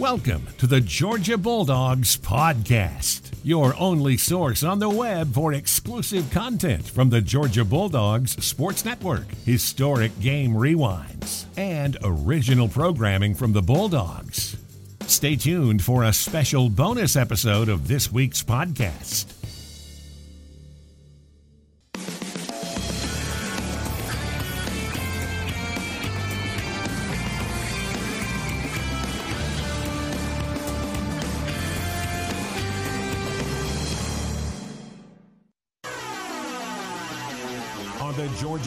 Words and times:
Welcome 0.00 0.46
to 0.56 0.66
the 0.66 0.80
Georgia 0.80 1.36
Bulldogs 1.36 2.16
Podcast, 2.16 3.34
your 3.44 3.74
only 3.78 4.16
source 4.16 4.62
on 4.62 4.78
the 4.78 4.88
web 4.88 5.34
for 5.34 5.52
exclusive 5.52 6.30
content 6.30 6.88
from 6.88 7.10
the 7.10 7.20
Georgia 7.20 7.66
Bulldogs 7.66 8.42
Sports 8.42 8.86
Network, 8.86 9.30
historic 9.44 10.18
game 10.18 10.54
rewinds, 10.54 11.44
and 11.58 11.98
original 12.02 12.66
programming 12.66 13.34
from 13.34 13.52
the 13.52 13.60
Bulldogs. 13.60 14.56
Stay 15.02 15.36
tuned 15.36 15.84
for 15.84 16.04
a 16.04 16.14
special 16.14 16.70
bonus 16.70 17.14
episode 17.14 17.68
of 17.68 17.86
this 17.86 18.10
week's 18.10 18.42
podcast. 18.42 19.39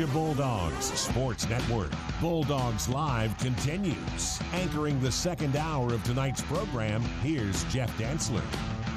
Georgia 0.04 0.14
Bulldogs 0.20 0.86
Sports 1.00 1.48
Network, 1.48 1.90
Bulldogs 2.20 2.90
Live 2.90 3.38
continues. 3.38 4.38
Anchoring 4.52 5.00
the 5.00 5.12
second 5.12 5.56
hour 5.56 5.94
of 5.94 6.04
tonight's 6.04 6.42
program, 6.42 7.02
here's 7.22 7.64
Jeff 7.66 7.90
Dantzler. 7.98 8.44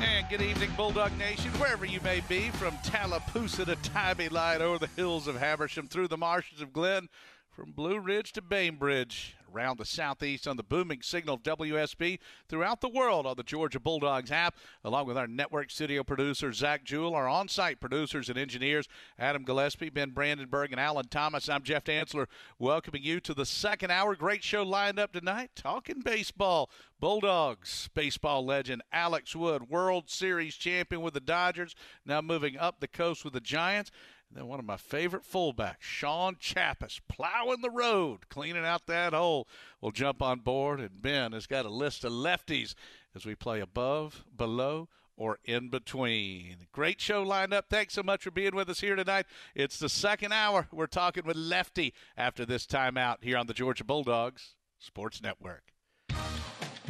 And 0.01 0.29
good 0.29 0.43
evening, 0.43 0.71
Bulldog 0.77 1.17
Nation, 1.17 1.53
wherever 1.53 1.85
you 1.85 2.01
may 2.01 2.23
be, 2.29 2.51
from 2.51 2.77
Tallapoosa 2.79 3.67
to 3.67 3.77
Tybee 3.77 4.31
Light, 4.31 4.61
over 4.61 4.81
the 4.81 4.91
hills 5.01 5.29
of 5.29 5.37
Habersham, 5.37 5.87
through 5.87 6.09
the 6.09 6.17
marshes 6.17 6.61
of 6.61 6.73
Glynn, 6.73 7.09
from 7.53 7.71
Blue 7.71 8.01
Ridge 8.01 8.33
to 8.33 8.43
Bainbridge, 8.43 9.36
around 9.53 9.79
the 9.79 9.85
southeast 9.85 10.47
on 10.47 10.57
the 10.57 10.63
booming 10.63 11.03
signal 11.03 11.37
of 11.37 11.43
WSB, 11.43 12.19
throughout 12.49 12.81
the 12.81 12.89
world 12.89 13.27
on 13.27 13.37
the 13.37 13.43
Georgia 13.43 13.81
Bulldogs 13.81 14.31
app, 14.31 14.57
along 14.85 15.07
with 15.07 15.17
our 15.17 15.27
network 15.27 15.71
studio 15.71 16.03
producer, 16.03 16.53
Zach 16.53 16.85
Jewell, 16.85 17.15
our 17.15 17.29
on 17.29 17.49
site 17.49 17.81
producers 17.81 18.29
and 18.29 18.39
engineers, 18.39 18.89
Adam 19.19 19.45
Gillespie, 19.45 19.91
Ben 19.91 20.11
Brandenburg, 20.11 20.73
and 20.73 20.81
Alan 20.81 21.09
Thomas. 21.09 21.49
I'm 21.49 21.63
Jeff 21.63 21.85
Dantzler, 21.85 22.27
welcoming 22.59 23.03
you 23.03 23.21
to 23.21 23.35
the 23.35 23.47
second 23.47 23.91
hour. 23.91 24.15
Great 24.17 24.45
show 24.45 24.63
lined 24.63 24.99
up 24.99 25.13
tonight, 25.13 25.51
talking 25.55 26.01
baseball. 26.01 26.71
Bulldogs 26.99 27.91
baseball 27.95 28.45
legend 28.45 28.83
Alex 28.91 29.37
Wood, 29.37 29.69
World 29.69 30.09
Series 30.09 30.55
champion 30.55 31.03
with 31.03 31.13
the 31.13 31.21
Dodgers, 31.21 31.75
now 32.07 32.23
moving 32.23 32.57
up 32.57 32.81
the 32.81 32.89
coast 32.89 33.23
with 33.23 33.35
the 33.35 33.41
Giants. 33.41 33.91
Then 34.37 34.49
one 34.49 34.59
of 34.59 34.67
my 34.67 34.77
favorite 34.77 35.25
fullbacks, 35.25 35.81
Shaun 35.81 36.35
Chapas, 36.35 37.01
plowing 37.09 37.63
the 37.63 37.71
road, 37.71 38.29
cleaning 38.29 38.67
out 38.67 38.87
that 38.87 39.15
hole. 39.15 39.49
We'll 39.81 39.93
jump 39.93 40.21
on 40.21 40.41
board, 40.41 40.79
and 40.79 41.01
Ben 41.01 41.33
has 41.33 41.47
got 41.47 41.65
a 41.65 41.71
list 41.71 42.05
of 42.05 42.13
lefties 42.13 42.75
as 43.15 43.25
we 43.25 43.35
play 43.35 43.61
above, 43.61 44.27
below, 44.37 44.91
or 45.17 45.39
in 45.47 45.71
between. 45.71 46.67
Great 46.71 47.01
show 47.01 47.23
lined 47.23 47.55
up. 47.55 47.71
Thanks 47.71 47.95
so 47.95 48.03
much 48.03 48.25
for 48.25 48.31
being 48.31 48.55
with 48.55 48.69
us 48.69 48.81
here 48.81 48.95
tonight. 48.95 49.25
It's 49.55 49.79
the 49.79 49.89
second 49.89 50.33
hour. 50.33 50.69
We're 50.71 50.87
talking 50.87 51.25
with 51.25 51.37
Lefty 51.37 51.95
after 52.15 52.45
this 52.45 52.67
timeout 52.67 53.23
here 53.23 53.39
on 53.39 53.47
the 53.47 53.55
Georgia 53.55 53.85
Bulldogs 53.85 54.55
Sports 54.79 55.23
Network. 55.23 55.73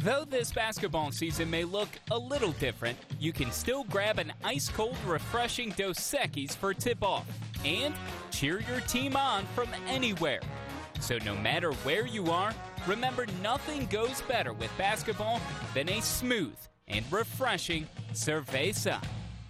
Though 0.01 0.25
this 0.25 0.51
basketball 0.51 1.11
season 1.11 1.49
may 1.49 1.63
look 1.63 1.89
a 2.11 2.17
little 2.17 2.51
different, 2.53 2.97
you 3.19 3.33
can 3.33 3.51
still 3.51 3.83
grab 3.85 4.19
an 4.19 4.31
ice 4.43 4.69
cold, 4.69 4.95
refreshing 5.07 5.71
Dos 5.71 5.97
Equis 5.97 6.55
for 6.55 6.73
tip 6.73 7.03
off 7.03 7.25
and 7.65 7.95
cheer 8.31 8.59
your 8.61 8.79
team 8.81 9.15
on 9.15 9.45
from 9.55 9.69
anywhere. 9.87 10.41
So, 10.99 11.17
no 11.25 11.35
matter 11.35 11.71
where 11.73 12.05
you 12.05 12.29
are, 12.29 12.53
remember 12.85 13.25
nothing 13.41 13.87
goes 13.87 14.21
better 14.21 14.53
with 14.53 14.71
basketball 14.77 15.41
than 15.73 15.89
a 15.89 16.01
smooth 16.01 16.55
and 16.87 17.03
refreshing 17.11 17.87
cerveza. 18.13 19.03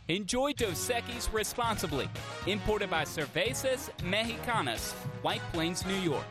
Enjoy 0.08 0.54
Dos 0.54 0.90
Equis 0.90 1.32
responsibly. 1.34 2.10
Imported 2.46 2.90
by 2.90 3.04
Cervezas 3.04 3.90
Mexicanas, 4.00 4.94
White 5.22 5.42
Plains, 5.52 5.86
New 5.86 6.00
York. 6.00 6.26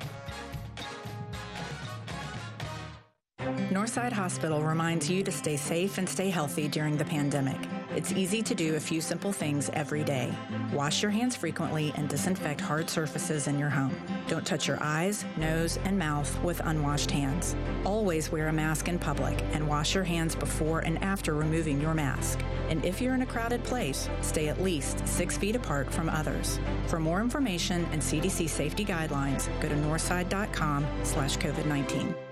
Northside 3.47 4.12
Hospital 4.12 4.62
reminds 4.62 5.09
you 5.09 5.23
to 5.23 5.31
stay 5.31 5.57
safe 5.57 5.99
and 5.99 6.09
stay 6.09 6.31
healthy 6.31 6.67
during 6.67 6.97
the 6.97 7.05
pandemic. 7.05 7.59
It's 7.95 8.11
easy 8.12 8.43
to 8.43 8.55
do 8.55 8.75
a 8.75 8.81
few 8.81 9.01
simple 9.01 9.33
things 9.33 9.71
every 9.73 10.03
day. 10.03 10.34
Wash 10.73 11.01
your 11.01 11.12
hands 11.12 11.37
frequently 11.37 11.93
and 11.97 12.09
disinfect 12.09 12.61
hard 12.61 12.91
surfaces 12.91 13.47
in 13.47 13.59
your 13.59 13.71
home. 13.71 13.95
Don't 14.27 14.45
touch 14.45 14.67
your 14.67 14.79
eyes, 14.83 15.25
nose, 15.37 15.79
and 15.84 15.97
mouth 15.97 16.43
with 16.43 16.61
unwashed 16.65 17.11
hands. 17.11 17.55
Always 17.84 18.33
wear 18.33 18.49
a 18.49 18.53
mask 18.53 18.89
in 18.89 18.99
public 18.99 19.41
and 19.53 19.69
wash 19.69 19.95
your 19.95 20.05
hands 20.05 20.34
before 20.34 20.81
and 20.81 21.03
after 21.03 21.34
removing 21.34 21.81
your 21.81 21.95
mask. 21.95 22.41
And 22.69 22.84
if 22.84 23.01
you're 23.01 23.15
in 23.15 23.23
a 23.23 23.27
crowded 23.27 23.63
place, 23.63 24.09
stay 24.23 24.49
at 24.49 24.61
least 24.61 25.07
six 25.07 25.39
feet 25.39 25.55
apart 25.55 25.95
from 25.95 26.09
others. 26.09 26.59
For 26.89 26.99
more 26.99 27.21
information 27.21 27.87
and 27.93 28.03
CDC 28.03 28.49
safety 28.49 28.84
guidelines, 28.84 29.49
go 29.61 29.69
to 29.69 29.75
northside.com 29.77 30.84
slash 31.05 31.39
COVID-19. 31.39 32.25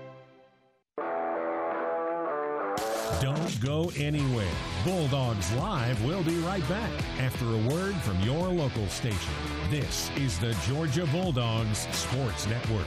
Don't 3.21 3.61
go 3.61 3.91
anywhere. 3.95 4.51
Bulldogs 4.83 5.49
Live 5.53 6.03
will 6.03 6.21
be 6.23 6.35
right 6.39 6.67
back 6.67 6.91
after 7.19 7.45
a 7.45 7.57
word 7.73 7.95
from 7.95 8.19
your 8.21 8.49
local 8.49 8.87
station. 8.87 9.33
This 9.69 10.11
is 10.17 10.37
the 10.37 10.53
Georgia 10.67 11.05
Bulldogs 11.05 11.87
Sports 11.95 12.45
Network. 12.47 12.85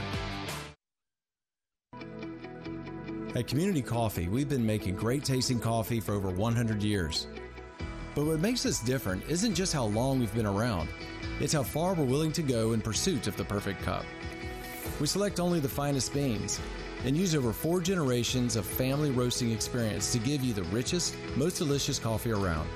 At 3.35 3.47
Community 3.47 3.81
Coffee, 3.81 4.27
we've 4.27 4.49
been 4.49 4.65
making 4.65 4.97
great 4.97 5.23
tasting 5.23 5.59
coffee 5.59 5.99
for 5.99 6.13
over 6.13 6.29
100 6.29 6.83
years. 6.83 7.25
But 8.13 8.25
what 8.25 8.39
makes 8.39 8.67
us 8.67 8.79
different 8.81 9.23
isn't 9.27 9.55
just 9.55 9.73
how 9.73 9.85
long 9.85 10.19
we've 10.19 10.33
been 10.35 10.45
around, 10.45 10.89
it's 11.39 11.53
how 11.53 11.63
far 11.63 11.95
we're 11.95 12.05
willing 12.05 12.31
to 12.33 12.43
go 12.43 12.73
in 12.73 12.81
pursuit 12.81 13.25
of 13.25 13.35
the 13.35 13.45
perfect 13.45 13.81
cup. 13.81 14.05
We 14.99 15.07
select 15.07 15.39
only 15.39 15.59
the 15.59 15.69
finest 15.69 16.13
beans 16.13 16.59
and 17.05 17.15
use 17.15 17.35
over 17.35 17.53
four 17.53 17.81
generations 17.81 18.55
of 18.55 18.65
family 18.65 19.11
roasting 19.11 19.51
experience 19.51 20.11
to 20.11 20.19
give 20.19 20.43
you 20.43 20.53
the 20.53 20.63
richest, 20.63 21.15
most 21.35 21.57
delicious 21.57 21.99
coffee 21.99 22.31
around. 22.31 22.67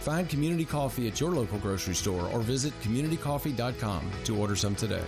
Find 0.00 0.28
Community 0.28 0.64
Coffee 0.64 1.06
at 1.06 1.20
your 1.20 1.30
local 1.30 1.58
grocery 1.58 1.94
store 1.94 2.26
or 2.32 2.40
visit 2.40 2.72
communitycoffee.com 2.82 4.10
to 4.24 4.36
order 4.36 4.56
some 4.56 4.74
today. 4.74 5.04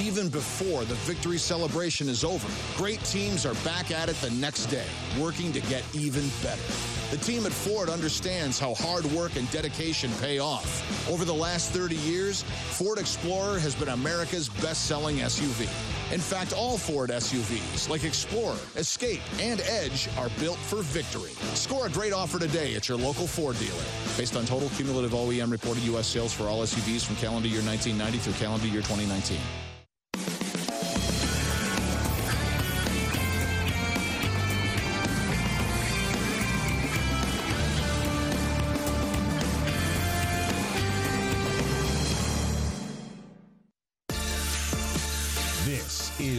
Even 0.00 0.30
before 0.30 0.86
the 0.86 0.94
victory 0.94 1.36
celebration 1.36 2.08
is 2.08 2.24
over, 2.24 2.48
great 2.74 3.00
teams 3.04 3.44
are 3.44 3.52
back 3.56 3.90
at 3.90 4.08
it 4.08 4.16
the 4.22 4.30
next 4.30 4.66
day, 4.66 4.86
working 5.18 5.52
to 5.52 5.60
get 5.62 5.84
even 5.94 6.26
better. 6.42 6.62
The 7.10 7.18
team 7.18 7.44
at 7.44 7.52
Ford 7.52 7.90
understands 7.90 8.58
how 8.58 8.74
hard 8.74 9.04
work 9.12 9.36
and 9.36 9.50
dedication 9.50 10.10
pay 10.18 10.38
off. 10.38 11.10
Over 11.10 11.26
the 11.26 11.34
last 11.34 11.72
30 11.72 11.96
years, 11.96 12.44
Ford 12.70 12.98
Explorer 12.98 13.58
has 13.58 13.74
been 13.74 13.88
America's 13.88 14.48
best-selling 14.48 15.18
SUV. 15.18 15.68
In 16.14 16.20
fact, 16.20 16.54
all 16.54 16.78
Ford 16.78 17.10
SUVs, 17.10 17.90
like 17.90 18.04
Explorer, 18.04 18.58
Escape, 18.76 19.20
and 19.38 19.60
Edge, 19.60 20.08
are 20.16 20.30
built 20.40 20.58
for 20.58 20.80
victory. 20.80 21.32
Score 21.54 21.88
a 21.88 21.90
great 21.90 22.14
offer 22.14 22.38
today 22.38 22.74
at 22.74 22.88
your 22.88 22.96
local 22.96 23.26
Ford 23.26 23.58
dealer. 23.58 23.84
Based 24.16 24.34
on 24.34 24.46
total 24.46 24.70
cumulative 24.70 25.12
OEM 25.12 25.52
reported 25.52 25.82
U.S. 25.84 26.06
sales 26.06 26.32
for 26.32 26.44
all 26.44 26.62
SUVs 26.62 27.04
from 27.04 27.16
calendar 27.16 27.48
year 27.48 27.62
1990 27.62 28.18
through 28.18 28.44
calendar 28.44 28.66
year 28.66 28.80
2019. 28.80 29.38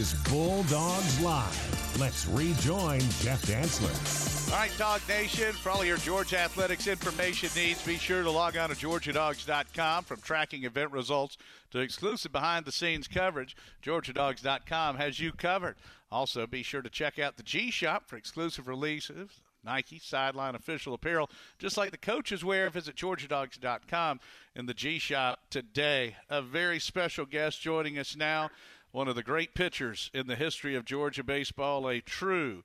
Is 0.02 0.14
Bulldogs 0.24 1.20
Live. 1.20 2.00
Let's 2.00 2.26
rejoin 2.26 2.98
Jeff 3.20 3.40
Dantzler. 3.46 4.52
All 4.52 4.58
right, 4.58 4.72
Dog 4.76 5.00
Nation, 5.08 5.52
for 5.52 5.70
all 5.70 5.84
your 5.84 5.96
Georgia 5.98 6.40
athletics 6.40 6.88
information 6.88 7.48
needs, 7.54 7.80
be 7.86 7.98
sure 7.98 8.24
to 8.24 8.30
log 8.30 8.56
on 8.56 8.70
to 8.70 8.74
GeorgiaDogs.com. 8.74 10.02
From 10.02 10.20
tracking 10.20 10.64
event 10.64 10.90
results 10.90 11.38
to 11.70 11.78
exclusive 11.78 12.32
behind 12.32 12.64
the 12.64 12.72
scenes 12.72 13.06
coverage, 13.06 13.56
GeorgiaDogs.com 13.84 14.96
has 14.96 15.20
you 15.20 15.30
covered. 15.30 15.76
Also, 16.10 16.48
be 16.48 16.64
sure 16.64 16.82
to 16.82 16.90
check 16.90 17.20
out 17.20 17.36
the 17.36 17.44
G 17.44 17.70
Shop 17.70 18.08
for 18.08 18.16
exclusive 18.16 18.66
releases. 18.66 19.30
Nike 19.64 20.00
sideline 20.00 20.54
official 20.54 20.94
apparel, 20.94 21.30
just 21.58 21.76
like 21.76 21.92
the 21.92 21.96
coaches 21.96 22.44
wear. 22.44 22.68
Visit 22.70 22.96
GeorgiaDogs.com 22.96 24.18
in 24.56 24.66
the 24.66 24.74
G 24.74 24.98
Shop 24.98 25.38
today. 25.50 26.16
A 26.28 26.42
very 26.42 26.80
special 26.80 27.24
guest 27.24 27.60
joining 27.60 27.98
us 27.98 28.16
now, 28.16 28.50
one 28.92 29.08
of 29.08 29.16
the 29.16 29.22
great 29.22 29.54
pitchers 29.54 30.10
in 30.14 30.26
the 30.26 30.36
history 30.36 30.76
of 30.76 30.84
Georgia 30.84 31.24
baseball, 31.24 31.88
a 31.88 32.00
true 32.00 32.62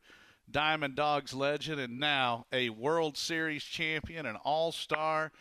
Diamond 0.49 0.95
Dogs 0.95 1.33
legend, 1.33 1.79
and 1.79 1.99
now 1.99 2.45
a 2.51 2.69
World 2.69 3.17
Series 3.17 3.63
champion, 3.63 4.25
an 4.25 4.35
All 4.43 4.71
Star, 4.71 5.31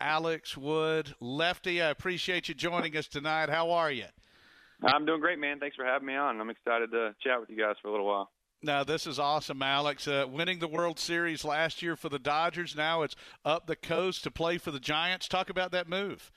Alex 0.00 0.56
Wood. 0.56 1.14
Lefty, 1.20 1.82
I 1.82 1.90
appreciate 1.90 2.48
you 2.48 2.54
joining 2.54 2.96
us 2.96 3.08
tonight. 3.08 3.48
How 3.48 3.70
are 3.72 3.90
you? 3.90 4.06
I'm 4.82 5.04
doing 5.04 5.20
great, 5.20 5.38
man. 5.38 5.58
Thanks 5.58 5.76
for 5.76 5.84
having 5.84 6.06
me 6.06 6.14
on. 6.14 6.40
I'm 6.40 6.50
excited 6.50 6.90
to 6.92 7.14
chat 7.22 7.40
with 7.40 7.50
you 7.50 7.56
guys 7.56 7.74
for 7.82 7.88
a 7.88 7.90
little 7.90 8.06
while. 8.06 8.30
Now, 8.62 8.84
this 8.84 9.06
is 9.06 9.18
awesome, 9.18 9.62
Alex. 9.62 10.06
Uh, 10.08 10.26
winning 10.28 10.60
the 10.60 10.68
World 10.68 10.98
Series 10.98 11.44
last 11.44 11.82
year 11.82 11.96
for 11.96 12.08
the 12.08 12.18
Dodgers. 12.18 12.74
Now 12.76 13.02
it's 13.02 13.16
up 13.44 13.66
the 13.66 13.76
coast 13.76 14.24
to 14.24 14.30
play 14.30 14.58
for 14.58 14.70
the 14.70 14.80
Giants. 14.80 15.28
Talk 15.28 15.50
about 15.50 15.72
that 15.72 15.88
move. 15.88 16.30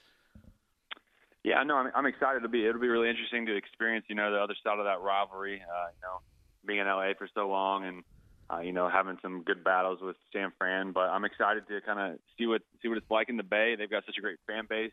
Yeah, 1.43 1.63
no, 1.63 1.77
I'm, 1.77 1.91
I'm 1.95 2.05
excited 2.05 2.41
to 2.41 2.49
be. 2.49 2.65
It'll 2.65 2.81
be 2.81 2.87
really 2.87 3.09
interesting 3.09 3.45
to 3.45 3.55
experience, 3.55 4.05
you 4.09 4.15
know, 4.15 4.31
the 4.31 4.39
other 4.39 4.55
side 4.63 4.79
of 4.79 4.85
that 4.85 5.01
rivalry. 5.01 5.61
Uh, 5.61 5.87
you 5.95 6.01
know, 6.01 6.19
being 6.65 6.79
in 6.79 6.87
LA 6.87 7.13
for 7.17 7.29
so 7.33 7.47
long 7.47 7.85
and 7.85 8.03
uh, 8.51 8.59
you 8.59 8.71
know 8.71 8.89
having 8.89 9.17
some 9.21 9.43
good 9.43 9.63
battles 9.63 9.99
with 10.01 10.15
San 10.33 10.51
Fran. 10.57 10.91
But 10.91 11.09
I'm 11.09 11.25
excited 11.25 11.67
to 11.67 11.81
kind 11.81 11.99
of 11.99 12.19
see 12.37 12.45
what 12.45 12.61
see 12.81 12.87
what 12.87 12.97
it's 12.97 13.09
like 13.09 13.29
in 13.29 13.37
the 13.37 13.43
Bay. 13.43 13.75
They've 13.77 13.89
got 13.89 14.05
such 14.05 14.17
a 14.17 14.21
great 14.21 14.39
fan 14.47 14.65
base. 14.69 14.91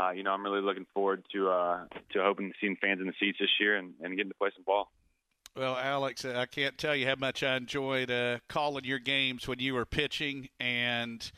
Uh, 0.00 0.10
you 0.10 0.22
know, 0.22 0.30
I'm 0.30 0.44
really 0.44 0.60
looking 0.60 0.86
forward 0.94 1.24
to 1.32 1.50
uh, 1.50 1.84
to 2.12 2.22
hoping 2.22 2.52
seeing 2.60 2.76
fans 2.76 3.00
in 3.00 3.06
the 3.06 3.14
seats 3.18 3.38
this 3.40 3.50
year 3.60 3.76
and, 3.76 3.94
and 4.00 4.16
getting 4.16 4.30
to 4.30 4.38
play 4.38 4.50
some 4.54 4.64
ball. 4.64 4.90
Well, 5.56 5.76
Alex, 5.76 6.24
I 6.24 6.46
can't 6.46 6.78
tell 6.78 6.94
you 6.94 7.06
how 7.06 7.16
much 7.16 7.42
I 7.42 7.56
enjoyed 7.56 8.10
uh, 8.10 8.38
calling 8.48 8.84
your 8.84 9.00
games 9.00 9.48
when 9.48 9.58
you 9.58 9.74
were 9.74 9.86
pitching 9.86 10.50
and 10.60 11.30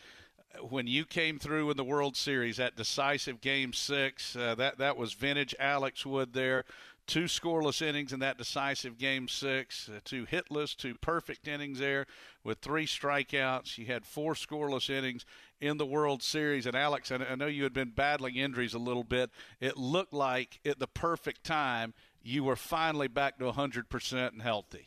when 0.69 0.87
you 0.87 1.05
came 1.05 1.39
through 1.39 1.71
in 1.71 1.77
the 1.77 1.85
World 1.85 2.17
Series, 2.17 2.57
that 2.57 2.77
decisive 2.77 3.41
Game 3.41 3.73
Six. 3.73 4.35
Uh, 4.37 4.55
that 4.57 4.79
that 4.79 4.97
was 4.97 5.13
vintage 5.13 5.55
Alex 5.59 6.05
Wood 6.05 6.33
there. 6.33 6.65
Two 7.07 7.25
scoreless 7.25 7.83
innings 7.83 8.13
in 8.13 8.21
that 8.21 8.39
decisive 8.39 8.97
Game 8.99 9.27
Six, 9.27 9.89
uh, 9.89 10.01
two 10.05 10.27
hitless, 10.27 10.77
two 10.77 10.95
perfect 10.95 11.49
innings 11.49 11.79
there 11.79 12.07
with 12.45 12.59
three 12.59 12.87
strikeouts. 12.87 13.79
You 13.79 13.87
had 13.87 14.05
four 14.05 14.35
scoreless 14.35 14.91
innings 14.91 15.25
in 15.61 15.77
the 15.77 15.87
World 15.87 16.23
Series. 16.23 16.67
And 16.67 16.77
Alex, 16.77 17.11
I 17.11 17.35
know 17.35 17.47
you 17.47 17.65
had 17.65 17.73
been 17.73 17.91
battling 17.91 18.37
injuries 18.37 18.75
a 18.75 18.79
little 18.79 19.05
bit. 19.05 19.31
It 19.61 19.77
looked 19.77 20.13
like 20.13 20.61
at 20.65 20.79
the 20.79 20.87
perfect 20.87 21.43
time 21.43 21.95
you 22.23 22.45
were 22.45 22.57
finally 22.57 23.09
back 23.09 23.39
to 23.39 23.51
100% 23.51 24.29
and 24.29 24.43
healthy. 24.43 24.87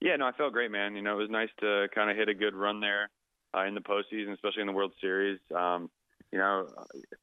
Yeah, 0.00 0.16
no, 0.16 0.26
I 0.26 0.32
felt 0.32 0.52
great, 0.52 0.70
man. 0.70 0.96
You 0.96 1.02
know, 1.02 1.14
it 1.14 1.22
was 1.22 1.30
nice 1.30 1.50
to 1.60 1.86
kind 1.94 2.10
of 2.10 2.16
hit 2.16 2.28
a 2.28 2.34
good 2.34 2.54
run 2.54 2.80
there 2.80 3.08
uh, 3.56 3.64
in 3.64 3.74
the 3.74 3.80
postseason, 3.80 4.32
especially 4.32 4.62
in 4.62 4.66
the 4.66 4.72
World 4.72 4.92
Series. 5.00 5.38
Um, 5.54 5.90
you 6.30 6.38
know, 6.38 6.68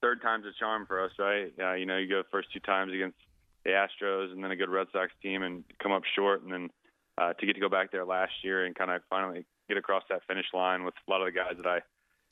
third 0.02 0.22
time's 0.22 0.46
a 0.46 0.52
charm 0.60 0.86
for 0.86 1.04
us, 1.04 1.12
right? 1.18 1.52
Uh, 1.60 1.74
you 1.74 1.86
know, 1.86 1.98
you 1.98 2.08
go 2.08 2.24
first 2.31 2.50
two 2.54 2.60
times 2.60 2.94
against 2.94 3.18
the 3.66 3.72
Astros 3.72 4.31
and 4.31 4.44
then 4.44 4.52
a 4.52 4.56
good 4.56 4.70
Red 4.70 4.88
Sox 4.94 5.12
team 5.22 5.44
and 5.44 5.64
come 5.81 5.92
up 5.92 6.04
short, 6.16 6.44
and 6.44 6.54
then 6.54 6.70
uh, 7.18 7.34
to 7.34 7.46
get 7.46 7.54
to 7.54 7.60
go 7.60 7.70
back 7.70 7.92
there 7.92 8.06
last 8.06 8.34
year 8.44 8.66
and 8.66 8.76
kind 8.76 8.92
of 8.92 9.02
finally 9.10 9.46
get 9.68 9.78
across 9.78 10.04
that 10.10 10.22
finish 10.28 10.46
line 10.54 10.84
with 10.84 10.94
a 11.08 11.12
lot 11.12 11.22
of 11.22 11.26
the 11.26 11.31
guys 11.31 11.54
that 11.58 11.68
I 11.68 11.80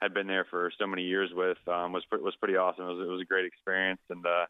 had 0.01 0.13
been 0.13 0.27
there 0.27 0.45
for 0.49 0.71
so 0.77 0.85
many 0.85 1.03
years 1.03 1.31
with 1.33 1.57
um, 1.67 1.91
was 1.91 2.03
was 2.11 2.35
pretty 2.35 2.55
awesome. 2.55 2.85
It 2.85 2.93
was, 2.93 3.07
it 3.07 3.11
was 3.11 3.21
a 3.21 3.25
great 3.25 3.45
experience, 3.45 4.01
and 4.09 4.25
uh, 4.25 4.45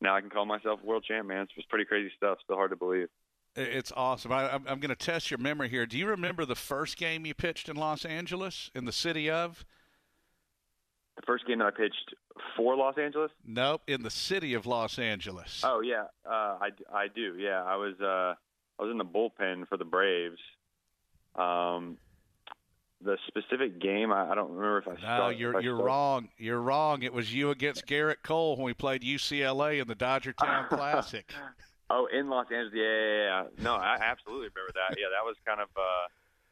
now 0.00 0.16
I 0.16 0.20
can 0.20 0.30
call 0.30 0.46
myself 0.46 0.80
world 0.82 1.04
champ, 1.06 1.28
man. 1.28 1.42
It's 1.42 1.54
just 1.54 1.68
pretty 1.68 1.84
crazy 1.84 2.10
stuff. 2.16 2.38
Still 2.42 2.56
hard 2.56 2.70
to 2.70 2.76
believe. 2.76 3.08
It's 3.56 3.90
awesome. 3.96 4.32
I, 4.32 4.54
am 4.54 4.64
going 4.64 4.88
to 4.88 4.94
test 4.94 5.30
your 5.30 5.38
memory 5.38 5.70
here. 5.70 5.86
Do 5.86 5.96
you 5.96 6.06
remember 6.06 6.44
the 6.44 6.54
first 6.54 6.98
game 6.98 7.24
you 7.24 7.34
pitched 7.34 7.68
in 7.68 7.76
Los 7.76 8.04
Angeles, 8.04 8.70
in 8.74 8.84
the 8.84 8.92
city 8.92 9.30
of? 9.30 9.64
The 11.16 11.22
first 11.26 11.46
game 11.46 11.60
that 11.60 11.66
I 11.66 11.70
pitched 11.70 12.14
for 12.56 12.76
Los 12.76 12.98
Angeles? 12.98 13.30
Nope, 13.46 13.80
in 13.86 14.02
the 14.02 14.10
city 14.10 14.52
of 14.52 14.66
Los 14.66 14.98
Angeles. 14.98 15.62
Oh 15.64 15.80
yeah, 15.80 16.04
uh, 16.26 16.58
I, 16.60 16.68
I 16.92 17.08
do. 17.08 17.36
Yeah, 17.38 17.62
I 17.62 17.76
was 17.76 17.94
uh, 18.00 18.34
I 18.78 18.82
was 18.82 18.90
in 18.90 18.98
the 18.98 19.04
bullpen 19.04 19.66
for 19.68 19.78
the 19.78 19.86
Braves. 19.86 20.38
Um, 21.34 21.96
the 23.02 23.16
specific 23.26 23.80
game, 23.80 24.12
I, 24.12 24.30
I 24.30 24.34
don't 24.34 24.50
remember 24.50 24.78
if 24.78 24.88
I. 24.88 25.18
No, 25.18 25.28
you're 25.30 25.60
you're 25.60 25.76
wrong. 25.76 26.28
You're 26.36 26.60
wrong. 26.60 27.02
It 27.02 27.12
was 27.12 27.32
you 27.32 27.50
against 27.50 27.86
Gerrit 27.86 28.16
Cole 28.22 28.56
when 28.56 28.66
we 28.66 28.74
played 28.74 29.02
UCLA 29.02 29.80
in 29.80 29.88
the 29.88 29.94
Dodger 29.94 30.34
Town 30.34 30.66
Classic. 30.70 31.32
Oh, 31.88 32.08
in 32.12 32.28
Los 32.28 32.46
Angeles, 32.50 32.74
yeah, 32.74 32.82
yeah, 32.82 33.24
yeah. 33.24 33.42
No, 33.62 33.74
I 33.74 33.96
absolutely 34.02 34.48
remember 34.54 34.74
that. 34.74 34.98
Yeah, 34.98 35.14
that 35.14 35.24
was 35.24 35.36
kind 35.46 35.60
of, 35.60 35.68
uh, 35.76 36.06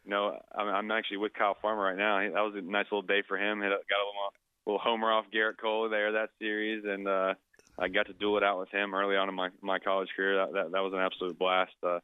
you 0.04 0.10
know, 0.10 0.38
I'm, 0.54 0.68
I'm 0.68 0.90
actually 0.90 1.16
with 1.18 1.34
Kyle 1.34 1.56
Farmer 1.60 1.82
right 1.82 1.96
now. 1.96 2.18
That 2.20 2.46
was 2.46 2.54
a 2.56 2.62
nice 2.62 2.86
little 2.90 3.02
day 3.02 3.22
for 3.26 3.36
him. 3.36 3.58
He 3.58 3.66
got 3.66 3.74
a 3.74 4.06
little, 4.06 4.32
little 4.66 4.80
homer 4.80 5.10
off 5.10 5.26
Gerrit 5.34 5.58
Cole 5.58 5.88
there 5.88 6.12
that 6.12 6.30
series, 6.38 6.84
and 6.86 7.08
uh, 7.08 7.34
I 7.78 7.88
got 7.88 8.06
to 8.06 8.12
duel 8.12 8.36
it 8.36 8.44
out 8.44 8.60
with 8.60 8.70
him 8.70 8.94
early 8.94 9.16
on 9.16 9.28
in 9.28 9.34
my 9.34 9.48
my 9.60 9.78
college 9.78 10.08
career. 10.14 10.36
That 10.36 10.52
that, 10.52 10.72
that 10.72 10.80
was 10.80 10.92
an 10.92 11.00
absolute 11.00 11.38
blast. 11.38 11.74
Uh, 11.82 11.98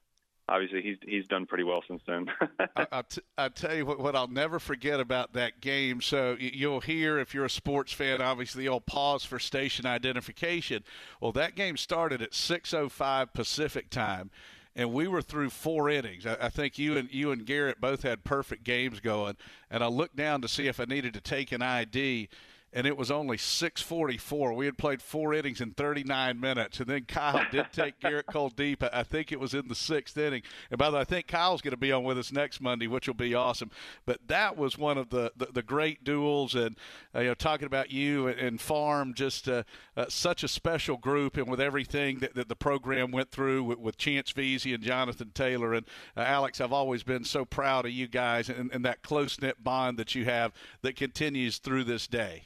obviously 0.50 0.82
he's 0.82 0.98
he's 1.02 1.26
done 1.28 1.46
pretty 1.46 1.64
well 1.64 1.82
since 1.86 2.02
then. 2.06 2.26
I, 2.76 2.86
I, 2.92 3.02
t- 3.02 3.22
I 3.38 3.48
tell 3.48 3.74
you 3.74 3.86
what, 3.86 4.00
what 4.00 4.16
I'll 4.16 4.28
never 4.28 4.58
forget 4.58 5.00
about 5.00 5.32
that 5.34 5.60
game. 5.60 6.00
So 6.00 6.36
you'll 6.38 6.80
hear 6.80 7.18
if 7.18 7.32
you're 7.32 7.44
a 7.44 7.50
sports 7.50 7.92
fan, 7.92 8.20
obviously 8.20 8.64
you'll 8.64 8.80
pause 8.80 9.24
for 9.24 9.38
station 9.38 9.86
identification. 9.86 10.82
Well, 11.20 11.32
that 11.32 11.54
game 11.54 11.76
started 11.76 12.20
at 12.20 12.32
6:05 12.32 13.32
Pacific 13.32 13.88
time. 13.88 14.30
And 14.76 14.92
we 14.92 15.08
were 15.08 15.20
through 15.20 15.50
four 15.50 15.90
innings. 15.90 16.26
I, 16.26 16.36
I 16.42 16.48
think 16.48 16.78
you 16.78 16.96
and 16.96 17.12
you 17.12 17.32
and 17.32 17.44
Gerrit 17.44 17.80
both 17.80 18.02
had 18.02 18.22
perfect 18.22 18.62
games 18.62 19.00
going. 19.00 19.36
And 19.68 19.82
I 19.82 19.88
looked 19.88 20.14
down 20.14 20.42
to 20.42 20.48
see 20.48 20.68
if 20.68 20.78
I 20.78 20.84
needed 20.84 21.12
to 21.14 21.20
take 21.20 21.50
an 21.50 21.60
ID, 21.60 22.28
and 22.72 22.86
it 22.86 22.96
was 22.96 23.10
only 23.10 23.36
6:44. 23.36 24.54
We 24.54 24.66
had 24.66 24.78
played 24.78 25.02
four 25.02 25.34
innings 25.34 25.60
in 25.60 25.72
39 25.72 26.38
minutes, 26.38 26.80
and 26.80 26.88
then 26.88 27.04
Kyle 27.04 27.44
did 27.50 27.66
take 27.72 28.00
Gerrit 28.00 28.26
Cole 28.26 28.50
deep. 28.50 28.82
I 28.92 29.02
think 29.02 29.32
it 29.32 29.40
was 29.40 29.54
in 29.54 29.68
the 29.68 29.74
sixth 29.74 30.16
inning. 30.16 30.42
And 30.70 30.78
by 30.78 30.90
the 30.90 30.96
way, 30.96 31.00
I 31.00 31.04
think 31.04 31.26
Kyle's 31.26 31.62
going 31.62 31.72
to 31.72 31.76
be 31.76 31.92
on 31.92 32.04
with 32.04 32.18
us 32.18 32.32
next 32.32 32.60
Monday, 32.60 32.86
which 32.86 33.06
will 33.06 33.14
be 33.14 33.34
awesome. 33.34 33.70
But 34.06 34.28
that 34.28 34.56
was 34.56 34.78
one 34.78 34.98
of 34.98 35.10
the 35.10 35.32
the, 35.36 35.46
the 35.46 35.62
great 35.62 36.04
duels, 36.04 36.54
and 36.54 36.76
uh, 37.14 37.20
you 37.20 37.28
know, 37.28 37.34
talking 37.34 37.66
about 37.66 37.90
you 37.90 38.28
and, 38.28 38.38
and 38.38 38.60
Farm, 38.60 39.14
just 39.14 39.48
uh, 39.48 39.64
uh, 39.96 40.06
such 40.08 40.44
a 40.44 40.48
special 40.48 40.96
group, 40.96 41.36
and 41.36 41.48
with 41.48 41.60
everything 41.60 42.18
that, 42.20 42.34
that 42.34 42.48
the 42.48 42.56
program 42.56 43.10
went 43.10 43.30
through 43.30 43.64
with, 43.64 43.78
with 43.78 43.96
Chance 43.96 44.32
Veazey 44.32 44.74
and 44.74 44.82
Jonathan 44.82 45.30
Taylor 45.34 45.74
and 45.74 45.86
uh, 46.16 46.20
Alex, 46.20 46.60
I've 46.60 46.72
always 46.72 47.02
been 47.02 47.24
so 47.24 47.44
proud 47.44 47.84
of 47.86 47.92
you 47.92 48.06
guys 48.06 48.48
and, 48.48 48.70
and 48.72 48.84
that 48.84 49.02
close 49.02 49.40
knit 49.40 49.62
bond 49.62 49.98
that 49.98 50.14
you 50.14 50.24
have 50.24 50.52
that 50.82 50.96
continues 50.96 51.58
through 51.58 51.84
this 51.84 52.06
day. 52.06 52.44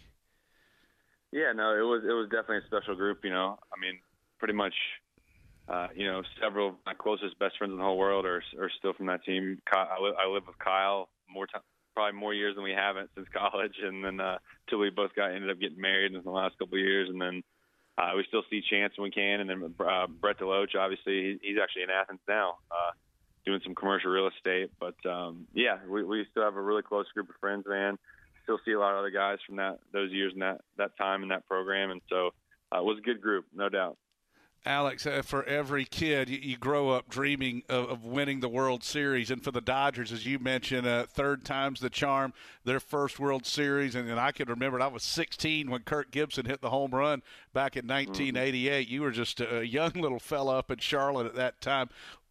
Yeah, 1.34 1.50
no, 1.50 1.75
it 1.75 1.82
was 1.82 2.06
it 2.06 2.14
was 2.14 2.28
definitely 2.31 2.62
a 2.62 2.66
special 2.70 2.94
group. 2.94 3.25
You 3.25 3.31
know, 3.31 3.58
I 3.75 3.81
mean, 3.81 3.98
pretty 4.38 4.54
much, 4.54 4.75
uh, 5.66 5.88
you 5.92 6.06
know, 6.06 6.22
several 6.40 6.69
of 6.69 6.75
my 6.86 6.94
closest 6.94 7.36
best 7.40 7.58
friends 7.58 7.72
in 7.72 7.78
the 7.78 7.82
whole 7.82 7.98
world 7.98 8.25
are 8.25 8.40
are 8.60 8.70
still 8.78 8.92
from 8.92 9.06
that 9.06 9.25
team. 9.25 9.58
I 9.72 9.98
live, 10.00 10.14
I 10.14 10.31
live 10.31 10.44
with 10.46 10.56
Kyle 10.60 11.08
more 11.28 11.48
time, 11.48 11.62
probably 11.92 12.20
more 12.20 12.32
years 12.32 12.54
than 12.54 12.62
we 12.62 12.70
haven't 12.70 13.10
since 13.16 13.26
college, 13.34 13.75
and 13.82 14.04
then 14.04 14.20
uh, 14.20 14.38
till 14.70 14.78
we 14.78 14.90
both 14.90 15.12
got 15.16 15.32
ended 15.32 15.50
up 15.50 15.58
getting 15.58 15.81
married 15.81 16.14
in 16.14 16.22
the 16.22 16.31
last 16.31 16.56
couple 16.56 16.78
of 16.78 16.84
years, 16.86 17.10
and 17.10 17.20
then 17.20 17.42
uh, 17.98 18.12
we 18.14 18.25
still 18.28 18.44
see 18.48 18.62
Chance 18.70 18.92
when 18.96 19.06
we 19.06 19.10
can, 19.10 19.40
and 19.40 19.50
then 19.50 19.75
uh, 19.84 20.06
Brett 20.06 20.38
Deloach, 20.38 20.76
obviously, 20.78 21.40
he's 21.42 21.58
actually 21.60 21.82
in 21.82 21.91
Athens 21.91 22.20
now, 22.29 22.58
uh, 22.70 22.93
doing 23.44 23.58
some 23.64 23.74
commercial 23.74 24.12
real 24.12 24.29
estate. 24.29 24.70
But 24.79 24.94
um, 25.05 25.48
yeah, 25.53 25.79
we 25.88 26.05
we 26.05 26.24
still 26.31 26.44
have 26.44 26.55
a 26.55 26.62
really 26.62 26.82
close 26.82 27.10
group 27.10 27.29
of 27.29 27.34
friends, 27.41 27.64
man 27.67 27.98
still 28.44 28.58
see 28.65 28.72
a 28.72 28.79
lot 28.79 28.93
of 28.93 28.98
other 28.98 29.10
guys 29.10 29.39
from 29.46 29.56
that 29.56 29.79
those 29.93 30.13
years 30.13 30.32
and 30.32 30.43
that 30.43 30.60
that 30.79 30.96
time 30.96 31.22
in 31.22 31.31
that 31.31 31.46
program, 31.48 31.91
and 31.91 32.01
so 32.08 32.31
uh, 32.72 32.79
it 32.79 32.84
was 32.84 32.98
a 32.98 33.03
good 33.03 33.20
group, 33.20 33.46
no 33.55 33.69
doubt. 33.69 33.96
Alex, 34.67 35.05
uh, 35.05 35.20
for 35.22 35.44
every 35.44 35.84
kid, 35.84 36.31
you, 36.31 36.39
you 36.39 36.56
grow 36.56 36.89
up 36.89 37.10
dreaming 37.10 37.63
of, 37.69 37.91
of, 37.91 38.05
winning 38.05 38.41
the 38.41 38.48
World 38.48 38.82
Series. 38.82 39.31
And 39.31 39.44
for 39.44 39.51
the 39.51 39.60
Dodgers, 39.60 40.10
as 40.10 40.24
you 40.24 40.39
mentioned, 40.39 40.86
uh, 40.86 41.05
third 41.05 41.44
time's 41.44 41.81
the 41.81 41.91
charm, 41.91 42.32
their 42.65 42.81
first 42.81 43.20
World 43.20 43.44
Series. 43.44 43.94
And, 43.94 44.08
and, 44.08 44.19
I 44.19 44.32
can 44.32 44.48
remember 44.48 44.81
I 44.81 44.86
was 44.86 45.03
16 45.03 45.70
when 45.70 45.82
Kirk 45.82 46.10
Gibson 46.10 46.46
hit 46.46 46.63
the 46.63 46.70
home 46.70 46.93
run 46.93 47.22
back 47.53 47.77
in 47.77 47.86
1988. 47.86 48.86
Mm-hmm. 48.86 48.94
You 48.94 49.03
were 49.03 49.10
just 49.10 49.39
a 49.43 49.67
young 49.67 49.93
little 49.93 50.19
fella 50.19 50.60
up 50.60 50.70
in 50.70 50.79
Charlotte 50.79 51.27
at 51.27 51.34
that 51.34 51.60
time. 51.60 51.91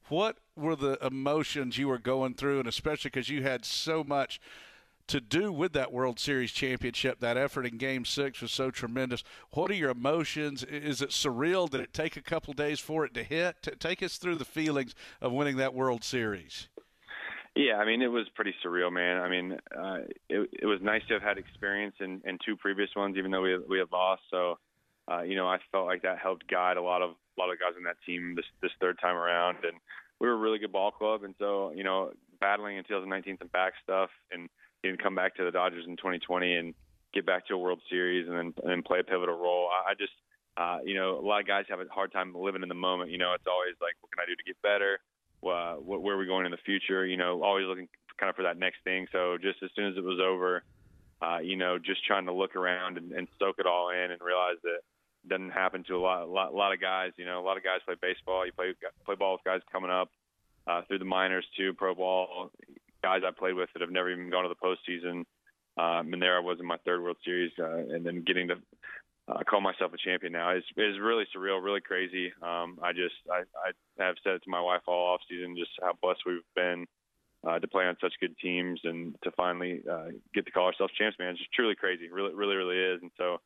What 0.09 0.37
were 0.55 0.75
the 0.75 0.97
emotions 1.05 1.77
you 1.77 1.87
were 1.87 1.99
going 1.99 2.33
through, 2.33 2.59
and 2.59 2.67
especially 2.67 3.09
because 3.09 3.29
you 3.29 3.43
had 3.43 3.63
so 3.63 4.03
much– 4.03 4.41
to 5.07 5.21
do 5.21 5.51
with 5.51 5.73
that 5.73 5.91
World 5.91 6.19
Series 6.19 6.51
championship. 6.51 7.19
That 7.19 7.37
effort 7.37 7.65
in 7.65 7.77
Game 7.77 8.05
Six 8.05 8.41
was 8.41 8.51
so 8.51 8.71
tremendous. 8.71 9.23
What 9.51 9.69
are 9.71 9.75
your 9.75 9.91
emotions? 9.91 10.63
Is 10.63 11.01
it 11.01 11.09
surreal? 11.09 11.69
Did 11.69 11.81
it 11.81 11.93
take 11.93 12.17
a 12.17 12.21
couple 12.21 12.53
days 12.53 12.79
for 12.79 13.05
it 13.05 13.13
to 13.15 13.23
hit? 13.23 13.55
Take 13.79 14.01
us 14.01 14.17
through 14.17 14.35
the 14.35 14.45
feelings 14.45 14.95
of 15.21 15.31
winning 15.31 15.57
that 15.57 15.73
World 15.73 16.03
Series. 16.03 16.69
Yeah, 17.55 17.75
I 17.75 17.85
mean 17.85 18.01
it 18.01 18.07
was 18.07 18.27
pretty 18.33 18.55
surreal, 18.65 18.91
man. 18.91 19.21
I 19.21 19.29
mean, 19.29 19.51
uh, 19.53 19.97
it, 20.27 20.49
it 20.53 20.65
was 20.65 20.79
nice 20.81 21.03
to 21.07 21.13
have 21.13 21.21
had 21.21 21.37
experience 21.37 21.95
in, 21.99 22.21
in 22.25 22.39
two 22.43 22.57
previous 22.57 22.89
ones, 22.95 23.15
even 23.17 23.29
though 23.29 23.41
we 23.41 23.57
we 23.69 23.77
had 23.77 23.91
lost. 23.91 24.23
So, 24.31 24.57
uh, 25.11 25.21
you 25.21 25.35
know, 25.35 25.47
I 25.47 25.59
felt 25.71 25.85
like 25.85 26.01
that 26.01 26.17
helped 26.17 26.47
guide 26.49 26.77
a 26.77 26.81
lot 26.81 27.03
of 27.03 27.11
a 27.11 27.39
lot 27.39 27.51
of 27.51 27.59
guys 27.59 27.77
in 27.77 27.83
that 27.83 27.97
team 28.05 28.33
this 28.35 28.45
this 28.63 28.71
third 28.81 28.97
time 28.99 29.15
around, 29.15 29.57
and 29.63 29.77
we 30.19 30.27
were 30.27 30.33
a 30.33 30.37
really 30.37 30.57
good 30.57 30.71
ball 30.71 30.89
club. 30.89 31.23
And 31.23 31.35
so, 31.37 31.71
you 31.75 31.83
know, 31.83 32.11
battling 32.39 32.77
in 32.77 32.83
2019 32.85 33.37
some 33.37 33.49
back 33.49 33.73
stuff 33.83 34.09
and 34.31 34.49
and 34.83 34.99
come 34.99 35.15
back 35.15 35.35
to 35.35 35.43
the 35.43 35.51
Dodgers 35.51 35.85
in 35.87 35.97
2020 35.97 36.55
and 36.55 36.73
get 37.13 37.25
back 37.25 37.47
to 37.47 37.53
a 37.53 37.57
World 37.57 37.81
Series 37.89 38.27
and 38.27 38.37
then 38.37 38.71
and 38.71 38.85
play 38.85 38.99
a 38.99 39.03
pivotal 39.03 39.37
role. 39.37 39.69
I, 39.69 39.91
I 39.91 39.93
just 39.93 40.13
uh, 40.55 40.79
you 40.85 40.93
know, 40.93 41.17
a 41.17 41.25
lot 41.25 41.41
of 41.41 41.47
guys 41.47 41.65
have 41.69 41.79
a 41.79 41.85
hard 41.89 42.11
time 42.11 42.33
living 42.35 42.61
in 42.61 42.69
the 42.69 42.75
moment. 42.75 43.09
You 43.09 43.17
know, 43.17 43.33
it's 43.33 43.47
always 43.47 43.73
like, 43.81 43.95
what 44.01 44.11
can 44.11 44.21
I 44.21 44.29
do 44.29 44.35
to 44.35 44.43
get 44.43 44.61
better? 44.61 44.99
Uh, 45.41 45.75
what, 45.81 46.01
where 46.01 46.15
are 46.15 46.17
we 46.17 46.27
going 46.27 46.45
in 46.45 46.51
the 46.51 46.61
future? 46.65 47.05
You 47.05 47.17
know, 47.17 47.43
always 47.43 47.65
looking 47.65 47.89
kind 48.19 48.29
of 48.29 48.35
for 48.35 48.43
that 48.43 48.57
next 48.57 48.77
thing. 48.83 49.07
So 49.11 49.37
just 49.41 49.63
as 49.63 49.71
soon 49.75 49.87
as 49.91 49.97
it 49.97 50.03
was 50.03 50.19
over, 50.23 50.63
uh, 51.21 51.39
you 51.39 51.55
know, 51.55 51.79
just 51.79 52.05
trying 52.05 52.25
to 52.27 52.33
look 52.33 52.55
around 52.55 52.97
and, 52.97 53.11
and 53.13 53.27
soak 53.39 53.55
it 53.57 53.65
all 53.65 53.89
in 53.89 54.11
and 54.11 54.21
realize 54.21 54.57
that, 54.63 54.81
doesn't 55.27 55.51
happen 55.51 55.83
to 55.87 55.95
a 55.95 55.99
lot, 55.99 56.23
a 56.23 56.25
lot, 56.25 56.51
a 56.51 56.55
lot 56.55 56.73
of 56.73 56.81
guys. 56.81 57.11
You 57.17 57.25
know, 57.25 57.39
a 57.39 57.45
lot 57.45 57.57
of 57.57 57.63
guys 57.63 57.79
play 57.85 57.95
baseball. 58.01 58.45
You 58.45 58.51
play 58.51 58.73
play 59.05 59.15
ball 59.15 59.33
with 59.33 59.43
guys 59.43 59.61
coming 59.71 59.91
up 59.91 60.09
uh, 60.67 60.81
through 60.87 60.99
the 60.99 61.05
minors 61.05 61.45
too, 61.57 61.73
pro 61.73 61.95
ball. 61.95 62.51
Guys 63.03 63.21
I 63.27 63.31
played 63.31 63.55
with 63.55 63.69
that 63.73 63.81
have 63.81 63.91
never 63.91 64.11
even 64.11 64.29
gone 64.29 64.43
to 64.43 64.49
the 64.49 64.55
postseason. 64.55 65.25
Um, 65.75 66.13
and 66.13 66.21
there 66.21 66.37
I 66.37 66.39
was 66.39 66.59
in 66.59 66.67
my 66.67 66.77
third 66.85 67.01
World 67.01 67.17
Series, 67.25 67.51
uh, 67.59 67.77
and 67.93 68.05
then 68.05 68.23
getting 68.25 68.47
to 68.49 68.55
uh, 69.27 69.39
call 69.49 69.61
myself 69.61 69.91
a 69.93 69.97
champion 69.97 70.33
now 70.33 70.55
is 70.55 70.63
is 70.77 70.99
really 70.99 71.25
surreal, 71.35 71.63
really 71.63 71.81
crazy. 71.81 72.31
Um, 72.41 72.77
I 72.81 72.91
just 72.91 73.15
I, 73.31 73.43
I 73.57 74.05
have 74.05 74.15
said 74.23 74.33
it 74.33 74.43
to 74.43 74.49
my 74.49 74.61
wife 74.61 74.81
all 74.87 75.13
off 75.13 75.21
season 75.29 75.55
just 75.57 75.71
how 75.81 75.93
blessed 76.01 76.21
we've 76.25 76.41
been 76.55 76.85
uh, 77.47 77.59
to 77.59 77.67
play 77.67 77.85
on 77.85 77.97
such 78.01 78.13
good 78.19 78.37
teams 78.37 78.79
and 78.83 79.15
to 79.23 79.31
finally 79.31 79.81
uh, 79.89 80.07
get 80.33 80.45
to 80.45 80.51
call 80.51 80.67
ourselves 80.67 80.93
champs, 80.97 81.17
man. 81.19 81.29
It's 81.29 81.39
just 81.39 81.53
truly 81.53 81.75
crazy, 81.75 82.09
really, 82.09 82.33
really, 82.33 82.55
really 82.55 82.77
is. 82.77 83.01
And 83.01 83.11
so 83.17 83.37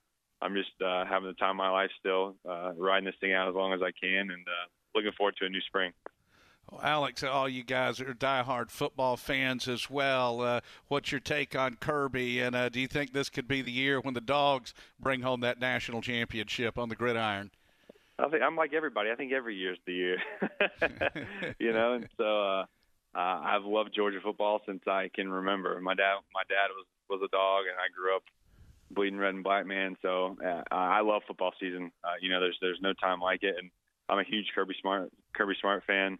I'm 0.41 0.53
just 0.53 0.71
uh, 0.85 1.05
having 1.05 1.29
the 1.29 1.33
time 1.33 1.51
of 1.51 1.57
my 1.57 1.69
life 1.69 1.89
still, 1.99 2.35
uh, 2.47 2.73
riding 2.75 3.05
this 3.05 3.15
thing 3.19 3.33
out 3.33 3.49
as 3.49 3.55
long 3.55 3.73
as 3.73 3.81
I 3.81 3.91
can, 3.91 4.29
and 4.31 4.45
uh, 4.47 4.67
looking 4.93 5.11
forward 5.17 5.35
to 5.39 5.45
a 5.45 5.49
new 5.49 5.61
spring. 5.61 5.93
Alex, 6.83 7.23
all 7.23 7.47
you 7.47 7.63
guys 7.63 8.01
are 8.01 8.13
diehard 8.13 8.69
football 8.69 9.15
fans 9.17 9.67
as 9.67 9.89
well. 9.89 10.41
Uh, 10.41 10.59
what's 10.87 11.11
your 11.11 11.21
take 11.21 11.55
on 11.55 11.75
Kirby? 11.75 12.41
And 12.41 12.55
uh, 12.55 12.69
do 12.69 12.79
you 12.79 12.87
think 12.87 13.13
this 13.13 13.29
could 13.29 13.47
be 13.47 13.61
the 13.61 13.71
year 13.71 13.99
when 14.01 14.13
the 14.13 14.21
Dogs 14.21 14.73
bring 14.99 15.21
home 15.21 15.41
that 15.41 15.59
national 15.59 16.01
championship 16.01 16.77
on 16.77 16.89
the 16.89 16.95
gridiron? 16.95 17.51
I 18.19 18.27
think 18.29 18.43
I'm 18.43 18.55
like 18.55 18.73
everybody. 18.73 19.11
I 19.11 19.15
think 19.15 19.31
every 19.31 19.55
year's 19.55 19.77
the 19.85 19.93
year, 19.93 20.17
you 21.59 21.71
know. 21.71 21.93
And 21.93 22.09
so 22.17 22.23
uh, 22.23 22.65
uh, 23.15 23.41
I've 23.43 23.63
loved 23.63 23.93
Georgia 23.95 24.19
football 24.21 24.61
since 24.65 24.81
I 24.87 25.09
can 25.13 25.29
remember. 25.29 25.79
My 25.81 25.93
dad, 25.93 26.15
my 26.33 26.41
dad 26.49 26.69
was 26.75 26.85
was 27.09 27.21
a 27.23 27.31
dog, 27.31 27.65
and 27.69 27.77
I 27.77 27.93
grew 27.95 28.15
up 28.15 28.23
bleeding 28.89 29.19
red 29.19 29.35
and 29.35 29.43
black 29.43 29.67
man. 29.67 29.97
So 30.01 30.35
uh, 30.43 30.63
I 30.71 31.01
love 31.01 31.21
football 31.27 31.53
season. 31.59 31.91
Uh, 32.03 32.17
you 32.19 32.29
know, 32.29 32.39
there's 32.39 32.57
there's 32.59 32.79
no 32.81 32.93
time 32.93 33.21
like 33.21 33.43
it, 33.43 33.55
and 33.57 33.69
I'm 34.09 34.19
a 34.19 34.23
huge 34.23 34.47
Kirby 34.55 34.75
Smart 34.81 35.11
Kirby 35.33 35.55
Smart 35.61 35.83
fan 35.85 36.17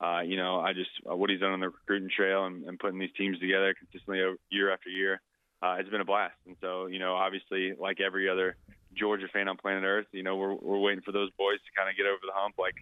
uh, 0.00 0.20
you 0.20 0.36
know, 0.36 0.60
I 0.60 0.72
just 0.72 0.90
uh, 1.10 1.16
what 1.16 1.30
he's 1.30 1.40
done 1.40 1.52
on 1.52 1.60
the 1.60 1.68
recruiting 1.68 2.10
trail 2.14 2.46
and, 2.46 2.64
and 2.64 2.78
putting 2.78 2.98
these 2.98 3.12
teams 3.16 3.38
together 3.38 3.74
consistently 3.74 4.20
year 4.50 4.72
after 4.72 4.90
year 4.90 5.20
uh, 5.62 5.76
has 5.76 5.86
been 5.86 6.00
a 6.00 6.04
blast. 6.04 6.36
And 6.46 6.56
so, 6.60 6.86
you 6.86 6.98
know, 6.98 7.14
obviously, 7.14 7.72
like 7.78 8.00
every 8.00 8.28
other 8.28 8.56
Georgia 8.94 9.26
fan 9.32 9.48
on 9.48 9.56
planet 9.56 9.84
Earth, 9.84 10.06
you 10.12 10.22
know, 10.22 10.36
we're 10.36 10.54
we're 10.54 10.78
waiting 10.78 11.02
for 11.02 11.12
those 11.12 11.30
boys 11.38 11.58
to 11.64 11.70
kind 11.76 11.88
of 11.88 11.96
get 11.96 12.06
over 12.06 12.20
the 12.22 12.34
hump, 12.34 12.56
like 12.58 12.74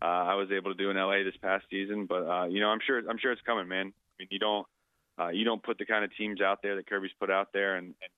uh, 0.00 0.32
I 0.32 0.34
was 0.34 0.50
able 0.50 0.72
to 0.72 0.76
do 0.76 0.90
in 0.90 0.96
LA 0.96 1.22
this 1.22 1.36
past 1.42 1.64
season. 1.70 2.06
But 2.06 2.26
uh, 2.26 2.46
you 2.46 2.60
know, 2.60 2.68
I'm 2.68 2.80
sure 2.86 2.98
I'm 2.98 3.18
sure 3.18 3.32
it's 3.32 3.42
coming, 3.42 3.68
man. 3.68 3.92
I 3.92 4.14
mean, 4.18 4.28
you 4.30 4.38
don't 4.38 4.66
uh, 5.18 5.28
you 5.28 5.44
don't 5.44 5.62
put 5.62 5.78
the 5.78 5.86
kind 5.86 6.04
of 6.04 6.16
teams 6.16 6.40
out 6.40 6.60
there 6.62 6.76
that 6.76 6.88
Kirby's 6.88 7.12
put 7.20 7.30
out 7.30 7.48
there 7.52 7.76
and, 7.76 7.86
and, 7.86 8.12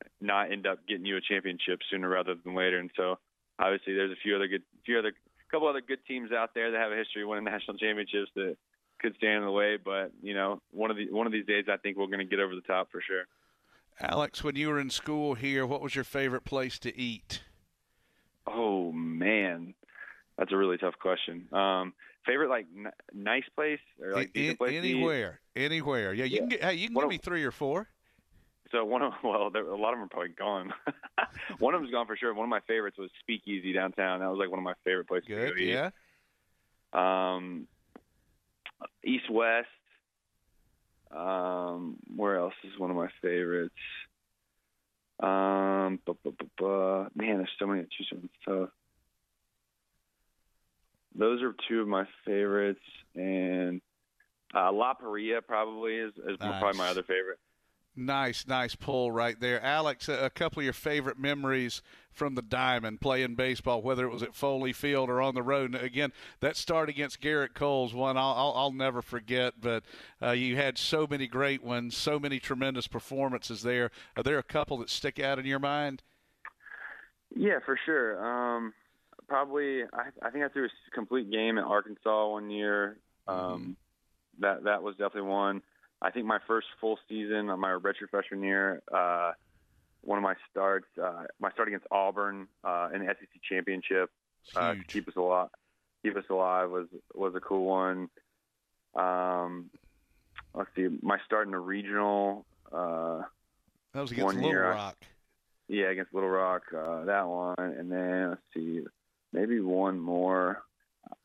and 0.00 0.10
not 0.20 0.52
end 0.52 0.66
up 0.66 0.86
getting 0.86 1.06
you 1.06 1.16
a 1.16 1.20
championship 1.20 1.80
sooner 1.90 2.08
rather 2.08 2.34
than 2.34 2.54
later. 2.54 2.78
And 2.78 2.90
so, 2.96 3.18
obviously, 3.58 3.94
there's 3.94 4.12
a 4.12 4.20
few 4.22 4.36
other 4.36 4.46
good 4.46 4.62
few 4.84 4.98
other 4.98 5.12
couple 5.52 5.68
other 5.68 5.80
good 5.80 6.04
teams 6.08 6.32
out 6.32 6.50
there 6.54 6.72
that 6.72 6.80
have 6.80 6.90
a 6.90 6.96
history 6.96 7.22
of 7.22 7.28
winning 7.28 7.44
national 7.52 7.76
championships 7.76 8.30
that 8.34 8.56
could 9.00 9.14
stand 9.16 9.38
in 9.38 9.44
the 9.44 9.50
way. 9.50 9.76
But 9.82 10.12
you 10.22 10.34
know, 10.34 10.60
one 10.72 10.90
of 10.90 10.96
the 10.96 11.10
one 11.10 11.26
of 11.26 11.32
these 11.32 11.46
days, 11.46 11.66
I 11.70 11.76
think 11.76 11.96
we're 11.96 12.06
going 12.06 12.18
to 12.18 12.24
get 12.24 12.40
over 12.40 12.54
the 12.54 12.62
top 12.62 12.90
for 12.90 13.00
sure. 13.00 13.24
Alex, 14.00 14.42
when 14.42 14.56
you 14.56 14.68
were 14.68 14.80
in 14.80 14.90
school 14.90 15.34
here, 15.34 15.66
what 15.66 15.82
was 15.82 15.94
your 15.94 16.04
favorite 16.04 16.44
place 16.44 16.78
to 16.80 16.98
eat? 16.98 17.42
Oh 18.46 18.90
man, 18.90 19.74
that's 20.38 20.52
a 20.52 20.56
really 20.56 20.78
tough 20.78 20.94
question. 20.98 21.46
Um, 21.52 21.92
favorite 22.26 22.48
like 22.48 22.66
n- 22.76 22.92
nice 23.12 23.44
place 23.54 23.80
or 24.00 24.12
like 24.12 24.30
in, 24.34 24.56
place 24.56 24.72
anywhere, 24.76 25.40
anywhere. 25.54 26.14
Yeah, 26.14 26.24
you 26.24 26.34
yeah. 26.34 26.38
can 26.38 26.48
get, 26.48 26.64
hey, 26.64 26.74
you 26.74 26.88
can 26.88 26.96
give 26.96 27.08
me 27.08 27.18
three 27.18 27.44
or 27.44 27.52
four. 27.52 27.88
So 28.72 28.84
one 28.84 29.02
of 29.02 29.12
well, 29.22 29.50
there, 29.50 29.64
a 29.64 29.76
lot 29.76 29.92
of 29.92 29.98
them 29.98 30.04
are 30.04 30.08
probably 30.08 30.30
gone. 30.30 30.72
one 31.58 31.74
of 31.74 31.80
them's 31.80 31.92
gone 31.92 32.06
for 32.06 32.16
sure. 32.16 32.34
One 32.34 32.44
of 32.44 32.50
my 32.50 32.60
favorites 32.60 32.98
was 32.98 33.10
Speakeasy 33.20 33.72
downtown. 33.72 34.20
That 34.20 34.30
was 34.30 34.38
like 34.38 34.50
one 34.50 34.58
of 34.58 34.64
my 34.64 34.74
favorite 34.84 35.06
places 35.06 35.28
Good, 35.28 35.56
to 35.56 35.64
go 35.66 35.90
yeah. 36.92 37.34
Um, 37.36 37.68
East 39.04 39.30
West. 39.30 39.68
Um, 41.14 41.96
where 42.16 42.38
else 42.38 42.54
is 42.64 42.78
one 42.78 42.90
of 42.90 42.96
my 42.96 43.08
favorites? 43.20 43.74
Um, 45.20 46.00
bu- 46.06 46.14
bu- 46.24 46.46
bu- 46.56 47.10
man, 47.14 47.36
there's 47.36 47.50
so 47.58 47.66
many 47.66 47.82
to 47.82 47.88
choose 47.88 48.08
from. 48.08 48.30
So 48.46 48.70
those 51.14 51.42
are 51.42 51.54
two 51.68 51.82
of 51.82 51.88
my 51.88 52.06
favorites, 52.24 52.80
and 53.14 53.82
uh, 54.54 54.72
La 54.72 54.94
Parrilla 54.94 55.42
probably 55.46 55.96
is, 55.96 56.14
is 56.16 56.40
nice. 56.40 56.60
probably 56.60 56.78
my 56.78 56.88
other 56.88 57.02
favorite. 57.02 57.38
Nice, 57.94 58.46
nice 58.46 58.74
pull 58.74 59.12
right 59.12 59.38
there. 59.38 59.62
Alex, 59.62 60.08
a 60.08 60.30
couple 60.30 60.60
of 60.60 60.64
your 60.64 60.72
favorite 60.72 61.18
memories 61.18 61.82
from 62.10 62.34
the 62.34 62.42
Diamond 62.42 63.00
playing 63.00 63.34
baseball, 63.34 63.82
whether 63.82 64.06
it 64.06 64.12
was 64.12 64.22
at 64.22 64.34
Foley 64.34 64.72
Field 64.72 65.10
or 65.10 65.20
on 65.20 65.34
the 65.34 65.42
road. 65.42 65.74
And 65.74 65.82
again, 65.82 66.12
that 66.40 66.56
start 66.56 66.88
against 66.88 67.20
Gerrit 67.20 67.54
Cole's 67.54 67.92
one 67.92 68.16
I'll, 68.16 68.34
I'll, 68.34 68.52
I'll 68.56 68.72
never 68.72 69.02
forget, 69.02 69.54
but 69.60 69.84
uh, 70.22 70.30
you 70.30 70.56
had 70.56 70.78
so 70.78 71.06
many 71.08 71.26
great 71.26 71.62
ones, 71.62 71.96
so 71.96 72.18
many 72.18 72.38
tremendous 72.38 72.86
performances 72.86 73.62
there. 73.62 73.90
Are 74.16 74.22
there 74.22 74.38
a 74.38 74.42
couple 74.42 74.78
that 74.78 74.88
stick 74.90 75.20
out 75.20 75.38
in 75.38 75.44
your 75.44 75.58
mind? 75.58 76.02
Yeah, 77.34 77.58
for 77.64 77.78
sure. 77.84 78.22
Um, 78.24 78.72
probably, 79.28 79.82
I, 79.84 80.08
I 80.22 80.30
think 80.30 80.44
I 80.44 80.48
threw 80.48 80.64
a 80.66 80.94
complete 80.94 81.30
game 81.30 81.58
at 81.58 81.64
Arkansas 81.64 82.28
one 82.28 82.50
year. 82.50 82.98
Um, 83.28 83.36
mm-hmm. 83.36 83.72
That 84.40 84.64
that 84.64 84.82
was 84.82 84.96
definitely 84.96 85.30
one. 85.30 85.62
I 86.02 86.10
think 86.10 86.26
my 86.26 86.38
first 86.46 86.66
full 86.80 86.98
season 87.08 87.48
of 87.48 87.58
my 87.58 87.68
redshirt 87.70 88.10
freshman 88.10 88.42
year, 88.42 88.82
uh, 88.92 89.32
one 90.00 90.18
of 90.18 90.22
my 90.22 90.34
starts, 90.50 90.88
uh, 91.02 91.24
my 91.40 91.50
start 91.52 91.68
against 91.68 91.86
Auburn 91.92 92.48
uh, 92.64 92.88
in 92.92 93.00
the 93.00 93.06
SEC 93.06 93.28
championship 93.48 94.10
uh, 94.56 94.74
to 94.74 94.84
keep 94.84 95.06
us 95.08 95.14
alive, 95.16 95.48
keep 96.02 96.16
us 96.16 96.24
alive 96.28 96.70
was 96.70 96.88
was 97.14 97.34
a 97.36 97.40
cool 97.40 97.64
one. 97.64 98.08
Um, 98.96 99.70
let's 100.54 100.70
see, 100.74 100.88
my 101.02 101.18
start 101.24 101.46
in 101.46 101.52
the 101.52 101.58
regional. 101.58 102.44
Uh, 102.72 103.22
that 103.94 104.00
was 104.00 104.10
against 104.10 104.34
Little 104.34 104.50
year, 104.50 104.70
Rock. 104.72 104.96
yeah, 105.68 105.90
against 105.90 106.12
Little 106.12 106.30
Rock, 106.30 106.62
uh, 106.76 107.04
that 107.04 107.28
one, 107.28 107.54
and 107.58 107.92
then 107.92 108.30
let's 108.30 108.42
see, 108.54 108.80
maybe 109.32 109.60
one 109.60 110.00
more. 110.00 110.64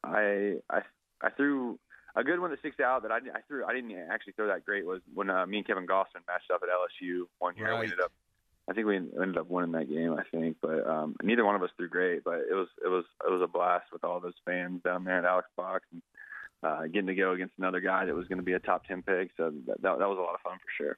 I 0.04 0.58
I 0.70 0.82
I 1.22 1.30
threw 1.32 1.80
a 2.18 2.24
good 2.24 2.40
one 2.40 2.50
that 2.50 2.60
sticks 2.60 2.80
out 2.80 3.04
that 3.04 3.12
I, 3.12 3.18
I 3.18 3.42
threw 3.48 3.64
I 3.66 3.74
didn't 3.74 3.94
actually 4.12 4.34
throw 4.34 4.48
that 4.48 4.66
great 4.66 4.86
was 4.86 5.02
when 5.14 5.30
uh, 5.30 5.46
me 5.46 5.58
and 5.58 5.68
Kevin 5.68 5.86
Gausman 5.86 6.26
matched 6.28 6.52
up 6.52 6.62
at 6.64 6.70
LSU 6.70 7.24
one 7.40 7.56
year. 7.56 7.72
Right. 7.72 7.80
We 7.80 7.86
ended 7.86 8.02
up 8.02 8.12
I 8.70 8.74
think 8.74 8.86
we 8.86 8.98
ended 8.98 9.38
up 9.38 9.50
winning 9.50 9.72
that 9.72 9.90
game. 9.90 10.14
I 10.14 10.24
think, 10.30 10.58
but 10.62 10.86
um, 10.86 11.16
neither 11.24 11.46
one 11.46 11.56
of 11.56 11.64
us 11.64 11.70
threw 11.78 11.88
great. 11.88 12.24
But 12.24 12.42
it 12.50 12.54
was 12.54 12.68
it 12.84 12.90
was 12.90 13.06
it 13.26 13.32
was 13.32 13.42
a 13.42 13.48
blast 13.48 13.86
with 13.94 14.04
all 14.04 14.20
those 14.20 14.34
fans 14.46 14.82
down 14.84 15.06
there 15.06 15.20
at 15.20 15.26
Alex 15.26 15.48
Box 15.56 15.86
and 15.94 16.02
uh, 16.64 16.88
getting 16.88 17.08
to 17.08 17.16
go 17.16 17.32
against 17.32 17.54
another 17.58 17.80
guy 17.80 18.06
that 18.06 18.16
was 18.16 18.28
going 18.28 18.40
to 18.40 18.44
be 18.44 18.54
a 18.54 18.60
top 18.60 18.86
ten 18.86 19.04
pick. 19.04 19.32
So 19.38 19.54
that, 19.68 19.82
that 19.82 20.00
that 20.00 20.10
was 20.10 20.18
a 20.18 20.22
lot 20.22 20.36
of 20.36 20.42
fun 20.42 20.58
for 20.58 20.84
sure. 20.84 20.98